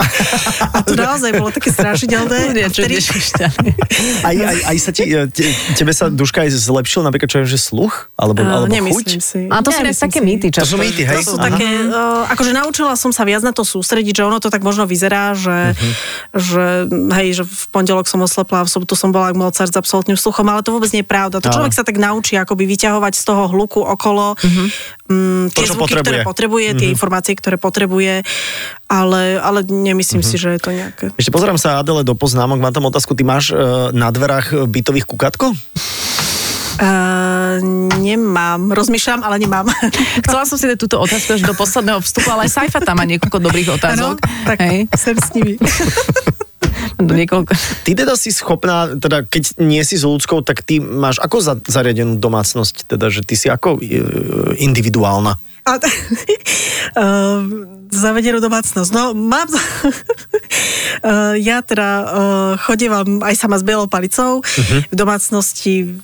A 0.76 0.78
to 0.84 0.94
naozaj 1.00 1.32
bolo 1.38 1.50
také 1.54 1.72
strašidelné. 1.72 2.68
Vtedy-. 2.70 3.00
Aj, 4.28 4.36
aj, 4.36 4.58
aj 4.74 4.78
sa 4.82 4.92
ti, 4.92 5.04
e, 5.08 5.30
te, 5.30 5.46
tebe 5.78 5.94
sa 5.94 6.10
Duška 6.10 6.46
aj 6.46 6.54
zlepšil, 6.54 7.06
napríklad 7.06 7.30
čo 7.38 7.46
je, 7.46 7.54
že 7.54 7.60
sluch? 7.62 8.10
Alebo, 8.16 8.40
Uh, 8.40 8.50
alebo 8.50 8.66
nemyslím 8.68 8.98
chuť? 9.14 9.22
si. 9.22 9.42
A 9.46 9.62
to 9.62 9.70
sú 9.70 9.78
Nemyslím 9.78 9.86
dnes 9.86 9.98
také 10.00 10.20
si. 10.20 10.26
mýty 10.26 10.48
To 10.50 10.66
sú 10.66 10.76
mýty, 10.76 11.02
hej? 11.04 11.22
To 11.22 11.28
sú 11.28 11.38
Aha. 11.38 11.46
také, 11.46 11.70
uh, 11.86 12.26
akože 12.28 12.52
naučila 12.52 12.94
som 12.94 13.12
sa 13.12 13.22
viac 13.22 13.40
na 13.40 13.52
to 13.52 13.62
sústrediť, 13.62 14.14
že 14.16 14.24
ono 14.24 14.40
to 14.40 14.50
tak 14.50 14.60
možno 14.60 14.84
vyzerá, 14.84 15.32
že, 15.34 15.72
Mhm. 15.72 15.90
že 16.34 16.66
hej, 17.14 17.28
že 17.32 17.44
v 17.46 17.64
pondelok 17.70 18.06
som 18.06 18.18
oslepla, 18.20 18.66
v 18.66 18.72
sobotu 18.72 18.94
som 18.94 19.10
bola 19.10 19.30
ako 19.30 19.38
Mozart 19.40 19.70
s 19.70 19.78
absolútnym 19.78 20.16
sluchom, 20.16 20.46
ale 20.46 20.60
to 20.60 20.72
vôbec 20.72 20.90
nie 20.90 21.00
je 21.00 21.08
pravda. 21.08 21.38
To 21.38 21.48
človek 21.48 21.72
sa 21.72 21.84
tak 21.84 21.96
naučí 21.96 22.34
akoby 22.34 22.66
vyťahovať 22.66 23.14
z 23.14 23.24
toho 23.24 23.46
hluku 23.48 23.78
okolo 23.80 24.34
Mhm. 24.36 24.66
mm, 25.06 25.46
To, 25.48 25.54
tie 25.54 25.64
čo 25.64 25.74
zvuky, 25.76 25.94
ktoré 25.94 26.02
potrebuje. 26.20 26.26
potrebuje, 26.26 26.68
tie 26.76 26.88
informácie, 26.90 27.34
ktoré 27.34 27.56
potrebuje, 27.56 28.26
ale, 28.88 29.38
ale 29.38 29.60
nemyslím 29.62 30.20
Mhm. 30.20 30.26
si, 30.26 30.36
že 30.36 30.50
je 30.50 30.60
to 30.60 30.72
nejaké. 30.72 31.06
Ešte 31.14 31.30
pozerám 31.30 31.56
sa 31.56 31.78
Adele 31.78 32.02
do 32.02 32.14
poznámok, 32.14 32.58
mám 32.58 32.72
tam 32.72 32.86
otázku, 32.86 33.14
ty 33.14 33.22
máš 33.22 33.50
e, 33.50 33.56
na 33.92 34.10
dverách 34.10 34.66
bytových 34.66 35.06
kukatko? 35.06 35.52
Uh, 36.78 37.58
nemám, 37.98 38.70
rozmýšľam, 38.70 39.26
ale 39.26 39.42
nemám. 39.42 39.66
Chcela 40.26 40.46
som 40.46 40.62
si 40.62 40.70
dať 40.70 40.78
túto 40.78 41.02
otázku 41.02 41.34
až 41.34 41.42
do 41.42 41.58
posledného 41.58 41.98
vstupu, 42.06 42.30
ale 42.30 42.46
aj 42.46 42.54
Saifa 42.54 42.78
tam 42.86 43.02
má 43.02 43.06
niekoľko 43.10 43.42
dobrých 43.42 43.82
otázok. 43.82 44.22
tak 44.46 44.62
Hej, 44.62 44.86
sem 44.94 45.18
s 45.18 45.30
nimi. 45.34 45.58
do 47.02 47.14
niekoľko. 47.18 47.50
Ty 47.82 47.92
teda 47.98 48.14
si 48.14 48.30
schopná, 48.30 48.94
teda 48.94 49.26
keď 49.26 49.58
nie 49.62 49.82
si 49.82 49.98
s 49.98 50.06
ľudskou, 50.06 50.46
tak 50.46 50.62
ty 50.62 50.78
máš 50.78 51.18
ako 51.18 51.38
za, 51.42 51.54
zariadenú 51.66 52.22
domácnosť, 52.22 52.94
teda, 52.94 53.10
že 53.10 53.22
ty 53.26 53.34
si 53.34 53.50
ako 53.50 53.82
e, 53.82 53.98
individuálna? 54.62 55.38
A, 55.68 55.72
uh, 55.78 57.42
zavedenú 58.06 58.40
domácnosť. 58.40 58.90
No, 58.94 59.18
mám... 59.18 59.50
uh, 59.50 61.36
ja 61.38 61.66
teda 61.66 61.90
uh, 61.90 62.54
chodievam 62.62 63.26
aj 63.26 63.36
sama 63.36 63.58
s 63.60 63.64
bielou 63.66 63.90
palicou 63.90 64.40
uh-huh. 64.42 64.80
v 64.88 64.96
domácnosti 64.96 65.98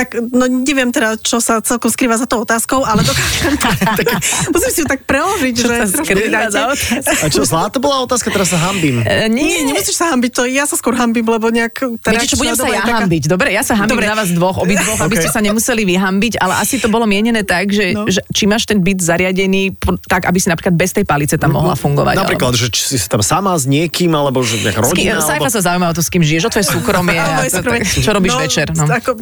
tak, 0.00 0.08
no 0.16 0.44
neviem 0.46 0.88
teda, 0.88 1.14
čo 1.14 1.36
sa 1.38 1.60
celkom 1.60 1.86
skrýva 1.86 2.14
za 2.14 2.24
tou 2.24 2.40
otázkou, 2.40 2.80
ale 2.80 3.00
dokážem 3.02 3.52
tak, 3.98 4.06
musím 4.52 4.70
si 4.70 4.80
ju 4.80 4.86
tak 4.86 5.04
preložiť, 5.04 5.52
Čo 5.54 5.66
že 5.66 5.74
sa 5.84 6.00
skrýva 6.00 6.48
za? 6.48 6.72
A 7.20 7.26
čo, 7.26 7.42
zlá 7.42 7.68
to 7.68 7.78
bola 7.78 8.00
otázka, 8.02 8.28
teraz 8.28 8.48
sa 8.48 8.58
hambím. 8.62 9.00
E, 9.00 9.28
Nie, 9.28 9.60
nemusíš 9.62 9.94
sa 9.94 10.08
hambiť, 10.08 10.30
to 10.32 10.42
ja 10.44 10.64
sa 10.64 10.74
skôr 10.74 10.94
hambím, 10.94 11.26
lebo 11.26 11.48
nejak... 11.48 12.00
Viete 12.00 12.26
čo, 12.26 12.36
budem 12.36 12.54
sa 12.54 12.64
ja 12.66 12.80
taká- 12.80 13.04
hambiť. 13.04 13.22
Dobre, 13.26 13.50
ja 13.50 13.60
sa 13.60 13.74
hambím 13.74 13.98
Dobre. 13.98 14.06
na 14.06 14.16
vás 14.16 14.30
dvoch, 14.30 14.56
obidvoch, 14.58 14.96
aby 14.98 15.14
Ok. 15.14 15.20
ste 15.20 15.30
sa 15.30 15.40
nemuseli 15.40 15.82
vyhambiť, 15.84 16.38
ale 16.38 16.56
asi 16.56 16.78
to 16.78 16.88
bolo 16.88 17.04
mienené 17.04 17.42
tak, 17.42 17.68
že, 17.68 17.92
No. 17.92 18.06
že 18.06 18.24
či 18.30 18.46
máš 18.46 18.64
ten 18.64 18.78
byt 18.78 18.98
zariadený 18.98 19.76
tak, 20.04 20.24
aby 20.24 20.38
si 20.38 20.46
napríklad 20.46 20.72
bez 20.72 20.90
tej 20.90 21.04
palice 21.04 21.34
tam 21.34 21.52
mohla 21.52 21.74
fungovať. 21.74 22.14
Napríklad, 22.16 22.54
že 22.54 22.70
či 22.70 22.96
si 22.96 23.06
tam 23.06 23.20
sama 23.20 23.52
s 23.52 23.66
niekým, 23.66 24.08
alebo 24.10 24.40
že 24.40 24.56
alebo... 24.62 24.94
Kým, 24.94 25.10
rodina, 25.10 25.20
Saifa 25.20 25.42
alebo... 25.42 25.52
sa 25.52 25.60
zaujíma 25.60 25.86
o 25.86 25.94
to, 25.94 26.00
s 26.00 26.08
kým 26.08 26.22
žiješ, 26.22 26.42
o 26.46 26.50
tvoje 26.50 26.66
súkromie. 26.68 27.18
A 27.20 27.44
to- 27.44 27.60
tak, 27.60 27.82
čo 27.84 28.10
robíš 28.10 28.30
No, 28.30 28.40
večer. 28.40 28.66
No. 28.70 28.86
Ako, 28.86 29.18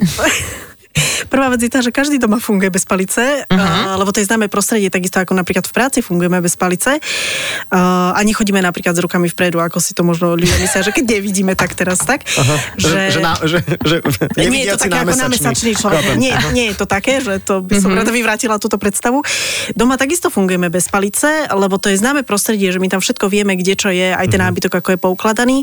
Prvá 1.29 1.53
vec 1.53 1.61
je 1.61 1.71
tá, 1.71 1.85
že 1.85 1.93
každý 1.93 2.17
doma 2.17 2.41
funguje 2.41 2.73
bez 2.73 2.89
palice, 2.89 3.45
uh-huh. 3.45 3.53
uh, 3.53 3.95
lebo 4.01 4.11
to 4.15 4.23
je 4.23 4.27
známe 4.27 4.49
prostredie, 4.49 4.89
takisto 4.89 5.21
ako 5.21 5.37
napríklad 5.37 5.67
v 5.69 5.73
práci 5.75 5.99
fungujeme 6.01 6.41
bez 6.41 6.57
palice. 6.57 6.97
Uh, 7.69 8.17
a 8.17 8.21
nechodíme 8.25 8.59
napríklad 8.65 8.97
s 8.97 9.01
rukami 9.05 9.29
vpredu, 9.29 9.61
ako 9.61 9.79
si 9.83 9.93
to 9.93 10.07
možno 10.07 10.33
ľudia 10.33 10.57
myslia, 10.63 10.81
že 10.81 10.95
keď 10.95 11.05
nevidíme 11.21 11.53
tak 11.53 11.77
teraz, 11.77 12.01
tak. 12.01 12.25
Že, 12.81 13.19
že, 13.19 13.21
na, 13.21 13.37
že, 13.45 13.61
že 13.61 14.01
nie 14.49 14.65
je 14.65 14.73
to 14.73 14.89
také 14.89 14.99
ako 15.05 15.19
námesačný 15.21 15.73
človek. 15.77 16.17
Nie, 16.17 16.33
nie 16.57 16.73
je 16.73 16.75
to 16.81 16.87
také, 16.89 17.21
že 17.21 17.43
to 17.45 17.61
by 17.61 17.77
som 17.77 17.93
rada 17.93 18.09
vyvrátila 18.09 18.57
túto 18.57 18.81
predstavu. 18.81 19.21
Doma 19.77 20.01
takisto 20.01 20.33
fungujeme 20.33 20.73
bez 20.73 20.89
palice, 20.89 21.51
lebo 21.53 21.77
to 21.77 21.93
je 21.93 22.01
známe 22.01 22.25
prostredie, 22.25 22.73
že 22.73 22.81
my 22.81 22.89
tam 22.89 23.05
všetko 23.05 23.29
vieme, 23.29 23.59
kde 23.59 23.75
čo 23.77 23.93
je, 23.93 24.17
aj 24.17 24.27
ten 24.33 24.41
nábytok, 24.41 24.81
ako 24.81 24.89
je 24.97 24.99
poukladaný. 24.99 25.59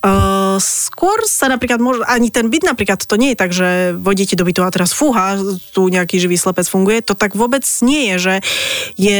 Uh, 0.00 0.56
skôr 0.62 1.20
sa 1.28 1.52
napríklad, 1.52 1.82
môže, 1.82 2.00
ani 2.08 2.32
ten 2.32 2.48
byt 2.48 2.64
napríklad, 2.64 3.04
to 3.04 3.14
nie 3.20 3.34
je 3.34 3.38
tak, 3.38 3.50
že 3.52 3.92
vodíte 3.98 4.38
do 4.38 4.45
bytu 4.46 4.62
a 4.62 4.70
teraz 4.70 4.94
fúha, 4.94 5.34
tu 5.74 5.90
nejaký 5.90 6.22
živý 6.22 6.38
slepec 6.38 6.70
funguje. 6.70 7.02
To 7.02 7.18
tak 7.18 7.34
vôbec 7.34 7.66
nie 7.82 8.14
je, 8.14 8.16
že 8.16 8.34
je 8.94 9.18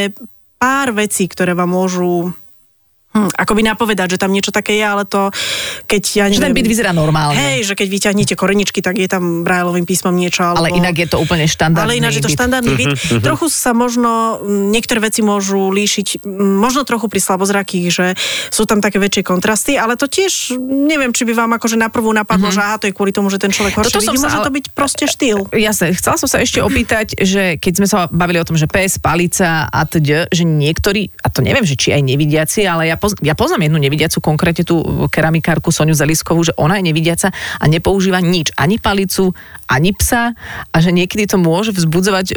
pár 0.62 0.94
vecí, 0.94 1.26
ktoré 1.26 1.52
vám 1.52 1.74
môžu 1.74 2.32
hm, 3.16 3.32
akoby 3.32 3.64
napovedať, 3.64 4.14
že 4.14 4.18
tam 4.20 4.28
niečo 4.28 4.52
také 4.52 4.76
je, 4.76 4.84
ale 4.84 5.08
to, 5.08 5.32
keď 5.88 6.02
ja 6.12 6.24
Že 6.28 6.44
ten 6.44 6.52
byt 6.52 6.68
vyzerá 6.68 6.92
normálne. 6.92 7.40
Hej, 7.40 7.72
že 7.72 7.74
keď 7.74 7.88
vyťahnete 7.88 8.34
koreničky, 8.36 8.84
tak 8.84 9.00
je 9.00 9.08
tam 9.08 9.40
brajlovým 9.40 9.88
písmom 9.88 10.12
niečo. 10.12 10.44
Alebo... 10.44 10.68
Ale 10.68 10.76
inak 10.76 10.94
je 10.94 11.08
to 11.08 11.16
úplne 11.16 11.48
štandardný 11.48 11.88
Ale 11.88 11.96
ináč 11.96 12.20
je 12.20 12.24
to 12.24 12.30
byt. 12.30 12.36
štandardný 12.36 12.72
byt. 12.76 12.88
Trochu 13.24 13.46
sa 13.48 13.72
možno, 13.72 14.42
m, 14.44 14.68
niektoré 14.68 15.00
veci 15.00 15.24
môžu 15.24 15.72
líšiť, 15.72 16.20
m, 16.22 16.60
možno 16.60 16.84
trochu 16.84 17.08
pri 17.08 17.20
slabozrakých, 17.22 17.86
že 17.88 18.06
sú 18.52 18.68
tam 18.68 18.84
také 18.84 19.00
väčšie 19.00 19.24
kontrasty, 19.24 19.80
ale 19.80 19.96
to 19.96 20.04
tiež, 20.04 20.54
neviem, 20.60 21.14
či 21.14 21.24
by 21.24 21.32
vám 21.32 21.56
akože 21.56 21.80
na 21.80 21.88
prvú 21.88 22.12
napadlo, 22.12 22.52
že 22.52 22.60
aha, 22.60 22.76
to 22.76 22.90
je 22.90 22.94
kvôli 22.94 23.14
tomu, 23.14 23.32
že 23.32 23.40
ten 23.40 23.48
človek 23.48 23.72
horšie 23.78 23.94
Toto 23.94 24.04
som 24.04 24.12
vidí. 24.12 24.20
sa 24.20 24.28
Môže 24.28 24.38
ale- 24.42 24.46
to 24.46 24.52
byť 24.52 24.66
proste 24.74 25.04
štýl. 25.06 25.38
Jasne, 25.54 25.94
chcela 25.94 26.16
som 26.18 26.28
sa 26.28 26.42
ešte 26.42 26.58
opýtať, 26.60 27.14
že 27.16 27.56
keď 27.56 27.72
sme 27.78 27.86
sa 27.86 27.96
bavili 28.10 28.36
o 28.36 28.44
tom, 28.44 28.58
že 28.58 28.66
pes, 28.66 28.98
palica 28.98 29.70
a 29.70 29.80
td., 29.86 30.26
že 30.28 30.42
niektorí, 30.42 31.14
a 31.22 31.30
to 31.30 31.40
neviem, 31.40 31.62
že 31.62 31.78
či 31.78 31.94
aj 31.94 32.02
nevidiaci, 32.02 32.66
ale 32.66 32.90
ja, 32.90 32.98
poz, 33.06 33.14
ja 33.22 33.38
poznám 33.38 33.70
jednu 33.70 33.78
nevidiacu, 33.78 34.18
konkrétne 34.18 34.66
tú 34.66 34.82
keramikárku 35.06 35.70
Soniu 35.70 35.94
Zeliskovú, 35.94 36.42
že 36.42 36.50
ona 36.58 36.82
je 36.82 36.90
nevidiaca 36.90 37.30
a 37.30 37.64
nepoužíva 37.70 38.18
nič, 38.18 38.50
ani 38.58 38.82
palicu, 38.82 39.30
ani 39.70 39.94
psa 39.94 40.34
a 40.74 40.76
že 40.82 40.90
niekedy 40.90 41.30
to 41.30 41.38
môže 41.38 41.70
vzbudzovať 41.70 42.34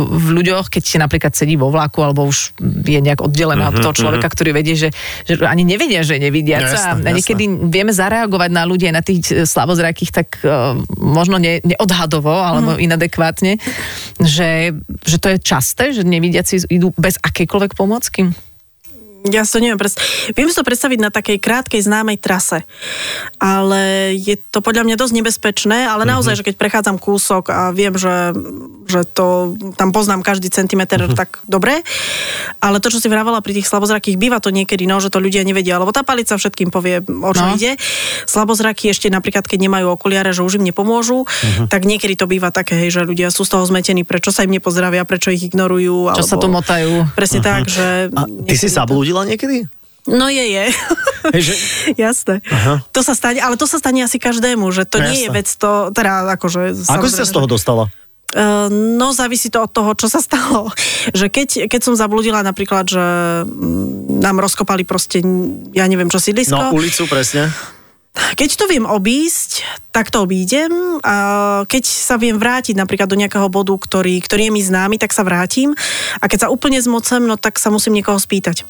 v 0.00 0.28
ľuďoch, 0.32 0.72
keď 0.72 0.82
si 0.82 0.96
napríklad 0.96 1.36
sedí 1.36 1.60
vo 1.60 1.68
vlaku 1.68 2.00
alebo 2.00 2.24
už 2.24 2.56
je 2.88 3.00
nejak 3.04 3.20
oddelená 3.20 3.68
od 3.68 3.84
toho 3.84 3.92
človeka, 3.92 4.32
ktorý 4.32 4.56
vedie, 4.56 4.72
že, 4.72 4.88
že 5.28 5.36
ani 5.44 5.68
nevedia, 5.68 6.00
že 6.00 6.16
je 6.16 6.24
nevidiaca. 6.24 6.72
Jasné, 6.72 7.04
a 7.04 7.12
niekedy 7.12 7.44
vieme 7.68 7.92
zareagovať 7.92 8.50
na 8.52 8.64
ľudí 8.64 8.88
na 8.88 9.04
tých 9.04 9.28
e, 9.28 9.44
slabozrakých 9.44 10.10
tak 10.10 10.28
uh, 10.42 10.78
možno 10.96 11.36
ne, 11.36 11.60
neodhadovo 11.60 12.32
alebo 12.32 12.76
mm. 12.76 12.80
inadekvátne, 12.80 13.52
že, 14.22 14.72
že 15.04 15.16
to 15.20 15.36
je 15.36 15.38
časté, 15.42 15.92
že 15.92 16.06
nevidiaci 16.06 16.64
idú 16.72 16.96
bez 16.96 17.20
akejkoľvek 17.20 17.76
pomocky. 17.76 18.32
Ja 19.28 19.44
si 19.44 19.52
to 19.52 19.60
neviem 19.60 19.76
predstaviť. 19.76 20.32
Viem 20.32 20.48
si 20.48 20.56
to 20.56 20.64
predstaviť 20.64 20.98
na 21.04 21.12
takej 21.12 21.36
krátkej 21.44 21.84
známej 21.84 22.16
trase. 22.16 22.64
Ale 23.36 24.16
je 24.16 24.40
to 24.40 24.64
podľa 24.64 24.88
mňa 24.88 24.96
dosť 24.96 25.14
nebezpečné, 25.20 25.84
ale 25.84 26.08
naozaj, 26.08 26.40
že 26.40 26.46
keď 26.48 26.54
prechádzam 26.56 26.96
kúsok 26.96 27.52
a 27.52 27.68
viem, 27.68 27.92
že, 28.00 28.32
že 28.88 29.04
to 29.04 29.52
tam 29.76 29.92
poznám 29.92 30.24
každý 30.24 30.48
centimeter, 30.48 31.04
tak 31.12 31.36
dobre. 31.44 31.84
Ale 32.64 32.80
to, 32.80 32.88
čo 32.88 32.96
si 32.96 33.12
vravala 33.12 33.44
pri 33.44 33.60
tých 33.60 33.68
slabozrakých, 33.68 34.16
býva 34.16 34.40
to 34.40 34.48
niekedy, 34.48 34.88
no, 34.88 35.04
že 35.04 35.12
to 35.12 35.20
ľudia 35.20 35.44
nevedia, 35.44 35.76
lebo 35.76 35.92
tá 35.92 36.00
palica 36.00 36.40
všetkým 36.40 36.72
povie, 36.72 37.04
o 37.04 37.32
čo 37.36 37.44
No. 37.44 37.56
ide. 37.60 37.76
Slabozraky 38.24 38.88
ešte 38.88 39.12
napríklad, 39.12 39.44
keď 39.44 39.68
nemajú 39.68 39.96
okuliare, 40.00 40.32
že 40.32 40.40
už 40.40 40.60
im 40.60 40.64
nepomôžu, 40.64 41.28
tak 41.68 41.84
niekedy 41.84 42.16
to 42.16 42.24
býva 42.24 42.48
také, 42.48 42.88
hej, 42.88 43.00
že 43.00 43.00
ľudia 43.04 43.28
sú 43.28 43.44
z 43.44 43.52
toho 43.52 43.64
zmetení, 43.68 44.00
prečo 44.06 44.32
sa 44.32 44.48
im 44.48 44.52
nepozdravia, 44.54 45.04
prečo 45.04 45.28
ich 45.28 45.44
ignorujú. 45.44 46.08
Čo 46.16 46.24
sa 46.24 46.36
tu 46.40 46.48
motajú. 46.48 47.12
Presne 47.12 47.40
tak, 47.44 47.68
že... 47.68 48.08
A 48.16 48.24
ty 48.48 48.54
si 48.56 48.68
niekedy 48.70 49.09
zablúdila 49.10 49.26
niekedy? 49.26 49.58
No 50.08 50.32
je, 50.32 50.40
je. 50.40 50.64
Že- 51.28 51.58
Jasné. 52.08 52.40
Aha. 52.48 52.80
To 52.94 53.00
sa 53.04 53.12
stane, 53.12 53.42
ale 53.42 53.60
to 53.60 53.68
sa 53.68 53.76
stane 53.76 54.00
asi 54.00 54.16
každému, 54.16 54.70
že 54.72 54.88
to 54.88 54.96
No 55.02 55.12
nie 55.12 55.26
je 55.26 55.28
jasné. 55.28 55.36
vec 55.44 55.48
to, 55.50 55.70
teda 55.92 56.12
akože... 56.40 56.72
Ako 56.88 57.06
si 57.10 57.18
sa 57.20 57.28
z 57.28 57.34
toho 57.36 57.44
dostala? 57.50 57.92
Uh, 58.30 58.70
no, 58.70 59.10
závisí 59.10 59.50
to 59.50 59.66
od 59.66 59.70
toho, 59.74 59.90
čo 59.98 60.06
sa 60.06 60.22
stalo. 60.26 60.70
Že 61.12 61.26
keď, 61.28 61.48
keď 61.68 61.80
som 61.82 61.94
zabludila 61.98 62.40
napríklad, 62.40 62.86
že 62.88 63.04
mm, 63.44 64.22
nám 64.22 64.38
rozkopali 64.40 64.86
proste, 64.86 65.20
ja 65.74 65.84
neviem 65.90 66.08
čo, 66.08 66.22
sídlisko. 66.22 66.56
No, 66.56 66.72
ulicu, 66.72 67.04
presne. 67.10 67.50
Keď 68.10 68.50
to 68.58 68.66
viem 68.66 68.82
obísť, 68.90 69.62
tak 69.94 70.10
to 70.10 70.26
obídem. 70.26 70.98
A 71.06 71.14
keď 71.70 71.86
sa 71.86 72.18
viem 72.18 72.34
vrátiť 72.34 72.74
napríklad 72.74 73.06
do 73.06 73.14
nejakého 73.14 73.46
bodu, 73.46 73.70
ktorý, 73.70 74.18
ktorý 74.18 74.50
je 74.50 74.52
mi 74.54 74.62
známy, 74.62 74.98
tak 74.98 75.14
sa 75.14 75.22
vrátim. 75.22 75.78
A 76.18 76.26
keď 76.26 76.46
sa 76.46 76.48
úplne 76.50 76.82
zmocem, 76.82 77.22
no 77.22 77.38
tak 77.38 77.62
sa 77.62 77.70
musím 77.70 77.94
niekoho 77.94 78.18
spýtať. 78.18 78.66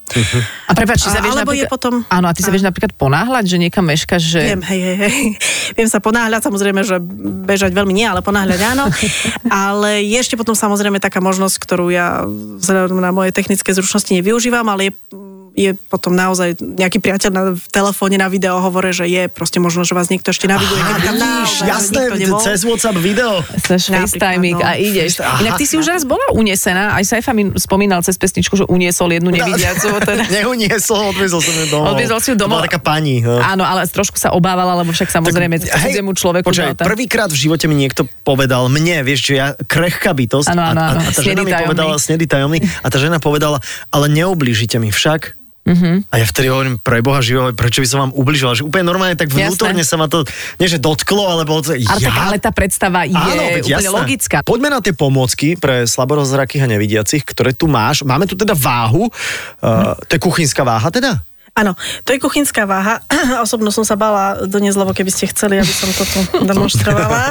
A 0.68 0.76
prepáč, 0.76 1.08
A- 1.08 1.16
sa 1.16 1.20
vieš 1.24 1.40
alebo 1.40 1.56
je 1.56 1.64
potom- 1.72 2.04
Áno, 2.12 2.28
a 2.28 2.36
ty 2.36 2.44
sa 2.44 2.52
vieš 2.52 2.68
napríklad 2.68 2.92
ponáhľať, 2.92 3.44
že 3.48 3.56
niekam 3.56 3.88
meškaš, 3.88 4.20
že... 4.20 4.40
Viem, 4.44 4.60
hej, 4.60 4.80
hej, 4.80 4.96
hej. 5.00 5.16
Viem 5.80 5.88
sa 5.88 6.04
ponáhľať, 6.04 6.44
samozrejme, 6.44 6.80
že 6.84 7.00
bežať 7.48 7.72
veľmi 7.72 7.96
nie, 7.96 8.04
ale 8.04 8.20
ponáhľať 8.20 8.60
áno. 8.76 8.92
ale 9.48 10.04
je 10.04 10.20
ešte 10.20 10.36
potom 10.36 10.52
samozrejme 10.52 11.00
taká 11.00 11.24
možnosť, 11.24 11.56
ktorú 11.64 11.88
ja 11.88 12.28
vzhľadom 12.60 13.00
na 13.00 13.08
moje 13.08 13.32
technické 13.32 13.72
zručnosti 13.72 14.12
nevyužívam, 14.12 14.68
ale 14.68 14.92
je 14.92 15.29
je 15.54 15.74
potom 15.88 16.14
naozaj 16.14 16.58
nejaký 16.60 17.02
priateľ 17.02 17.30
na, 17.30 17.42
v 17.54 17.64
telefóne 17.68 18.16
na 18.16 18.30
video 18.30 18.58
hovore, 18.62 18.94
že 18.94 19.06
je 19.10 19.26
proste 19.26 19.58
možno, 19.58 19.82
že 19.82 19.92
vás 19.92 20.08
niekto 20.08 20.30
ešte 20.30 20.46
naviguje. 20.46 20.78
keby 20.78 21.02
tam 21.04 21.16
Vidíš, 21.20 21.52
jasné, 21.66 22.02
cez 22.44 22.60
WhatsApp 22.64 22.96
video. 22.98 23.42
Napríklad, 23.42 24.06
FaceTiming 24.06 24.58
no. 24.58 24.66
a 24.66 24.70
ideš. 24.78 25.20
Aha. 25.20 25.42
Inak 25.42 25.58
ty 25.58 25.64
si 25.66 25.74
už 25.76 25.86
raz 25.90 26.02
bola 26.06 26.22
unesená, 26.32 26.94
aj 26.96 27.04
Saifa 27.06 27.32
mi 27.34 27.50
spomínal 27.58 28.00
cez 28.06 28.16
pesničku, 28.16 28.54
že 28.56 28.64
uniesol 28.68 29.10
jednu 29.10 29.30
nevidiacu. 29.34 29.90
Teda. 30.08 30.24
Neuniesol, 30.30 31.12
odviezol 31.12 31.40
som 31.42 31.54
ju 31.54 31.66
domov. 31.68 31.94
Odviezol 31.96 32.18
si 32.22 32.28
ju 32.32 32.36
To 32.38 32.46
domov. 32.46 32.62
bola 32.62 32.66
taká 32.70 32.80
pani. 32.80 33.20
no. 33.20 33.42
Áno, 33.42 33.66
ale 33.66 33.84
trošku 33.90 34.16
sa 34.16 34.32
obávala, 34.32 34.78
lebo 34.80 34.94
však 34.94 35.10
samozrejme 35.12 35.60
cudziemu 35.60 36.14
človeku. 36.16 36.46
Počkaj, 36.46 36.72
no, 36.72 36.78
tá- 36.78 36.86
prvýkrát 36.86 37.28
v 37.28 37.38
živote 37.38 37.66
mi 37.66 37.76
niekto 37.76 38.06
povedal, 38.24 38.70
mne, 38.72 39.02
vieš, 39.04 39.32
že 39.32 39.34
ja 39.36 39.46
krehká 39.56 40.14
bytosť. 40.16 40.48
Áno, 40.52 40.62
áno, 40.62 40.80
a, 40.80 40.84
a, 40.84 40.90
áno, 40.96 41.00
a 41.04 41.10
tá 41.12 41.20
žena 41.20 41.42
mi 41.44 41.52
povedala, 41.52 41.94
snedý 42.00 42.24
tajomný, 42.30 42.64
a 42.80 42.86
tá 42.88 42.96
žena 42.96 43.18
povedala, 43.20 43.60
ale 43.92 44.06
neoblížite 44.08 44.80
mi 44.80 44.88
však. 44.94 45.40
Uh-huh. 45.70 46.02
A 46.10 46.14
ja 46.18 46.26
vtedy 46.26 46.50
hovorím, 46.50 46.82
pre 46.82 46.98
Boha 46.98 47.22
živého, 47.22 47.54
prečo 47.54 47.78
by 47.78 47.86
som 47.86 47.98
vám 48.02 48.12
ubližoval? 48.18 48.58
Že 48.58 48.66
úplne 48.66 48.84
normálne 48.90 49.14
tak 49.14 49.30
vnútorne 49.30 49.86
sa 49.86 49.94
ma 49.94 50.10
to, 50.10 50.26
nie 50.58 50.66
že 50.66 50.82
dotklo, 50.82 51.30
ale 51.30 51.46
bolo 51.46 51.62
to, 51.62 51.78
Ale, 51.78 52.02
tak, 52.02 52.10
ja? 52.10 52.26
ale 52.26 52.36
tá 52.42 52.50
predstava 52.50 53.06
je 53.06 53.14
Áno, 53.14 53.38
úplne 53.38 53.70
jasné. 53.70 53.90
logická. 53.94 54.36
Poďme 54.42 54.74
na 54.74 54.82
tie 54.82 54.90
pomôcky 54.90 55.54
pre 55.54 55.86
slaborozrakých 55.86 56.66
a 56.66 56.68
nevidiacich, 56.74 57.22
ktoré 57.22 57.54
tu 57.54 57.70
máš. 57.70 58.02
Máme 58.02 58.26
tu 58.26 58.34
teda 58.34 58.58
váhu, 58.58 59.06
uh, 59.06 59.94
to 60.10 60.18
je 60.18 60.20
kuchynská 60.20 60.66
váha 60.66 60.90
teda? 60.90 61.22
Áno, 61.54 61.74
to 62.06 62.14
je 62.14 62.18
kuchynská 62.22 62.66
váha. 62.66 63.02
Osobno 63.46 63.70
som 63.74 63.86
sa 63.86 63.94
bala 63.94 64.42
doniesť, 64.46 64.78
lebo 64.78 64.90
keby 64.90 65.10
ste 65.10 65.30
chceli, 65.30 65.58
aby 65.58 65.70
som 65.70 65.90
to 65.94 66.02
tu 66.06 66.18
demonstrovala. 66.50 67.30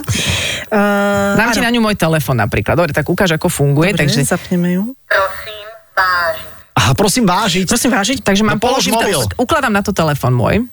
Uh, 0.71 1.36
Dám 1.36 1.52
ti 1.52 1.60
na 1.60 1.71
ňu 1.71 1.84
môj 1.84 1.95
telefon 1.99 2.39
napríklad. 2.39 2.80
Dobre, 2.80 2.91
tak 2.95 3.08
ukáž, 3.08 3.36
ako 3.36 3.52
funguje. 3.52 3.95
Dobre, 3.95 4.08
takže, 4.08 4.23
zapneme 4.28 4.80
ju. 4.80 4.95
Prosím, 5.08 5.67
vážiť. 5.95 6.48
Aha, 6.80 6.92
prosím 6.94 7.26
vážiť. 7.26 7.68
Prosím 7.68 7.92
vážiť. 7.92 8.18
takže 8.22 8.42
mám 8.42 8.56
No 8.56 8.62
polož 8.62 8.88
položiť, 8.88 8.94
mobil. 8.94 9.20
ukladám 9.36 9.70
na 9.70 9.82
to 9.82 9.92
telefon 9.92 10.32
môj. 10.32 10.63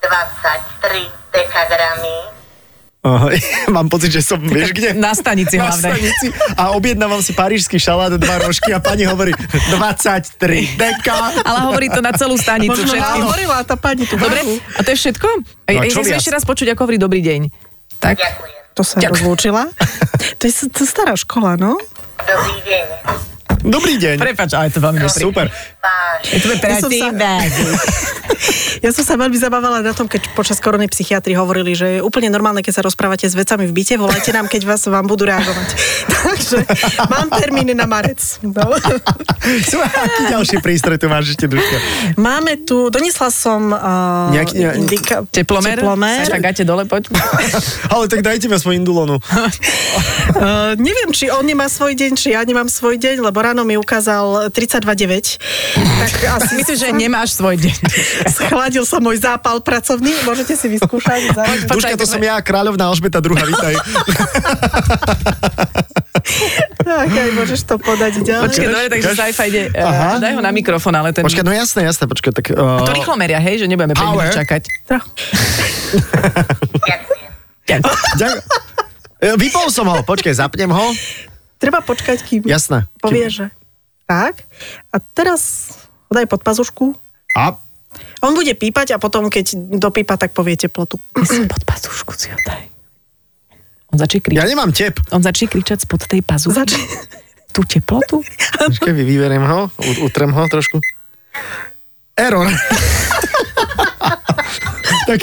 23 0.00 1.02
dekagramy. 1.30 2.14
Aha, 3.02 3.28
mám 3.68 3.84
pocit, 3.86 4.08
že 4.10 4.22
som, 4.22 4.40
vieš 4.40 4.72
kde? 4.72 4.96
Na 4.96 5.12
stanici 5.12 5.58
Na 5.60 5.68
hlavne. 5.68 5.92
stanici 5.92 6.26
a 6.54 6.72
objednávam 6.72 7.20
si 7.20 7.32
parížský 7.32 7.76
šalát, 7.76 8.08
dva 8.14 8.40
rožky 8.40 8.70
a 8.70 8.78
pani 8.78 9.04
hovorí 9.04 9.36
23 9.68 10.40
deka. 10.72 11.12
Ale 11.42 11.68
hovorí 11.68 11.90
to 11.90 12.00
na 12.00 12.12
celú 12.12 12.38
stanicu. 12.38 12.72
Možno 12.72 12.96
hovorila 13.20 13.60
tá 13.60 13.74
pani 13.74 14.08
tu 14.08 14.16
Dobre, 14.16 14.40
a 14.56 14.80
to 14.80 14.88
je 14.88 14.98
všetko? 14.98 15.28
No 15.66 15.74
a 15.74 15.84
čo 15.84 16.00
ešte 16.00 16.32
raz 16.32 16.42
počuť, 16.42 16.72
ako 16.72 16.80
hovorí 16.80 16.96
dobrý 16.96 17.20
deň. 17.20 17.40
Tak, 17.98 18.16
Ďakujem. 18.16 18.56
To 18.72 18.82
sa 18.82 18.96
Ďakujem. 18.96 19.12
rozlúčila. 19.12 19.62
To 20.34 20.42
je, 20.42 20.68
to 20.68 20.82
stará 20.82 21.12
škola, 21.14 21.56
no? 21.56 21.76
Dobrý 22.18 22.56
deň. 22.64 23.33
Dobrý 23.64 23.96
deň. 23.96 24.16
prepač, 24.20 24.52
ale 24.52 24.68
to 24.68 24.76
veľmi 24.76 25.00
dobrý. 25.00 25.20
Super. 25.24 25.48
Je 26.24 26.38
to 26.38 26.48
Ja 26.54 26.76
som 26.78 26.88
sa- 26.88 27.12
Ja 28.76 28.92
som 28.92 29.00
sa 29.00 29.16
veľmi 29.16 29.34
zabávala 29.34 29.80
na 29.80 29.92
tom, 29.92 30.04
keď 30.04 30.28
počas 30.34 30.60
korony 30.60 30.84
psychiatri 30.84 31.32
hovorili, 31.32 31.72
že 31.72 31.86
je 31.88 32.00
úplne 32.02 32.28
normálne, 32.28 32.60
keď 32.60 32.74
sa 32.74 32.82
rozprávate 32.82 33.24
s 33.24 33.32
vecami 33.32 33.64
v 33.64 33.72
byte, 33.72 33.96
volajte 33.96 34.28
nám, 34.28 34.44
keď 34.44 34.62
vás 34.66 34.84
vám 34.84 35.04
budú 35.04 35.24
reagovať. 35.24 35.68
Takže 36.24 36.58
mám 37.08 37.28
termíny 37.30 37.72
na 37.72 37.86
marec. 37.86 38.20
No. 38.42 38.68
Aký 40.04 40.22
ďalší 40.26 40.60
prístroj 40.60 40.96
tu 40.96 41.06
máš 41.06 41.32
ešte, 41.32 41.46
Duška? 41.46 41.76
Máme 42.16 42.60
tu, 42.60 42.88
donesla 42.88 43.28
som 43.28 43.70
uh, 43.70 44.28
Nejaký- 44.30 44.56
ne- 44.58 44.76
indika, 44.76 45.24
Teplomer? 45.26 45.80
teplomer. 45.80 46.24
Gáte 46.36 46.62
dole, 46.62 46.84
poď. 46.84 47.08
Ale 47.88 48.04
tak 48.06 48.20
dajte 48.20 48.46
mi 48.46 48.54
aspoň 48.54 48.74
indulonu. 48.76 49.16
Uh, 49.16 50.76
neviem, 50.76 51.08
či 51.10 51.28
on 51.28 51.40
nemá 51.42 51.68
svoj 51.68 51.94
deň, 51.94 52.12
či 52.12 52.32
ja 52.32 52.42
nemám 52.42 52.66
svoj 52.66 52.96
deň, 52.96 53.20
lebo 53.22 53.38
ráno 53.38 53.62
mi 53.62 53.76
ukázal 53.76 54.50
32,9. 54.50 55.40
Tak 55.76 56.12
asi 56.16 56.52
Myslím, 56.56 56.76
že 56.76 56.88
nemáš 56.94 57.34
svoj 57.34 57.58
deň. 57.58 57.76
schladil 58.36 58.84
sa 58.84 58.98
môj 58.98 59.18
zápal 59.18 59.58
pracovný. 59.58 60.14
Môžete 60.22 60.54
si 60.54 60.66
vyskúšať. 60.68 61.34
Duška, 61.66 61.96
to 61.96 62.06
som 62.06 62.20
ja, 62.20 62.38
kráľovná 62.38 62.86
Alžbeta 62.86 63.18
II, 63.18 63.34
vítaj. 63.34 63.74
Tak, 66.84 67.08
aj 67.08 67.30
môžeš 67.32 67.64
to 67.64 67.76
podať 67.76 68.20
ďalej. 68.20 68.48
Počkaj, 68.48 68.68
dobre, 68.68 68.88
takže? 68.88 69.12
Saifa 69.12 69.44
ide, 69.44 69.68
uh, 69.72 70.16
daj 70.16 70.36
ho 70.36 70.40
na 70.40 70.52
mikrofón, 70.52 70.92
ale 70.92 71.12
ten... 71.12 71.20
Počkaj, 71.20 71.44
no 71.44 71.52
jasné, 71.52 71.84
jasné, 71.84 72.04
počkaj, 72.04 72.32
tak... 72.32 72.46
Uh, 72.48 72.80
To 72.80 72.92
rýchlo 72.92 73.16
meria, 73.16 73.40
hej, 73.40 73.60
že 73.60 73.66
nebudeme 73.68 73.92
5 73.92 74.00
Power. 74.00 74.24
minút 74.24 74.36
čakať. 74.36 74.62
Troch. 74.84 75.04
Ďakujem. 76.84 77.30
Ďakujem. 77.64 77.80
ďak- 78.20 78.40
E, 79.24 79.40
Vypol 79.40 79.72
som 79.72 79.88
ho, 79.88 80.04
počkaj, 80.04 80.36
zapnem 80.36 80.68
ho. 80.68 80.86
Treba 81.56 81.80
počkať, 81.80 82.20
kým 82.20 82.44
Jasné. 82.44 82.84
povie, 83.00 83.24
že 83.32 83.48
tak. 84.04 84.44
A 84.92 85.00
teraz 85.00 85.72
daj 86.14 86.26
pod 86.26 86.40
pazušku. 86.40 86.94
A 87.34 87.58
On 88.22 88.32
bude 88.32 88.54
pípať 88.54 88.94
a 88.94 88.98
potom, 88.98 89.26
keď 89.28 89.54
dopípa, 89.76 90.14
tak 90.14 90.32
povie 90.32 90.56
teplotu. 90.56 90.96
Pod 91.14 91.62
pazušku 91.62 92.14
si 92.14 92.30
ho 92.30 92.38
daj. 92.42 92.62
On 93.90 93.98
začne 93.98 94.18
ja 94.18 94.24
kričať. 94.24 94.48
nemám 94.48 94.70
tep. 94.70 94.94
On 95.10 95.22
začne 95.22 95.46
kričať 95.46 95.86
spod 95.86 96.02
tej 96.02 96.22
pazuchy. 96.22 96.56
Zač- 96.56 96.78
Tú 97.54 97.62
teplotu? 97.62 98.18
Počkaj, 98.58 98.90
vyberiem 98.90 99.46
ho, 99.46 99.70
utrem 100.02 100.34
ho 100.34 100.42
trošku. 100.50 100.82
Error. 102.18 102.50
tak 105.06 105.20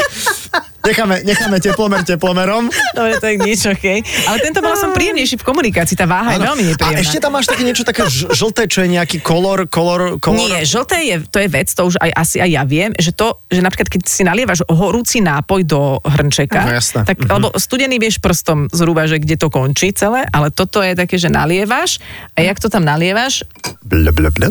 necháme, 0.84 1.22
necháme 1.22 1.58
teplomer 1.58 2.02
teplomerom. 2.02 2.68
Dobre, 2.92 3.14
to 3.16 3.26
je 3.26 3.36
nič, 3.38 3.60
OK. 3.66 3.86
Ale 4.26 4.38
tento 4.40 4.60
bol 4.60 4.74
som 4.74 4.90
príjemnejší 4.90 5.36
v 5.36 5.44
komunikácii, 5.44 5.94
tá 5.94 6.04
váha 6.04 6.32
je 6.32 6.40
Áno. 6.40 6.48
veľmi 6.50 6.64
nepríjemná. 6.68 6.98
A 6.98 7.02
ešte 7.02 7.18
tam 7.18 7.32
máš 7.32 7.46
také 7.46 7.62
niečo 7.62 7.82
také 7.82 8.02
ž- 8.04 8.30
žlté, 8.30 8.66
čo 8.66 8.82
je 8.82 8.90
nejaký 8.92 9.20
kolor, 9.20 9.66
kolor, 9.66 10.18
kolor. 10.18 10.38
Nie, 10.40 10.62
žlté 10.62 10.98
je, 11.04 11.16
to 11.24 11.38
je 11.38 11.48
vec, 11.48 11.68
to 11.68 11.84
už 11.84 11.98
aj 11.98 12.12
asi 12.12 12.38
aj 12.38 12.50
ja 12.50 12.64
viem, 12.64 12.92
že 12.94 13.12
to, 13.12 13.40
že 13.46 13.60
napríklad 13.60 13.88
keď 13.88 14.02
si 14.04 14.22
nalievaš 14.22 14.62
horúci 14.66 15.20
nápoj 15.20 15.62
do 15.64 15.80
hrnčeka, 16.00 16.62
No, 16.62 16.74
jasné. 16.74 17.02
tak, 17.04 17.20
lebo 17.20 17.52
studený 17.52 17.98
vieš 17.98 18.18
prstom 18.18 18.66
zhruba, 18.68 19.06
že 19.06 19.18
kde 19.18 19.36
to 19.36 19.48
končí 19.48 19.92
celé, 19.92 20.26
ale 20.28 20.50
toto 20.50 20.80
je 20.80 20.94
také, 20.94 21.16
že 21.16 21.28
nalievaš 21.28 22.02
a 22.32 22.42
jak 22.42 22.58
to 22.58 22.68
tam 22.68 22.82
nalievaš, 22.82 23.44
Ble, 23.82 24.10
ble, 24.10 24.30
ble. 24.30 24.48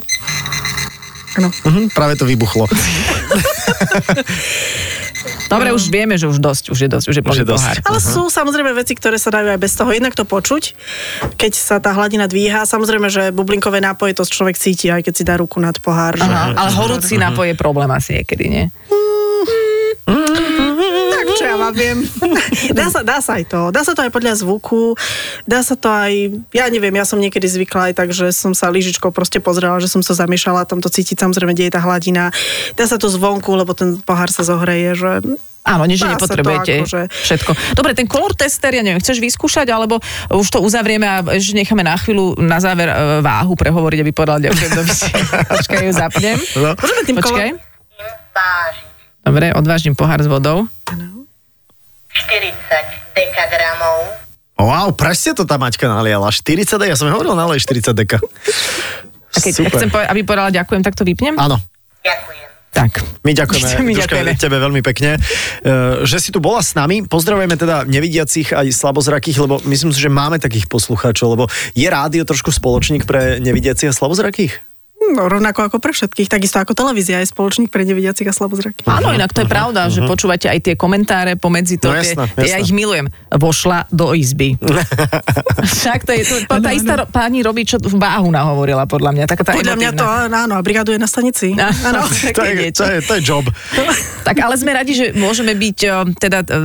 Áno. 1.33 1.49
Mhm, 1.65 1.91
práve 1.91 2.15
to 2.15 2.25
vybuchlo. 2.25 2.67
dobre, 5.51 5.75
už 5.75 5.91
vieme, 5.91 6.15
že 6.15 6.31
už 6.31 6.39
dosť, 6.39 6.71
už 6.71 6.79
je 6.79 6.89
dosť, 6.89 7.07
už 7.11 7.17
je 7.19 7.23
Už 7.27 7.39
je 7.43 7.47
dosť. 7.47 7.67
pohár. 7.67 7.77
Ale 7.91 7.99
sú 7.99 8.31
samozrejme 8.31 8.71
veci, 8.73 8.95
ktoré 8.95 9.19
sa 9.19 9.35
dajú 9.35 9.51
aj 9.51 9.59
bez 9.59 9.75
toho 9.75 9.91
jednak 9.91 10.15
to 10.15 10.23
počuť, 10.23 10.79
keď 11.35 11.53
sa 11.59 11.77
tá 11.83 11.91
hladina 11.91 12.31
dvíha. 12.31 12.63
Samozrejme, 12.65 13.11
že 13.11 13.35
bublinkové 13.35 13.83
nápoje 13.83 14.15
to 14.15 14.23
človek 14.23 14.55
cíti, 14.55 14.89
aj 14.89 15.03
keď 15.03 15.15
si 15.19 15.25
dá 15.27 15.35
ruku 15.35 15.59
nad 15.59 15.75
pohár. 15.83 16.15
Že... 16.15 16.25
Aha, 16.25 16.55
ale 16.55 16.71
horúci 16.79 17.19
nápoj 17.19 17.51
je 17.51 17.57
problém 17.59 17.91
asi 17.91 18.23
niekedy, 18.23 18.45
nie? 18.47 18.65
Tak 21.11 21.27
čo 21.37 21.45
ja 21.45 21.57
vám 21.61 21.75
viem. 21.77 21.99
dá, 22.79 22.87
sa, 22.91 23.01
dá 23.05 23.19
sa 23.23 23.39
aj 23.39 23.45
to. 23.47 23.61
Dá 23.71 23.85
sa 23.85 23.93
to 23.95 24.03
aj 24.03 24.11
podľa 24.11 24.41
zvuku. 24.41 24.97
Dá 25.47 25.61
sa 25.63 25.77
to 25.79 25.87
aj, 25.87 26.13
ja 26.51 26.67
neviem, 26.73 26.95
ja 26.97 27.07
som 27.07 27.21
niekedy 27.21 27.47
zvykla 27.47 27.93
aj 27.93 27.95
tak, 27.95 28.09
že 28.11 28.33
som 28.35 28.57
sa 28.57 28.73
lyžičkou 28.73 29.13
proste 29.15 29.39
pozrela, 29.39 29.79
že 29.79 29.87
som 29.91 30.03
sa 30.03 30.17
zamiešala, 30.17 30.67
tam 30.67 30.83
to 30.83 30.91
cítiť 30.91 31.21
samozrejme, 31.21 31.55
kde 31.55 31.71
je 31.71 31.75
tá 31.77 31.83
hladina. 31.83 32.35
Dá 32.75 32.89
sa 32.89 32.97
to 32.99 33.07
zvonku, 33.07 33.53
lebo 33.55 33.77
ten 33.77 34.01
pohár 34.03 34.33
sa 34.33 34.43
zohreje, 34.43 34.97
že 34.97 35.11
Áno, 35.61 35.85
Dá 35.85 35.93
to 35.93 36.09
nepotrebujete 36.17 36.73
akože. 36.83 37.01
všetko. 37.13 37.51
Dobre, 37.77 37.93
ten 37.93 38.09
color 38.09 38.33
tester, 38.33 38.73
ja 38.73 38.81
neviem, 38.81 38.97
chceš 38.97 39.21
vyskúšať, 39.21 39.69
alebo 39.69 40.01
už 40.33 40.49
to 40.49 40.65
uzavrieme 40.65 41.05
a 41.05 41.21
že 41.37 41.53
necháme 41.53 41.85
na 41.85 42.01
chvíľu 42.01 42.33
na 42.41 42.57
záver 42.65 42.89
e, 42.89 43.21
váhu 43.21 43.53
prehovoriť, 43.53 43.99
aby 44.01 44.13
povedal 44.17 44.41
ďakujem 44.41 44.73
do 44.73 44.83
Počkaj, 45.61 45.85
ju 45.85 45.93
zapnem. 45.93 46.37
No. 46.57 46.73
Môžeme 46.81 47.03
tým 47.05 47.17
Počkaj. 47.21 47.49
váži 48.33 48.83
Dobre, 49.21 49.53
odvážim 49.53 49.93
pohár 49.93 50.25
s 50.25 50.29
vodou. 50.33 50.65
40 52.11 52.57
dekagramov, 53.13 54.21
Wow, 54.61 54.93
presne 54.93 55.33
to 55.33 55.49
tá 55.49 55.57
Maťka 55.57 55.89
naliala. 55.89 56.29
40 56.29 56.77
deka, 56.77 56.93
ja 56.93 56.97
som 56.97 57.09
hovoril, 57.09 57.33
nalej 57.33 57.65
40 57.65 57.97
deka. 57.97 58.21
A 59.33 59.37
keď 59.41 59.53
chcem, 59.73 59.89
povedať, 59.89 60.09
aby 60.13 60.21
povedala 60.21 60.53
ďakujem, 60.53 60.85
tak 60.85 60.93
to 60.93 61.05
vypnem? 61.05 61.33
Áno. 61.41 61.57
ďakujem. 62.05 62.40
Tak. 62.71 63.03
My 63.27 63.35
ďakujeme, 63.35 63.67
My 63.89 63.95
Duška, 63.99 64.15
ďakujeme. 64.15 64.39
tebe 64.39 64.57
veľmi 64.63 64.81
pekne, 64.87 65.19
eh, 65.19 66.07
že 66.07 66.23
si 66.23 66.31
tu 66.31 66.39
bola 66.39 66.63
s 66.63 66.79
nami. 66.79 67.03
Pozdravujeme 67.03 67.59
teda 67.59 67.83
nevidiacich 67.83 68.55
aj 68.55 68.71
slabozrakých, 68.71 69.43
lebo 69.43 69.59
myslím 69.67 69.91
si, 69.91 69.99
že 69.99 70.11
máme 70.11 70.39
takých 70.39 70.71
poslucháčov, 70.71 71.35
lebo 71.35 71.45
je 71.75 71.89
rádio 71.91 72.23
trošku 72.23 72.55
spoločník 72.55 73.05
pre 73.11 73.43
nevidiacich 73.43 73.91
a 73.91 73.95
slabozrakých? 73.95 74.70
No, 75.11 75.27
rovnako 75.27 75.67
ako 75.67 75.77
pre 75.83 75.91
všetkých, 75.91 76.31
takisto 76.31 76.63
ako 76.63 76.73
televízia 76.73 77.19
je 77.19 77.27
spoločník 77.27 77.69
pre 77.69 77.83
nevidiacich 77.83 78.27
a 78.27 78.35
slabozraky. 78.35 78.87
Áno, 78.87 79.11
inak 79.11 79.35
to 79.35 79.43
je 79.43 79.49
pravda, 79.51 79.91
že 79.91 80.07
počúvate 80.07 80.47
aj 80.47 80.59
tie 80.63 80.75
komentáre 80.79 81.35
pomedzi 81.35 81.77
to. 81.77 81.91
No 81.91 81.99
tie, 81.99 82.15
jasné, 82.15 82.25
tie, 82.31 82.47
ja 82.47 82.57
jasné. 82.57 82.65
ich 82.65 82.73
milujem. 82.73 83.07
Vošla 83.29 83.91
do 83.91 84.15
izby. 84.15 84.55
Však 85.75 86.07
to 86.07 86.13
je, 86.15 86.23
to, 86.23 86.37
to, 86.47 86.57
tá 86.63 86.71
istá 86.71 86.95
ro- 87.03 87.09
pani 87.11 87.43
robí, 87.43 87.67
čo 87.67 87.83
v 87.83 87.99
váhu 87.99 88.31
nahovorila, 88.31 88.87
podľa 88.87 89.11
mňa. 89.13 89.25
Taká 89.27 89.43
tá 89.43 89.53
Podľa 89.59 89.77
mňa 89.77 89.91
to, 89.93 90.07
emotívna. 90.07 90.39
áno, 90.47 90.55
a 90.55 90.63
brigaduje 90.63 90.97
na 90.97 91.09
stanici. 91.11 91.53
Áno. 91.91 92.07
To 92.07 92.43
je, 92.45 92.71
to, 92.71 92.85
je, 92.87 92.97
to 93.03 93.13
je 93.19 93.23
job. 93.25 93.45
Tak 94.23 94.37
ale 94.39 94.55
sme 94.55 94.71
radi, 94.71 94.93
že 94.95 95.07
môžeme 95.17 95.57
byť 95.57 95.79
o, 95.89 95.99
teda 96.15 96.39
e, 96.47 96.57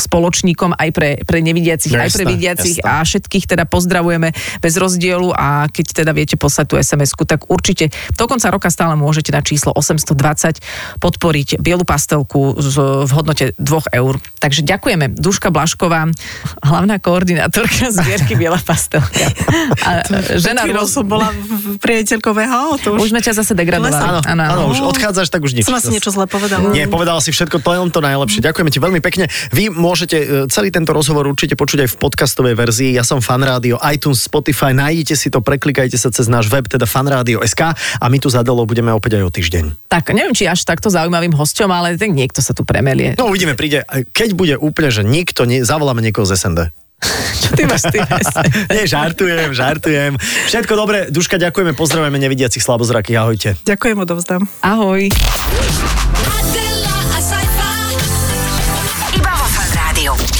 spoločníkom 0.00 0.72
aj 0.72 0.88
pre, 0.90 1.10
pre 1.22 1.38
nevidiacich, 1.38 1.90
No 1.90 2.00
aj 2.00 2.10
pre 2.10 2.22
jasné, 2.22 2.32
vidiacich 2.32 2.76
jasné. 2.78 2.88
a 2.88 3.02
všetkých 3.02 3.44
teda 3.46 3.64
pozdravujeme 3.64 4.28
bez 4.58 4.74
rozdielu 4.74 5.28
a 5.30 5.66
keď 5.66 5.86
teda 5.96 6.12
viete 6.12 6.34
poslať 6.34 6.66
tú 6.66 6.74
SMS-ku, 6.76 7.22
tak 7.22 7.46
určite 7.46 7.88
do 8.12 8.24
konca 8.24 8.48
roka 8.48 8.68
stále 8.68 8.94
môžete 8.94 9.30
na 9.30 9.40
číslo 9.40 9.72
820 9.72 10.60
podporiť 10.96 11.58
bielu 11.58 11.82
pastelku 11.82 12.56
z, 12.56 12.74
v 13.04 13.10
hodnote 13.10 13.44
2 13.54 13.64
eur. 13.92 14.14
Takže 14.36 14.62
ďakujeme. 14.62 15.10
Duška 15.10 15.48
Blašková, 15.48 16.08
hlavná 16.60 16.98
koordinátorka 16.98 17.90
zbierky 17.96 18.34
Biela 18.34 18.58
pastelka. 18.58 19.26
A 19.82 20.04
žena 20.36 20.62
roz... 20.66 20.92
som 20.92 21.04
bola 21.04 21.30
v- 21.30 21.76
priateľkou 21.78 22.30
VHO, 22.30 22.64
to 22.78 22.88
už... 22.92 22.98
Už 23.00 23.10
sme 23.10 23.20
ťa 23.20 23.32
zase 23.34 23.52
degradovali. 23.52 23.94
Áno, 23.94 24.20
áno, 24.22 24.42
áno, 24.44 24.62
už 24.70 24.78
odchádzaš, 24.86 25.28
tak 25.28 25.40
už 25.40 25.54
nič. 25.54 25.64
Som 25.64 25.74
asi 25.74 25.90
niečo 25.90 26.10
zle 26.10 26.24
povedala. 26.24 26.70
Nie, 26.70 26.86
povedala 26.86 27.18
si 27.18 27.30
všetko, 27.30 27.58
to 27.58 27.70
je 27.70 27.78
len 27.78 27.90
to 27.90 27.98
najlepšie. 27.98 28.40
Ďakujeme 28.40 28.68
ti 28.68 28.78
veľmi 28.78 29.00
pekne. 29.00 29.24
Vy 29.50 29.72
môžete 29.88 30.16
e, 30.20 30.26
celý 30.52 30.68
tento 30.68 30.92
rozhovor 30.92 31.24
určite 31.24 31.56
počuť 31.56 31.88
aj 31.88 31.88
v 31.88 31.96
podcastovej 31.96 32.54
verzii. 32.60 32.90
Ja 32.92 33.08
som 33.08 33.24
Fan 33.24 33.40
Rádio, 33.40 33.80
iTunes, 33.88 34.20
Spotify, 34.20 34.76
nájdete 34.76 35.16
si 35.16 35.32
to, 35.32 35.40
preklikajte 35.40 35.96
sa 35.96 36.12
cez 36.12 36.28
náš 36.28 36.52
web, 36.52 36.68
teda 36.68 36.84
fanradio.sk 36.84 37.72
a 37.72 38.04
my 38.12 38.18
tu 38.20 38.28
za 38.28 38.44
Delou 38.44 38.68
budeme 38.68 38.92
opäť 38.92 39.16
aj 39.16 39.24
o 39.24 39.30
týždeň. 39.32 39.88
Tak, 39.88 40.12
neviem, 40.12 40.36
či 40.36 40.44
až 40.44 40.68
takto 40.68 40.92
zaujímavým 40.92 41.32
hosťom, 41.32 41.72
ale 41.72 41.96
tak 41.96 42.12
niekto 42.12 42.44
sa 42.44 42.52
tu 42.52 42.68
premelie. 42.68 43.16
No 43.16 43.32
uvidíme, 43.32 43.56
príde, 43.56 43.88
keď 44.12 44.28
bude 44.36 44.54
úplne, 44.60 44.92
že 44.92 45.00
nikto, 45.00 45.48
nie, 45.48 45.64
zavoláme 45.64 46.04
niekoho 46.04 46.28
z 46.28 46.36
SND. 46.36 46.60
Čo 47.38 47.54
ty 47.58 47.62
máš 47.64 47.86
ty? 47.86 48.02
Nie, 48.74 48.84
žartujem, 48.90 49.54
žartujem. 49.54 50.18
Všetko 50.50 50.74
dobre, 50.74 51.06
Duška, 51.08 51.38
ďakujeme, 51.38 51.72
pozdravujeme 51.78 52.18
nevidiacich 52.18 52.62
slabozrakých, 52.62 53.16
ahojte. 53.22 53.48
Ďakujem, 53.62 53.96
odovzdám. 54.02 54.42
Ahoj. 54.66 55.06